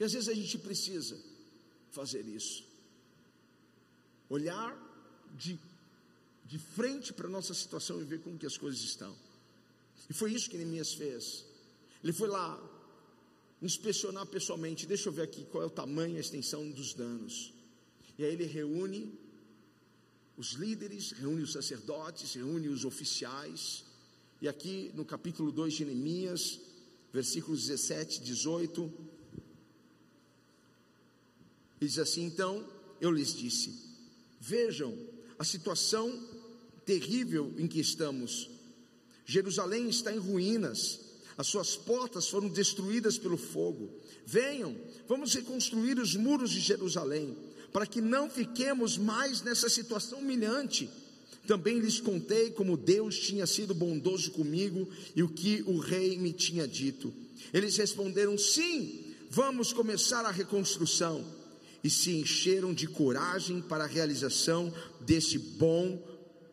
E 0.01 0.03
às 0.03 0.12
vezes 0.12 0.29
a 0.29 0.35
gente 0.35 0.59
precisa 0.59 1.16
fazer 1.93 2.27
isso. 2.27 2.64
Olhar 4.29 4.77
de, 5.37 5.57
de 6.47 6.59
frente 6.59 7.12
para 7.12 7.29
a 7.29 7.31
nossa 7.31 7.55
situação 7.55 8.01
e 8.01 8.05
ver 8.05 8.20
como 8.22 8.37
que 8.37 8.47
as 8.47 8.59
coisas 8.59 8.81
estão. 8.81 9.16
E 10.11 10.12
foi 10.12 10.33
isso 10.33 10.51
que 10.51 10.57
Neemias 10.57 10.95
fez. 10.95 11.45
Ele 12.03 12.12
foi 12.12 12.29
lá 12.29 12.61
inspecionar 13.62 14.27
pessoalmente. 14.27 14.85
Deixa 14.85 15.09
eu 15.09 15.12
ver 15.12 15.22
aqui 15.22 15.45
qual 15.45 15.62
é 15.62 15.66
o 15.66 15.70
tamanho 15.70 16.14
e 16.14 16.18
a 16.18 16.20
extensão 16.20 16.68
dos 16.70 16.93
danos. 16.93 17.55
E 18.19 18.25
aí 18.25 18.33
ele 18.33 18.45
reúne 18.45 19.12
os 20.37 20.53
líderes, 20.53 21.12
reúne 21.12 21.43
os 21.43 21.53
sacerdotes, 21.53 22.35
reúne 22.35 22.69
os 22.69 22.85
oficiais. 22.85 23.85
E 24.41 24.49
aqui 24.49 24.91
no 24.95 25.05
capítulo 25.05 25.51
2 25.51 25.75
de 25.75 25.85
Neemias, 25.85 26.61
versículos 27.12 27.67
17 27.67 28.21
e 28.21 28.25
18, 28.25 28.93
diz 31.81 31.99
assim: 31.99 32.25
Então 32.25 32.67
eu 33.01 33.11
lhes 33.11 33.35
disse: 33.35 33.75
Vejam 34.41 34.97
a 35.39 35.45
situação 35.45 36.11
terrível 36.85 37.53
em 37.59 37.67
que 37.67 37.81
estamos. 37.81 38.49
Jerusalém 39.27 39.89
está 39.89 40.14
em 40.14 40.19
ruínas, 40.19 41.01
as 41.37 41.49
suas 41.49 41.77
portas 41.77 42.29
foram 42.29 42.49
destruídas 42.49 43.19
pelo 43.19 43.37
fogo. 43.37 43.91
Venham, 44.25 44.77
vamos 45.07 45.35
reconstruir 45.35 45.99
os 45.99 46.14
muros 46.14 46.51
de 46.51 46.61
Jerusalém 46.61 47.37
para 47.77 47.87
que 47.87 48.01
não 48.01 48.31
fiquemos 48.31 48.97
mais 48.97 49.43
nessa 49.43 49.68
situação 49.68 50.20
humilhante. 50.20 50.89
Também 51.47 51.79
lhes 51.79 52.01
contei 52.01 52.51
como 52.51 52.74
Deus 52.74 53.18
tinha 53.18 53.47
sido 53.47 53.74
bondoso 53.74 54.31
comigo 54.31 54.89
e 55.14 55.22
o 55.22 55.29
que 55.29 55.62
o 55.66 55.77
rei 55.77 56.16
me 56.16 56.33
tinha 56.33 56.66
dito. 56.66 57.12
Eles 57.53 57.77
responderam: 57.77 58.39
sim, 58.39 59.14
vamos 59.29 59.74
começar 59.74 60.24
a 60.24 60.31
reconstrução. 60.31 61.22
E 61.85 61.91
se 61.91 62.12
encheram 62.12 62.72
de 62.72 62.87
coragem 62.87 63.61
para 63.61 63.85
a 63.85 63.87
realização 63.87 64.72
desse 65.03 65.39
bom 65.39 66.03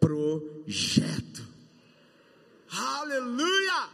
projeto. 0.02 1.48
Aleluia! 2.70 3.90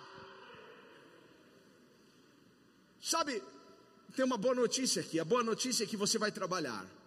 Sabe, 2.99 3.39
tem 4.15 4.25
uma 4.25 4.35
boa 4.35 4.55
notícia 4.55 5.03
aqui. 5.03 5.19
A 5.19 5.25
boa 5.25 5.43
notícia 5.43 5.83
é 5.83 5.87
que 5.87 5.95
você 5.95 6.17
vai 6.17 6.31
trabalhar. 6.31 6.97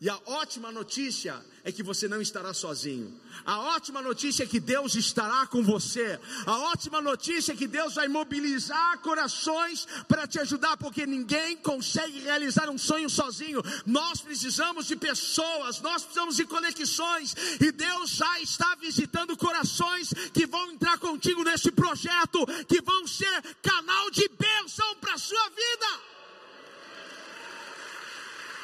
E 0.00 0.08
a 0.08 0.18
ótima 0.24 0.72
notícia 0.72 1.44
é 1.62 1.70
que 1.70 1.82
você 1.82 2.08
não 2.08 2.22
estará 2.22 2.54
sozinho. 2.54 3.20
A 3.44 3.58
ótima 3.76 4.00
notícia 4.00 4.44
é 4.44 4.46
que 4.46 4.58
Deus 4.58 4.94
estará 4.94 5.46
com 5.46 5.62
você. 5.62 6.18
A 6.46 6.58
ótima 6.72 7.02
notícia 7.02 7.52
é 7.52 7.56
que 7.56 7.66
Deus 7.66 7.96
vai 7.96 8.08
mobilizar 8.08 8.98
corações 9.00 9.86
para 10.08 10.26
te 10.26 10.38
ajudar, 10.38 10.78
porque 10.78 11.04
ninguém 11.04 11.54
consegue 11.58 12.18
realizar 12.20 12.70
um 12.70 12.78
sonho 12.78 13.10
sozinho. 13.10 13.60
Nós 13.84 14.22
precisamos 14.22 14.86
de 14.86 14.96
pessoas, 14.96 15.82
nós 15.82 16.02
precisamos 16.02 16.36
de 16.36 16.46
conexões, 16.46 17.36
e 17.60 17.70
Deus 17.70 18.12
já 18.12 18.40
está 18.40 18.74
visitando 18.76 19.36
corações 19.36 20.14
que 20.32 20.46
vão 20.46 20.70
entrar 20.72 20.98
contigo 20.98 21.44
nesse 21.44 21.70
projeto, 21.70 22.46
que 22.66 22.80
vão 22.80 23.06
ser 23.06 23.42
canal 23.60 24.10
de 24.10 24.26
bênção 24.28 24.96
para 24.96 25.12
a 25.12 25.18
sua 25.18 25.48
vida. 25.50 26.19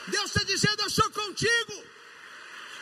Deus 0.08 0.26
está 0.26 0.42
dizendo: 0.44 0.82
Eu 0.82 0.90
sou 0.90 1.10
contigo. 1.10 1.84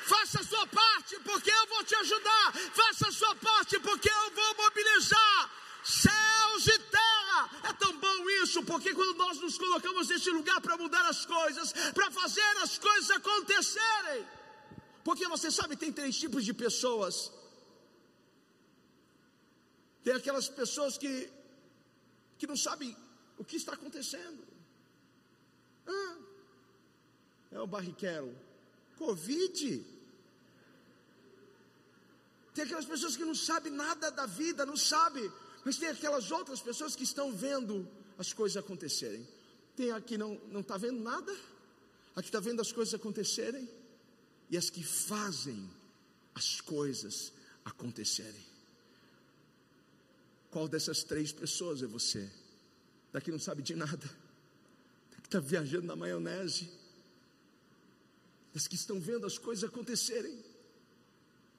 Faça 0.06 0.40
a 0.40 0.44
sua 0.44 0.66
parte, 0.66 1.18
porque 1.20 1.50
eu 1.50 1.66
vou 1.66 1.82
te 1.84 1.94
ajudar. 1.94 2.52
Faça 2.80 3.08
a 3.08 3.12
sua 3.12 3.34
parte, 3.36 3.78
porque 3.80 4.10
eu 4.10 4.30
vou 4.38 4.54
mobilizar 4.56 5.50
céus 5.82 6.66
e 6.66 6.78
terra. 6.78 7.50
É 7.70 7.72
tão 7.72 7.96
bom 7.98 8.30
isso, 8.42 8.62
porque 8.64 8.92
quando 8.94 9.16
nós 9.16 9.38
nos 9.38 9.56
colocamos 9.56 10.08
nesse 10.08 10.30
lugar 10.30 10.60
para 10.60 10.76
mudar 10.76 11.06
as 11.08 11.24
coisas, 11.24 11.72
para 11.94 12.10
fazer 12.10 12.52
as 12.62 12.78
coisas 12.78 13.10
acontecerem. 13.10 14.26
Porque 15.02 15.26
você 15.28 15.50
sabe, 15.50 15.76
tem 15.76 15.92
três 15.92 16.16
tipos 16.16 16.44
de 16.44 16.52
pessoas. 16.52 17.30
Tem 20.02 20.14
aquelas 20.14 20.48
pessoas 20.48 20.98
que, 20.98 21.30
que 22.38 22.46
não 22.46 22.56
sabem 22.56 22.94
o 23.38 23.44
que 23.44 23.56
está 23.56 23.72
acontecendo. 23.72 24.42
Ah, 25.86 26.16
é 27.54 27.60
o 27.60 27.66
barriquero. 27.66 28.34
Covid. 28.98 29.84
Tem 32.52 32.64
aquelas 32.64 32.84
pessoas 32.84 33.16
que 33.16 33.24
não 33.24 33.34
sabem 33.34 33.72
nada 33.72 34.10
da 34.10 34.26
vida, 34.26 34.66
não 34.66 34.76
sabem. 34.76 35.30
Mas 35.64 35.78
tem 35.78 35.88
aquelas 35.88 36.30
outras 36.30 36.60
pessoas 36.60 36.94
que 36.94 37.04
estão 37.04 37.32
vendo 37.32 37.88
as 38.18 38.32
coisas 38.32 38.56
acontecerem. 38.56 39.26
Tem 39.74 39.90
aqui 39.92 40.18
não 40.18 40.34
não 40.48 40.60
está 40.60 40.76
vendo 40.76 41.00
nada? 41.00 41.32
Aqui 42.14 42.28
está 42.28 42.40
vendo 42.40 42.60
as 42.60 42.70
coisas 42.70 42.94
acontecerem 42.94 43.68
e 44.50 44.56
as 44.56 44.68
que 44.68 44.82
fazem 44.82 45.70
as 46.34 46.60
coisas 46.60 47.32
acontecerem. 47.64 48.44
Qual 50.50 50.68
dessas 50.68 51.02
três 51.02 51.32
pessoas 51.32 51.82
é 51.82 51.86
você? 51.86 52.30
Daqui 53.12 53.30
não 53.30 53.38
sabe 53.38 53.62
de 53.62 53.74
nada, 53.74 54.06
daqui 55.10 55.26
está 55.26 55.40
viajando 55.40 55.86
na 55.86 55.96
maionese, 55.96 56.70
das 58.54 58.68
que 58.68 58.76
estão 58.76 59.00
vendo 59.00 59.26
as 59.26 59.36
coisas 59.36 59.64
acontecerem, 59.64 60.38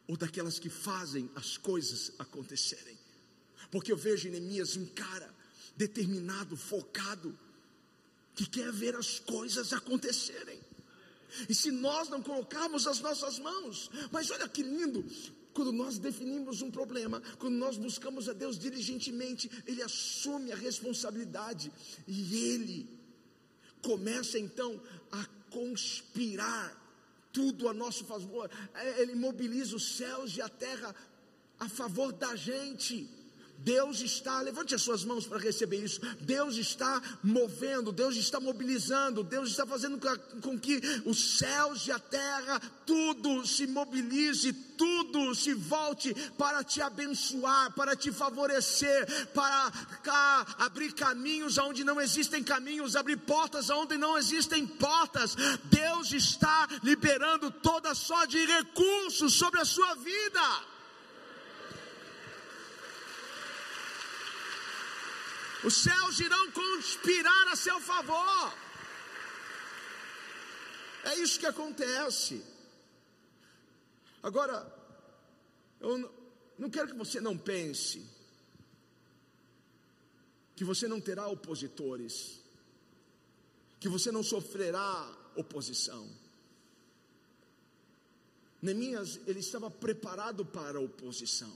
ou 0.08 0.16
daquelas 0.16 0.58
que 0.58 0.70
fazem 0.70 1.30
as 1.36 1.58
coisas 1.58 2.14
acontecerem. 2.18 2.98
Porque 3.70 3.91
eu 3.91 3.98
vejo 3.98 4.30
Neemias 4.30 4.78
um 4.78 4.86
cara 4.86 5.34
determinado, 5.76 6.56
focado, 6.56 7.38
que 8.34 8.46
quer 8.46 8.72
ver 8.72 8.96
as 8.96 9.20
coisas 9.20 9.74
acontecerem. 9.74 10.60
E 11.50 11.56
se 11.56 11.70
nós 11.70 12.08
não 12.08 12.22
colocarmos 12.22 12.88
as 12.88 13.02
nossas 13.02 13.39
mãos, 13.39 13.89
mas 14.12 14.32
olha 14.32 14.48
que 14.48 14.64
lindo, 14.64 15.06
quando 15.54 15.74
nós 15.74 15.98
definimos 15.98 16.62
um 16.62 16.72
problema, 16.72 17.22
quando 17.39 17.56
nós 17.56 17.78
buscamos 17.78 18.30
a 18.30 18.34
Deus 18.34 18.58
diligentemente, 18.58 19.52
Ele 19.66 19.82
assume 19.82 20.54
a 20.54 20.56
responsabilidade 20.56 21.72
e 22.08 22.36
Ele 22.54 22.89
começa 23.82 24.39
então 24.39 24.82
a 25.12 25.26
conspirar 25.50 26.84
tudo 27.36 27.67
a 27.67 27.73
nosso 27.73 28.05
favor, 28.05 28.49
é, 28.73 29.01
Ele 29.01 29.13
mobiliza 29.13 29.75
os 29.75 29.97
céus 29.97 30.38
e 30.38 30.41
a 30.41 30.47
terra 30.47 30.95
a 31.59 31.67
favor 31.67 32.13
da 32.13 32.33
gente. 32.36 33.09
Deus 33.58 33.99
está, 34.01 34.41
levante 34.41 34.76
as 34.76 34.82
suas 34.82 35.03
mãos 35.03 35.26
para 35.26 35.39
receber 35.39 35.84
isso. 35.84 35.99
Deus 36.22 36.56
está 36.56 37.01
movendo, 37.24 37.91
Deus 37.91 38.16
está 38.16 38.39
mobilizando, 38.39 39.24
Deus 39.24 39.49
está 39.49 39.66
fazendo 39.66 39.99
com 40.41 40.60
que 40.60 40.80
os 41.06 41.39
céus 41.39 41.88
e 41.88 41.91
a 41.91 41.97
terra, 41.97 42.62
tudo 42.86 43.45
se 43.45 43.66
mobilize, 43.66 44.53
tudo 44.53 45.34
se 45.34 45.53
volte 45.53 46.14
para 46.38 46.64
te 46.64 46.82
abençoar, 46.82 47.74
para 47.74 47.95
te 47.95 48.12
favorecer, 48.12 49.28
para 49.34 49.72
cá, 50.03 50.56
abrir 50.60 50.93
caminhos 50.93 51.58
onde 51.58 51.84
não 51.84 51.99
existem 51.99 52.43
caminhos, 52.43 52.95
abrir 52.95 53.18
portas 53.18 53.70
onde 53.70 53.97
não 53.97 54.18
existem 54.18 54.68
portas. 54.68 55.36
Deus 55.64 56.12
está 56.12 56.68
liberando 56.84 57.49
toda 57.49 57.95
sorte 57.95 58.38
de 58.38 58.45
recursos 58.45 59.34
sobre 59.34 59.60
a 59.60 59.66
sua 59.66 59.95
vida. 59.95 60.74
Os 65.66 65.78
céus 65.78 66.20
irão 66.20 66.51
conspirar 66.51 67.47
a 67.47 67.55
seu 67.55 67.80
favor. 67.82 68.53
É 71.03 71.16
isso 71.16 71.39
que 71.39 71.45
acontece. 71.47 72.43
Agora, 74.22 74.57
eu 75.80 75.91
não 76.57 76.70
quero 76.70 76.89
que 76.89 76.97
você 76.97 77.20
não 77.20 77.36
pense 77.38 78.05
que 80.55 80.63
você 80.63 80.88
não 80.88 81.01
terá 81.01 81.28
opositores, 81.28 82.39
que 83.80 83.89
você 83.89 84.11
não 84.11 84.24
sofrerá 84.24 85.11
oposição. 85.36 86.07
Neemias, 88.61 89.20
ele 89.28 89.39
estava 89.39 89.70
preparado 89.70 90.45
para 90.45 90.78
a 90.78 90.82
oposição. 90.82 91.53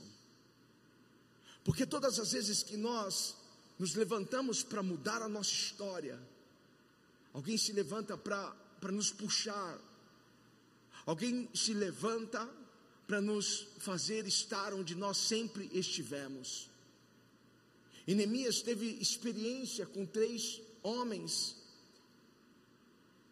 Porque 1.64 1.86
todas 1.86 2.18
as 2.18 2.32
vezes 2.32 2.62
que 2.62 2.76
nós 2.76 3.39
nos 3.80 3.94
levantamos 3.94 4.62
para 4.62 4.82
mudar 4.82 5.22
a 5.22 5.28
nossa 5.28 5.50
história. 5.50 6.20
Alguém 7.32 7.56
se 7.56 7.72
levanta 7.72 8.14
para 8.14 8.92
nos 8.92 9.10
puxar. 9.10 9.80
Alguém 11.06 11.48
se 11.54 11.72
levanta 11.72 12.46
para 13.06 13.22
nos 13.22 13.68
fazer 13.78 14.26
estar 14.26 14.74
onde 14.74 14.94
nós 14.94 15.16
sempre 15.16 15.70
estivemos. 15.72 16.68
E 18.06 18.14
Neemias 18.14 18.60
teve 18.60 18.86
experiência 19.00 19.86
com 19.86 20.04
três 20.04 20.60
homens. 20.82 21.56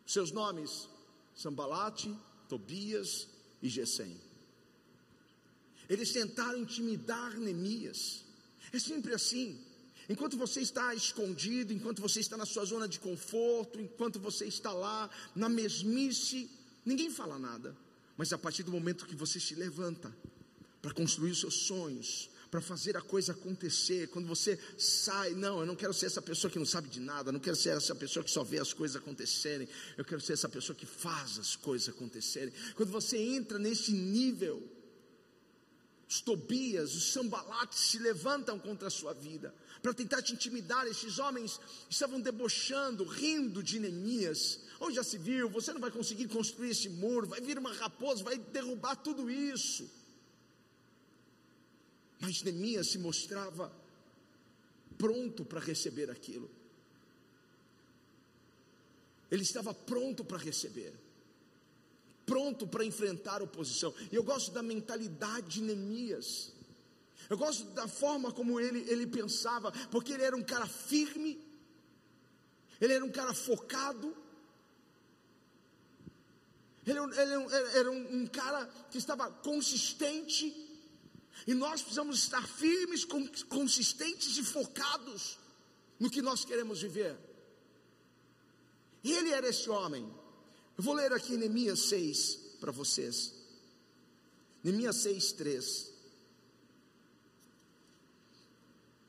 Seus 0.06 0.32
nomes: 0.32 0.88
Sambalate, 1.36 2.16
Tobias 2.48 3.28
e 3.60 3.68
Gesem. 3.68 4.18
Eles 5.90 6.10
tentaram 6.10 6.60
intimidar 6.60 7.36
Neemias. 7.36 8.24
É 8.72 8.78
sempre 8.78 9.12
assim. 9.12 9.67
Enquanto 10.08 10.38
você 10.38 10.60
está 10.60 10.94
escondido, 10.94 11.72
enquanto 11.72 12.00
você 12.00 12.20
está 12.20 12.36
na 12.36 12.46
sua 12.46 12.64
zona 12.64 12.88
de 12.88 12.98
conforto, 12.98 13.78
enquanto 13.78 14.18
você 14.18 14.46
está 14.46 14.72
lá 14.72 15.10
na 15.34 15.48
mesmice, 15.48 16.50
ninguém 16.84 17.10
fala 17.10 17.38
nada. 17.38 17.76
Mas 18.16 18.32
a 18.32 18.38
partir 18.38 18.62
do 18.62 18.72
momento 18.72 19.06
que 19.06 19.14
você 19.14 19.38
se 19.38 19.54
levanta 19.54 20.14
para 20.80 20.94
construir 20.94 21.32
os 21.32 21.40
seus 21.40 21.54
sonhos, 21.54 22.30
para 22.50 22.62
fazer 22.62 22.96
a 22.96 23.02
coisa 23.02 23.32
acontecer, 23.32 24.08
quando 24.08 24.26
você 24.26 24.58
sai, 24.78 25.34
não, 25.34 25.60
eu 25.60 25.66
não 25.66 25.76
quero 25.76 25.92
ser 25.92 26.06
essa 26.06 26.22
pessoa 26.22 26.50
que 26.50 26.58
não 26.58 26.64
sabe 26.64 26.88
de 26.88 27.00
nada, 27.00 27.28
eu 27.28 27.32
não 27.32 27.40
quero 27.40 27.56
ser 27.56 27.76
essa 27.76 27.94
pessoa 27.94 28.24
que 28.24 28.30
só 28.30 28.42
vê 28.42 28.58
as 28.58 28.72
coisas 28.72 28.96
acontecerem, 28.96 29.68
eu 29.98 30.04
quero 30.04 30.20
ser 30.22 30.32
essa 30.32 30.48
pessoa 30.48 30.74
que 30.74 30.86
faz 30.86 31.38
as 31.38 31.54
coisas 31.54 31.90
acontecerem. 31.90 32.52
Quando 32.74 32.90
você 32.90 33.18
entra 33.18 33.58
nesse 33.58 33.92
nível, 33.92 34.66
os 36.08 36.22
Tobias, 36.22 36.94
os 36.94 37.12
Sambalates 37.12 37.78
se 37.78 37.98
levantam 37.98 38.58
contra 38.58 38.88
a 38.88 38.90
sua 38.90 39.12
vida 39.12 39.54
para 39.82 39.92
tentar 39.92 40.22
te 40.22 40.32
intimidar. 40.32 40.86
Esses 40.86 41.18
homens 41.18 41.60
estavam 41.90 42.18
debochando, 42.18 43.04
rindo 43.04 43.62
de 43.62 43.78
Neemias. 43.78 44.60
Onde 44.80 44.96
já 44.96 45.04
se 45.04 45.18
viu, 45.18 45.50
você 45.50 45.70
não 45.72 45.80
vai 45.80 45.90
conseguir 45.90 46.26
construir 46.28 46.70
esse 46.70 46.88
muro, 46.88 47.26
vai 47.26 47.42
vir 47.42 47.58
uma 47.58 47.74
raposa, 47.74 48.24
vai 48.24 48.38
derrubar 48.38 48.96
tudo 48.96 49.30
isso. 49.30 49.88
Mas 52.18 52.42
Neemias 52.42 52.88
se 52.88 52.98
mostrava 52.98 53.70
pronto 54.96 55.44
para 55.44 55.60
receber 55.60 56.10
aquilo. 56.10 56.50
Ele 59.30 59.42
estava 59.42 59.74
pronto 59.74 60.24
para 60.24 60.38
receber, 60.38 60.94
pronto 62.28 62.66
para 62.66 62.84
enfrentar 62.84 63.42
oposição. 63.42 63.92
E 64.12 64.14
eu 64.14 64.22
gosto 64.22 64.50
da 64.52 64.62
mentalidade 64.62 65.48
de 65.48 65.62
Neemias. 65.62 66.52
Eu 67.30 67.38
gosto 67.38 67.64
da 67.70 67.88
forma 67.88 68.30
como 68.30 68.60
ele, 68.60 68.80
ele 68.88 69.06
pensava, 69.06 69.72
porque 69.90 70.12
ele 70.12 70.22
era 70.22 70.36
um 70.36 70.42
cara 70.42 70.66
firme, 70.66 71.42
ele 72.80 72.92
era 72.92 73.04
um 73.04 73.10
cara 73.10 73.34
focado, 73.34 74.16
ele, 76.86 76.98
ele 76.98 77.54
era 77.74 77.90
um, 77.90 78.22
um 78.22 78.26
cara 78.26 78.66
que 78.90 78.96
estava 78.96 79.30
consistente, 79.30 80.46
e 81.46 81.54
nós 81.54 81.82
precisamos 81.82 82.18
estar 82.18 82.46
firmes, 82.46 83.04
consistentes 83.48 84.38
e 84.38 84.42
focados 84.42 85.38
no 85.98 86.10
que 86.10 86.22
nós 86.22 86.44
queremos 86.44 86.80
viver. 86.80 87.16
E 89.04 89.12
ele 89.12 89.30
era 89.30 89.48
esse 89.48 89.68
homem. 89.68 90.10
Eu 90.78 90.84
vou 90.84 90.94
ler 90.94 91.12
aqui 91.12 91.36
Neemias 91.36 91.80
6 91.88 92.38
para 92.60 92.70
vocês. 92.70 93.34
Neemias 94.62 94.94
6, 94.98 95.32
3. 95.32 95.92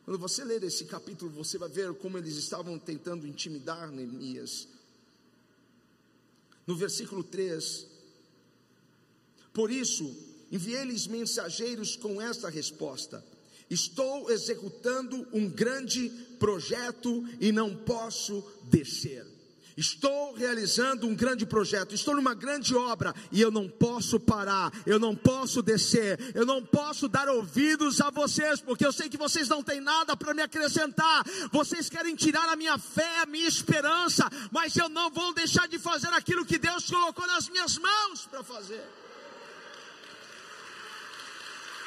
Quando 0.04 0.18
você 0.18 0.44
ler 0.44 0.64
esse 0.64 0.86
capítulo, 0.86 1.30
você 1.30 1.60
vai 1.60 1.70
ver 1.70 1.94
como 1.94 2.18
eles 2.18 2.38
estavam 2.38 2.80
tentando 2.80 3.28
intimidar 3.28 3.92
Neemias. 3.92 4.68
No 6.66 6.76
versículo 6.76 7.24
3: 7.24 7.86
Por 9.54 9.70
isso, 9.70 10.12
enviei-lhes 10.52 11.06
mensageiros 11.06 11.96
com 11.96 12.20
esta 12.20 12.50
resposta: 12.50 13.24
Estou 13.70 14.32
executando 14.32 15.28
um 15.32 15.48
grande 15.48 16.10
projeto 16.40 17.24
e 17.40 17.52
não 17.52 17.76
posso 17.76 18.44
descer. 18.64 19.39
Estou 19.80 20.34
realizando 20.34 21.08
um 21.08 21.16
grande 21.16 21.46
projeto, 21.46 21.96
estou 21.96 22.14
numa 22.14 22.34
grande 22.34 22.76
obra 22.76 23.16
e 23.32 23.40
eu 23.40 23.50
não 23.50 23.70
posso 23.70 24.20
parar, 24.20 24.74
eu 24.86 25.00
não 25.00 25.16
posso 25.16 25.62
descer, 25.62 26.20
eu 26.36 26.46
não 26.46 26.62
posso 26.62 27.08
dar 27.08 27.30
ouvidos 27.30 28.02
a 28.02 28.10
vocês, 28.10 28.60
porque 28.60 28.86
eu 28.86 28.92
sei 28.92 29.08
que 29.08 29.16
vocês 29.16 29.48
não 29.48 29.64
têm 29.64 29.80
nada 29.80 30.18
para 30.18 30.34
me 30.34 30.42
acrescentar, 30.42 31.24
vocês 31.50 31.90
querem 31.90 32.14
tirar 32.14 32.50
a 32.50 32.58
minha 32.58 32.78
fé, 32.78 33.22
a 33.22 33.26
minha 33.26 33.48
esperança, 33.48 34.30
mas 34.52 34.76
eu 34.76 34.90
não 34.90 35.10
vou 35.10 35.34
deixar 35.34 35.66
de 35.66 35.80
fazer 35.80 36.10
aquilo 36.10 36.46
que 36.46 36.58
Deus 36.58 36.90
colocou 36.90 37.26
nas 37.26 37.48
minhas 37.48 37.78
mãos 37.78 38.26
para 38.30 38.44
fazer. 38.44 38.84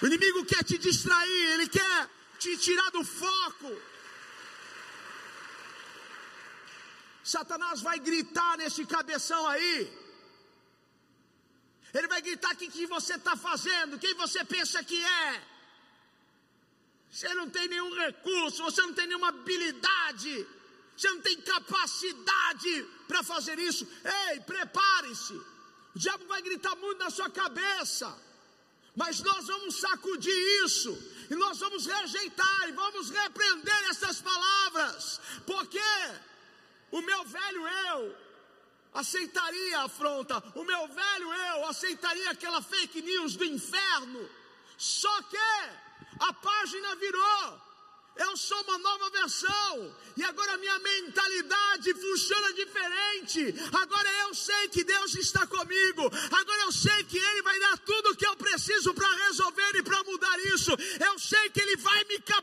O 0.00 0.06
inimigo 0.06 0.46
quer 0.46 0.64
te 0.64 0.78
distrair, 0.78 1.52
ele 1.52 1.68
quer 1.68 2.08
te 2.38 2.56
tirar 2.56 2.90
do 2.90 3.04
foco. 3.04 3.91
Satanás 7.24 7.80
vai 7.80 7.98
gritar 7.98 8.56
nesse 8.58 8.84
cabeção 8.84 9.46
aí. 9.46 10.02
Ele 11.94 12.08
vai 12.08 12.22
gritar 12.22 12.52
o 12.52 12.56
que, 12.56 12.68
que 12.68 12.86
você 12.86 13.14
está 13.14 13.36
fazendo, 13.36 13.98
quem 13.98 14.14
você 14.14 14.44
pensa 14.44 14.82
que 14.82 15.04
é. 15.04 15.42
Você 17.10 17.32
não 17.34 17.48
tem 17.50 17.68
nenhum 17.68 17.94
recurso, 17.94 18.62
você 18.62 18.80
não 18.82 18.94
tem 18.94 19.06
nenhuma 19.06 19.28
habilidade. 19.28 20.46
você 20.96 21.10
não 21.10 21.20
tem 21.20 21.40
capacidade 21.42 22.82
para 23.06 23.22
fazer 23.22 23.58
isso. 23.58 23.86
Ei, 24.30 24.40
prepare-se. 24.40 25.34
O 25.94 25.98
diabo 25.98 26.24
vai 26.26 26.40
gritar 26.40 26.74
muito 26.76 26.98
na 26.98 27.10
sua 27.10 27.28
cabeça. 27.28 28.18
Mas 28.94 29.20
nós 29.20 29.46
vamos 29.46 29.76
sacudir 29.80 30.34
isso, 30.64 30.92
e 31.30 31.34
nós 31.34 31.58
vamos 31.58 31.86
rejeitar, 31.86 32.68
e 32.68 32.72
vamos 32.72 33.08
repreender 33.08 33.82
essas 33.88 34.20
palavras, 34.20 35.18
porque 35.46 35.80
o 36.92 37.00
meu 37.00 37.24
velho 37.24 37.66
eu 37.66 38.16
aceitaria 38.94 39.78
a 39.78 39.84
afronta, 39.84 40.42
o 40.54 40.64
meu 40.64 40.86
velho 40.86 41.32
eu 41.32 41.66
aceitaria 41.66 42.30
aquela 42.30 42.60
fake 42.62 43.00
news 43.00 43.36
do 43.36 43.44
inferno, 43.44 44.28
só 44.76 45.22
que 45.22 45.36
a 46.20 46.32
página 46.34 46.94
virou, 46.96 47.60
eu 48.16 48.36
sou 48.36 48.60
uma 48.62 48.78
nova 48.78 49.08
versão, 49.10 49.96
e 50.16 50.22
agora 50.22 50.58
minha 50.58 50.78
mentalidade 50.78 51.94
funciona 51.94 52.52
diferente. 52.52 53.54
Agora 53.72 54.12
eu 54.24 54.34
sei 54.34 54.68
que 54.68 54.84
Deus 54.84 55.14
está 55.14 55.46
comigo, 55.46 56.10
agora 56.30 56.62
eu 56.62 56.72
sei 56.72 57.04
que 57.04 57.16
Ele 57.16 57.42
vai 57.42 57.58
dar 57.58 57.78
tudo 57.78 58.10
o 58.10 58.16
que 58.16 58.26
eu 58.26 58.36
preciso 58.36 58.92
para 58.92 59.10
resolver 59.26 59.76
e 59.76 59.82
para 59.82 60.04
mudar 60.04 60.38
isso. 60.54 60.72
Eu 61.00 61.18
sei 61.18 61.48
que 61.50 61.60
Ele 61.62 61.76
vai 61.76 62.04
me 62.04 62.18
capacitar, 62.20 62.41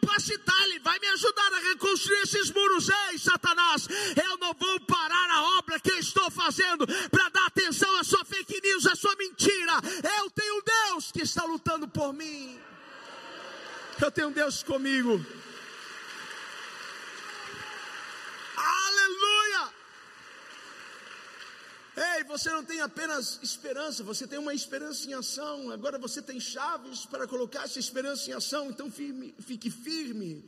fazendo 6.50 6.88
para 7.10 7.30
dar 7.30 7.45
atenção 7.45 7.95
à 7.97 8.04
sua 8.04 8.26
fake 8.26 8.60
news, 8.62 8.86
à 8.88 8.95
sua 8.95 9.16
mentira. 9.16 9.74
Eu 10.20 10.30
tenho 10.32 10.58
um 10.58 10.62
Deus 10.64 11.12
que 11.12 11.22
está 11.22 11.43
lutando 11.43 11.88
por 11.88 12.12
mim. 12.12 12.60
Eu 14.02 14.12
tenho 14.12 14.30
um 14.30 14.32
Deus 14.32 14.64
comigo. 14.64 15.24
Aleluia! 18.58 19.74
Ei, 22.16 22.24
você 22.24 22.50
não 22.50 22.64
tem 22.64 22.82
apenas 22.82 23.39
esperança, 23.43 24.04
você 24.04 24.26
tem 24.26 24.39
uma 24.39 24.54
esperança 24.54 25.08
em 25.08 25.14
ação. 25.14 25.70
Agora 25.70 26.00
você 26.00 26.22
tem 26.22 26.39
chaves 26.39 27.06
para 27.06 27.28
colocar 27.28 27.66
essa 27.66 27.78
esperança 27.78 28.30
em 28.30 28.34
ação. 28.34 28.70
Então 28.70 28.89
firme, 28.89 29.36
fique 29.39 29.70
firme, 29.70 30.43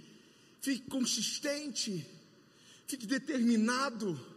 fique 0.61 0.89
consistente, 0.89 2.07
fique 2.87 3.05
determinado 3.05 4.30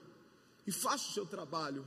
e 0.66 0.72
faça 0.72 1.10
o 1.10 1.12
seu 1.12 1.26
trabalho. 1.26 1.86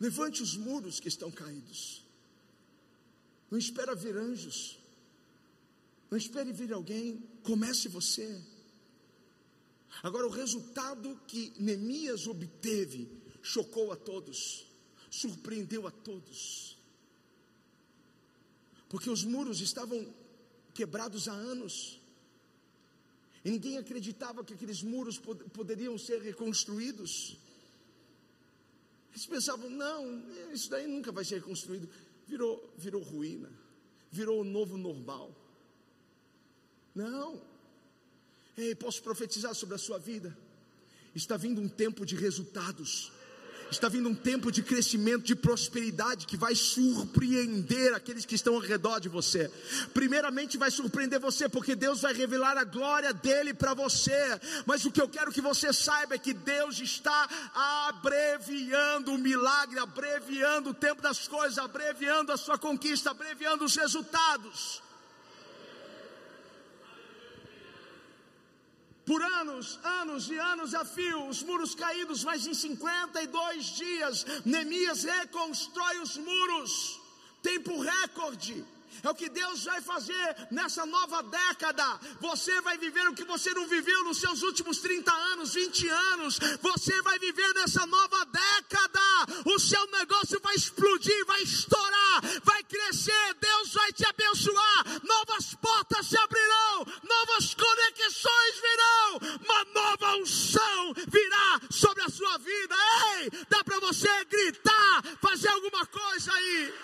Levante 0.00 0.42
os 0.42 0.56
muros 0.56 1.00
que 1.00 1.08
estão 1.08 1.30
caídos. 1.30 2.04
Não 3.50 3.58
espera 3.58 3.94
vir 3.94 4.16
anjos. 4.16 4.78
Não 6.10 6.16
espere 6.16 6.52
vir 6.52 6.72
alguém. 6.72 7.22
Comece 7.42 7.88
você. 7.88 8.40
Agora, 10.02 10.26
o 10.26 10.30
resultado 10.30 11.20
que 11.26 11.52
Neemias 11.58 12.26
obteve 12.26 13.08
chocou 13.42 13.90
a 13.92 13.96
todos, 13.96 14.66
surpreendeu 15.10 15.86
a 15.86 15.90
todos, 15.90 16.76
porque 18.88 19.08
os 19.10 19.24
muros 19.24 19.60
estavam 19.60 20.06
quebrados 20.74 21.28
há 21.28 21.32
anos, 21.32 21.98
e 23.48 23.50
ninguém 23.50 23.78
acreditava 23.78 24.44
que 24.44 24.52
aqueles 24.52 24.82
muros 24.82 25.18
pod 25.18 25.42
poderiam 25.54 25.96
ser 25.96 26.20
reconstruídos. 26.20 27.38
Eles 29.10 29.24
pensavam, 29.24 29.70
não, 29.70 30.22
isso 30.52 30.68
daí 30.68 30.86
nunca 30.86 31.10
vai 31.10 31.24
ser 31.24 31.36
reconstruído. 31.36 31.88
Virou, 32.26 32.74
virou 32.76 33.02
ruína, 33.02 33.50
virou 34.12 34.42
o 34.42 34.44
novo 34.44 34.76
normal. 34.76 35.34
Não, 36.94 37.40
Ei, 38.54 38.74
posso 38.74 39.02
profetizar 39.02 39.54
sobre 39.54 39.76
a 39.76 39.78
sua 39.78 39.98
vida? 39.98 40.36
Está 41.14 41.38
vindo 41.38 41.58
um 41.58 41.68
tempo 41.70 42.04
de 42.04 42.16
resultados. 42.16 43.10
Está 43.70 43.88
vindo 43.88 44.08
um 44.08 44.14
tempo 44.14 44.50
de 44.50 44.62
crescimento, 44.62 45.24
de 45.24 45.36
prosperidade 45.36 46.26
que 46.26 46.36
vai 46.36 46.54
surpreender 46.54 47.94
aqueles 47.94 48.24
que 48.24 48.34
estão 48.34 48.54
ao 48.54 48.60
redor 48.60 48.98
de 48.98 49.08
você. 49.08 49.50
Primeiramente, 49.92 50.56
vai 50.56 50.70
surpreender 50.70 51.20
você, 51.20 51.48
porque 51.48 51.76
Deus 51.76 52.00
vai 52.00 52.14
revelar 52.14 52.56
a 52.56 52.64
glória 52.64 53.12
dele 53.12 53.52
para 53.52 53.74
você. 53.74 54.40
Mas 54.64 54.84
o 54.84 54.90
que 54.90 55.00
eu 55.00 55.08
quero 55.08 55.32
que 55.32 55.40
você 55.40 55.72
saiba 55.72 56.14
é 56.14 56.18
que 56.18 56.32
Deus 56.32 56.80
está 56.80 57.28
abreviando 57.88 59.12
o 59.12 59.18
milagre, 59.18 59.78
abreviando 59.78 60.70
o 60.70 60.74
tempo 60.74 61.02
das 61.02 61.28
coisas, 61.28 61.58
abreviando 61.58 62.32
a 62.32 62.36
sua 62.36 62.56
conquista, 62.56 63.10
abreviando 63.10 63.64
os 63.64 63.76
resultados. 63.76 64.87
Por 69.08 69.22
anos, 69.22 69.80
anos 69.82 70.30
e 70.30 70.38
anos 70.38 70.74
a 70.74 70.84
fio, 70.84 71.28
os 71.28 71.42
muros 71.42 71.74
caídos, 71.74 72.22
mas 72.24 72.46
em 72.46 72.52
52 72.52 73.64
dias, 73.82 74.26
Neemias 74.44 75.02
reconstrói 75.02 75.98
os 76.00 76.18
muros, 76.18 77.00
tempo 77.42 77.80
recorde. 77.80 78.62
É 79.02 79.10
o 79.10 79.14
que 79.14 79.28
Deus 79.28 79.64
vai 79.64 79.80
fazer 79.80 80.48
nessa 80.50 80.84
nova 80.86 81.22
década. 81.22 81.84
Você 82.20 82.60
vai 82.60 82.76
viver 82.78 83.08
o 83.08 83.14
que 83.14 83.24
você 83.24 83.52
não 83.54 83.66
viveu 83.66 84.04
nos 84.04 84.18
seus 84.18 84.42
últimos 84.42 84.78
30 84.78 85.12
anos, 85.12 85.54
20 85.54 85.88
anos. 85.88 86.38
Você 86.60 87.00
vai 87.02 87.18
viver 87.18 87.52
nessa 87.54 87.86
nova 87.86 88.24
década. 88.26 89.00
O 89.44 89.58
seu 89.58 89.86
negócio 89.90 90.40
vai 90.40 90.54
explodir, 90.54 91.24
vai 91.26 91.42
estourar, 91.42 92.20
vai 92.42 92.62
crescer. 92.64 93.34
Deus 93.40 93.72
vai 93.72 93.92
te 93.92 94.04
abençoar. 94.06 94.84
Novas 95.04 95.54
portas 95.54 96.06
se 96.06 96.16
abrirão, 96.16 96.86
novas 97.02 97.54
conexões 97.54 98.54
virão, 98.60 99.38
uma 99.44 99.64
nova 99.74 100.16
unção 100.16 100.94
virá 101.08 101.60
sobre 101.70 102.02
a 102.02 102.08
sua 102.08 102.38
vida. 102.38 102.74
Ei, 103.16 103.30
dá 103.48 103.62
para 103.64 103.80
você 103.80 104.24
gritar, 104.24 105.02
fazer 105.20 105.48
alguma 105.48 105.86
coisa 105.86 106.32
aí. 106.32 106.74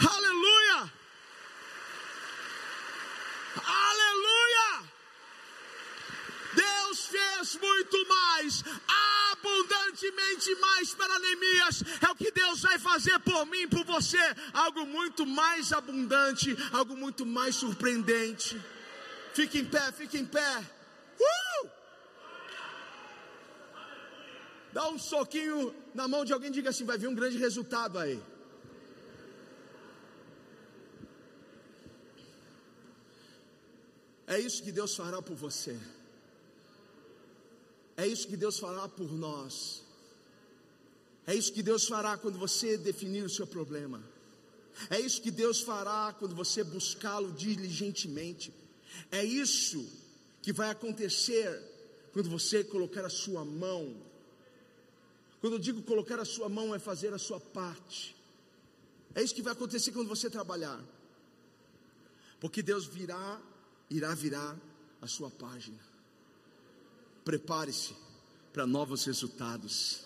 Aleluia! 0.00 0.92
Aleluia! 3.66 4.90
Deus 6.54 7.06
fez 7.06 7.56
muito 7.56 8.08
mais, 8.08 8.64
abundantemente 9.32 10.54
mais 10.56 10.94
para 10.94 11.18
Neemias. 11.18 11.82
É 12.00 12.10
o 12.10 12.16
que 12.16 12.30
Deus 12.30 12.62
vai 12.62 12.78
fazer 12.78 13.18
por 13.20 13.44
mim, 13.46 13.68
por 13.68 13.84
você. 13.84 14.18
Algo 14.54 14.86
muito 14.86 15.26
mais 15.26 15.72
abundante, 15.72 16.56
algo 16.72 16.96
muito 16.96 17.26
mais 17.26 17.56
surpreendente. 17.56 18.60
Fique 19.34 19.58
em 19.58 19.64
pé, 19.64 19.92
fique 19.92 20.18
em 20.18 20.24
pé. 20.24 20.64
Uh! 21.20 21.68
Dá 24.72 24.88
um 24.88 24.98
soquinho 24.98 25.74
na 25.94 26.08
mão 26.08 26.24
de 26.24 26.32
alguém 26.32 26.48
e 26.48 26.52
diga 26.52 26.70
assim: 26.70 26.84
vai 26.84 26.96
vir 26.96 27.08
um 27.08 27.14
grande 27.14 27.36
resultado 27.36 27.98
aí. 27.98 28.20
É 34.30 34.38
isso 34.38 34.62
que 34.62 34.70
Deus 34.70 34.94
fará 34.94 35.20
por 35.20 35.34
você. 35.34 35.76
É 37.96 38.06
isso 38.06 38.28
que 38.28 38.36
Deus 38.36 38.60
fará 38.60 38.88
por 38.88 39.10
nós. 39.12 39.82
É 41.26 41.34
isso 41.34 41.52
que 41.52 41.64
Deus 41.64 41.88
fará 41.88 42.16
quando 42.16 42.38
você 42.38 42.78
definir 42.78 43.24
o 43.24 43.28
seu 43.28 43.44
problema. 43.44 44.00
É 44.88 45.00
isso 45.00 45.20
que 45.20 45.32
Deus 45.32 45.60
fará 45.62 46.14
quando 46.16 46.32
você 46.32 46.62
buscá-lo 46.62 47.32
diligentemente. 47.32 48.54
É 49.10 49.24
isso 49.24 49.84
que 50.40 50.52
vai 50.52 50.70
acontecer 50.70 51.48
quando 52.12 52.30
você 52.30 52.62
colocar 52.62 53.04
a 53.04 53.10
sua 53.10 53.44
mão. 53.44 53.96
Quando 55.40 55.54
eu 55.54 55.58
digo 55.58 55.82
colocar 55.82 56.20
a 56.20 56.24
sua 56.24 56.48
mão, 56.48 56.72
é 56.72 56.78
fazer 56.78 57.12
a 57.12 57.18
sua 57.18 57.40
parte. 57.40 58.14
É 59.12 59.24
isso 59.24 59.34
que 59.34 59.42
vai 59.42 59.54
acontecer 59.54 59.90
quando 59.90 60.06
você 60.06 60.30
trabalhar. 60.30 60.80
Porque 62.38 62.62
Deus 62.62 62.86
virá 62.86 63.42
irá 63.90 64.14
virar 64.14 64.56
a 65.02 65.06
sua 65.06 65.30
página. 65.30 65.78
Prepare-se 67.24 67.94
para 68.52 68.66
novos 68.66 69.04
resultados. 69.04 70.04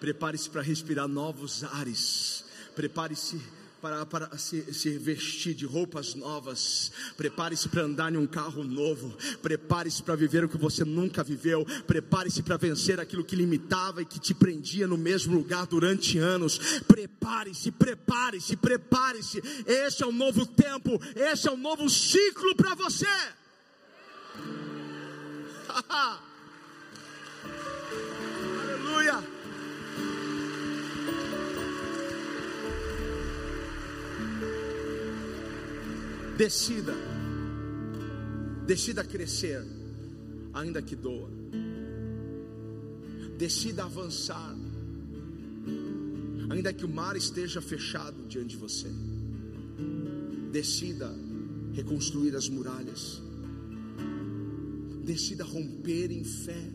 Prepare-se 0.00 0.48
para 0.48 0.62
respirar 0.62 1.06
novos 1.06 1.62
ares. 1.62 2.44
Prepare-se 2.74 3.40
para, 3.80 4.04
para 4.06 4.36
se, 4.36 4.72
se, 4.74 4.98
vestir 4.98 5.54
de 5.54 5.64
roupas 5.64 6.14
novas. 6.14 6.90
Prepare-se 7.16 7.68
para 7.68 7.82
andar 7.82 8.12
em 8.12 8.16
um 8.16 8.26
carro 8.26 8.64
novo. 8.64 9.16
Prepare-se 9.40 10.02
para 10.02 10.16
viver 10.16 10.44
o 10.44 10.48
que 10.48 10.58
você 10.58 10.84
nunca 10.84 11.22
viveu. 11.22 11.64
Prepare-se 11.86 12.42
para 12.42 12.56
vencer 12.56 12.98
aquilo 13.00 13.24
que 13.24 13.36
limitava 13.36 14.02
e 14.02 14.06
que 14.06 14.18
te 14.18 14.34
prendia 14.34 14.86
no 14.86 14.98
mesmo 14.98 15.34
lugar 15.34 15.66
durante 15.66 16.18
anos. 16.18 16.80
Prepare-se, 16.86 17.70
prepare-se, 17.70 18.56
prepare-se. 18.56 19.42
Esse 19.66 20.02
é 20.02 20.06
um 20.06 20.12
novo 20.12 20.44
tempo. 20.44 21.00
Esse 21.14 21.48
é 21.48 21.52
um 21.52 21.56
novo 21.56 21.88
ciclo 21.88 22.54
para 22.56 22.74
você. 22.74 23.06
Aleluia. 28.60 29.37
Decida, 36.38 36.94
decida 38.64 39.02
crescer. 39.02 39.60
ainda 40.54 40.80
que 40.80 40.94
doa. 40.94 41.28
Decida 43.36 43.84
avançar, 43.84 44.56
ainda 46.48 46.72
que 46.72 46.84
o 46.84 46.88
mar 46.88 47.16
esteja 47.16 47.60
fechado 47.60 48.28
diante 48.28 48.50
de 48.50 48.56
você. 48.56 48.88
Decida 50.52 51.12
reconstruir 51.72 52.36
as 52.36 52.48
muralhas. 52.48 53.20
Decida 55.04 55.42
romper 55.42 56.12
em 56.12 56.22
fé, 56.22 56.70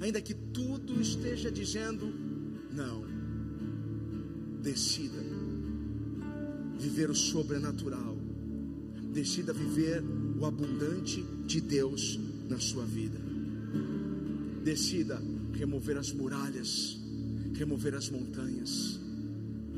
ainda 0.00 0.20
que 0.20 0.34
tudo 0.34 1.00
esteja 1.00 1.48
dizendo 1.48 2.12
não. 2.72 3.04
Decida 4.60 5.22
viver 6.76 7.08
o 7.08 7.14
sobrenatural. 7.14 8.13
Decida 9.14 9.52
viver 9.52 10.02
o 10.40 10.44
abundante 10.44 11.24
de 11.46 11.60
Deus 11.60 12.18
na 12.48 12.58
sua 12.58 12.84
vida. 12.84 13.18
Decida 14.64 15.22
remover 15.52 15.96
as 15.96 16.12
muralhas, 16.12 16.98
remover 17.54 17.94
as 17.94 18.10
montanhas. 18.10 18.98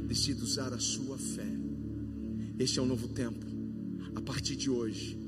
Decida 0.08 0.42
usar 0.42 0.72
a 0.72 0.78
sua 0.78 1.18
fé. 1.18 1.46
Este 2.58 2.78
é 2.78 2.82
um 2.82 2.86
novo 2.86 3.08
tempo. 3.08 3.44
A 4.14 4.22
partir 4.22 4.56
de 4.56 4.70
hoje, 4.70 5.18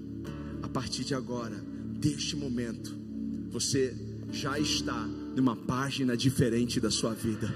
a 0.63 0.69
partir 0.69 1.05
de 1.05 1.15
agora, 1.15 1.63
deste 2.01 2.35
momento, 2.35 2.97
você 3.51 3.95
já 4.33 4.59
está 4.59 5.07
numa 5.37 5.55
página 5.55 6.17
diferente 6.17 6.81
da 6.81 6.91
sua 6.91 7.13
vida. 7.13 7.55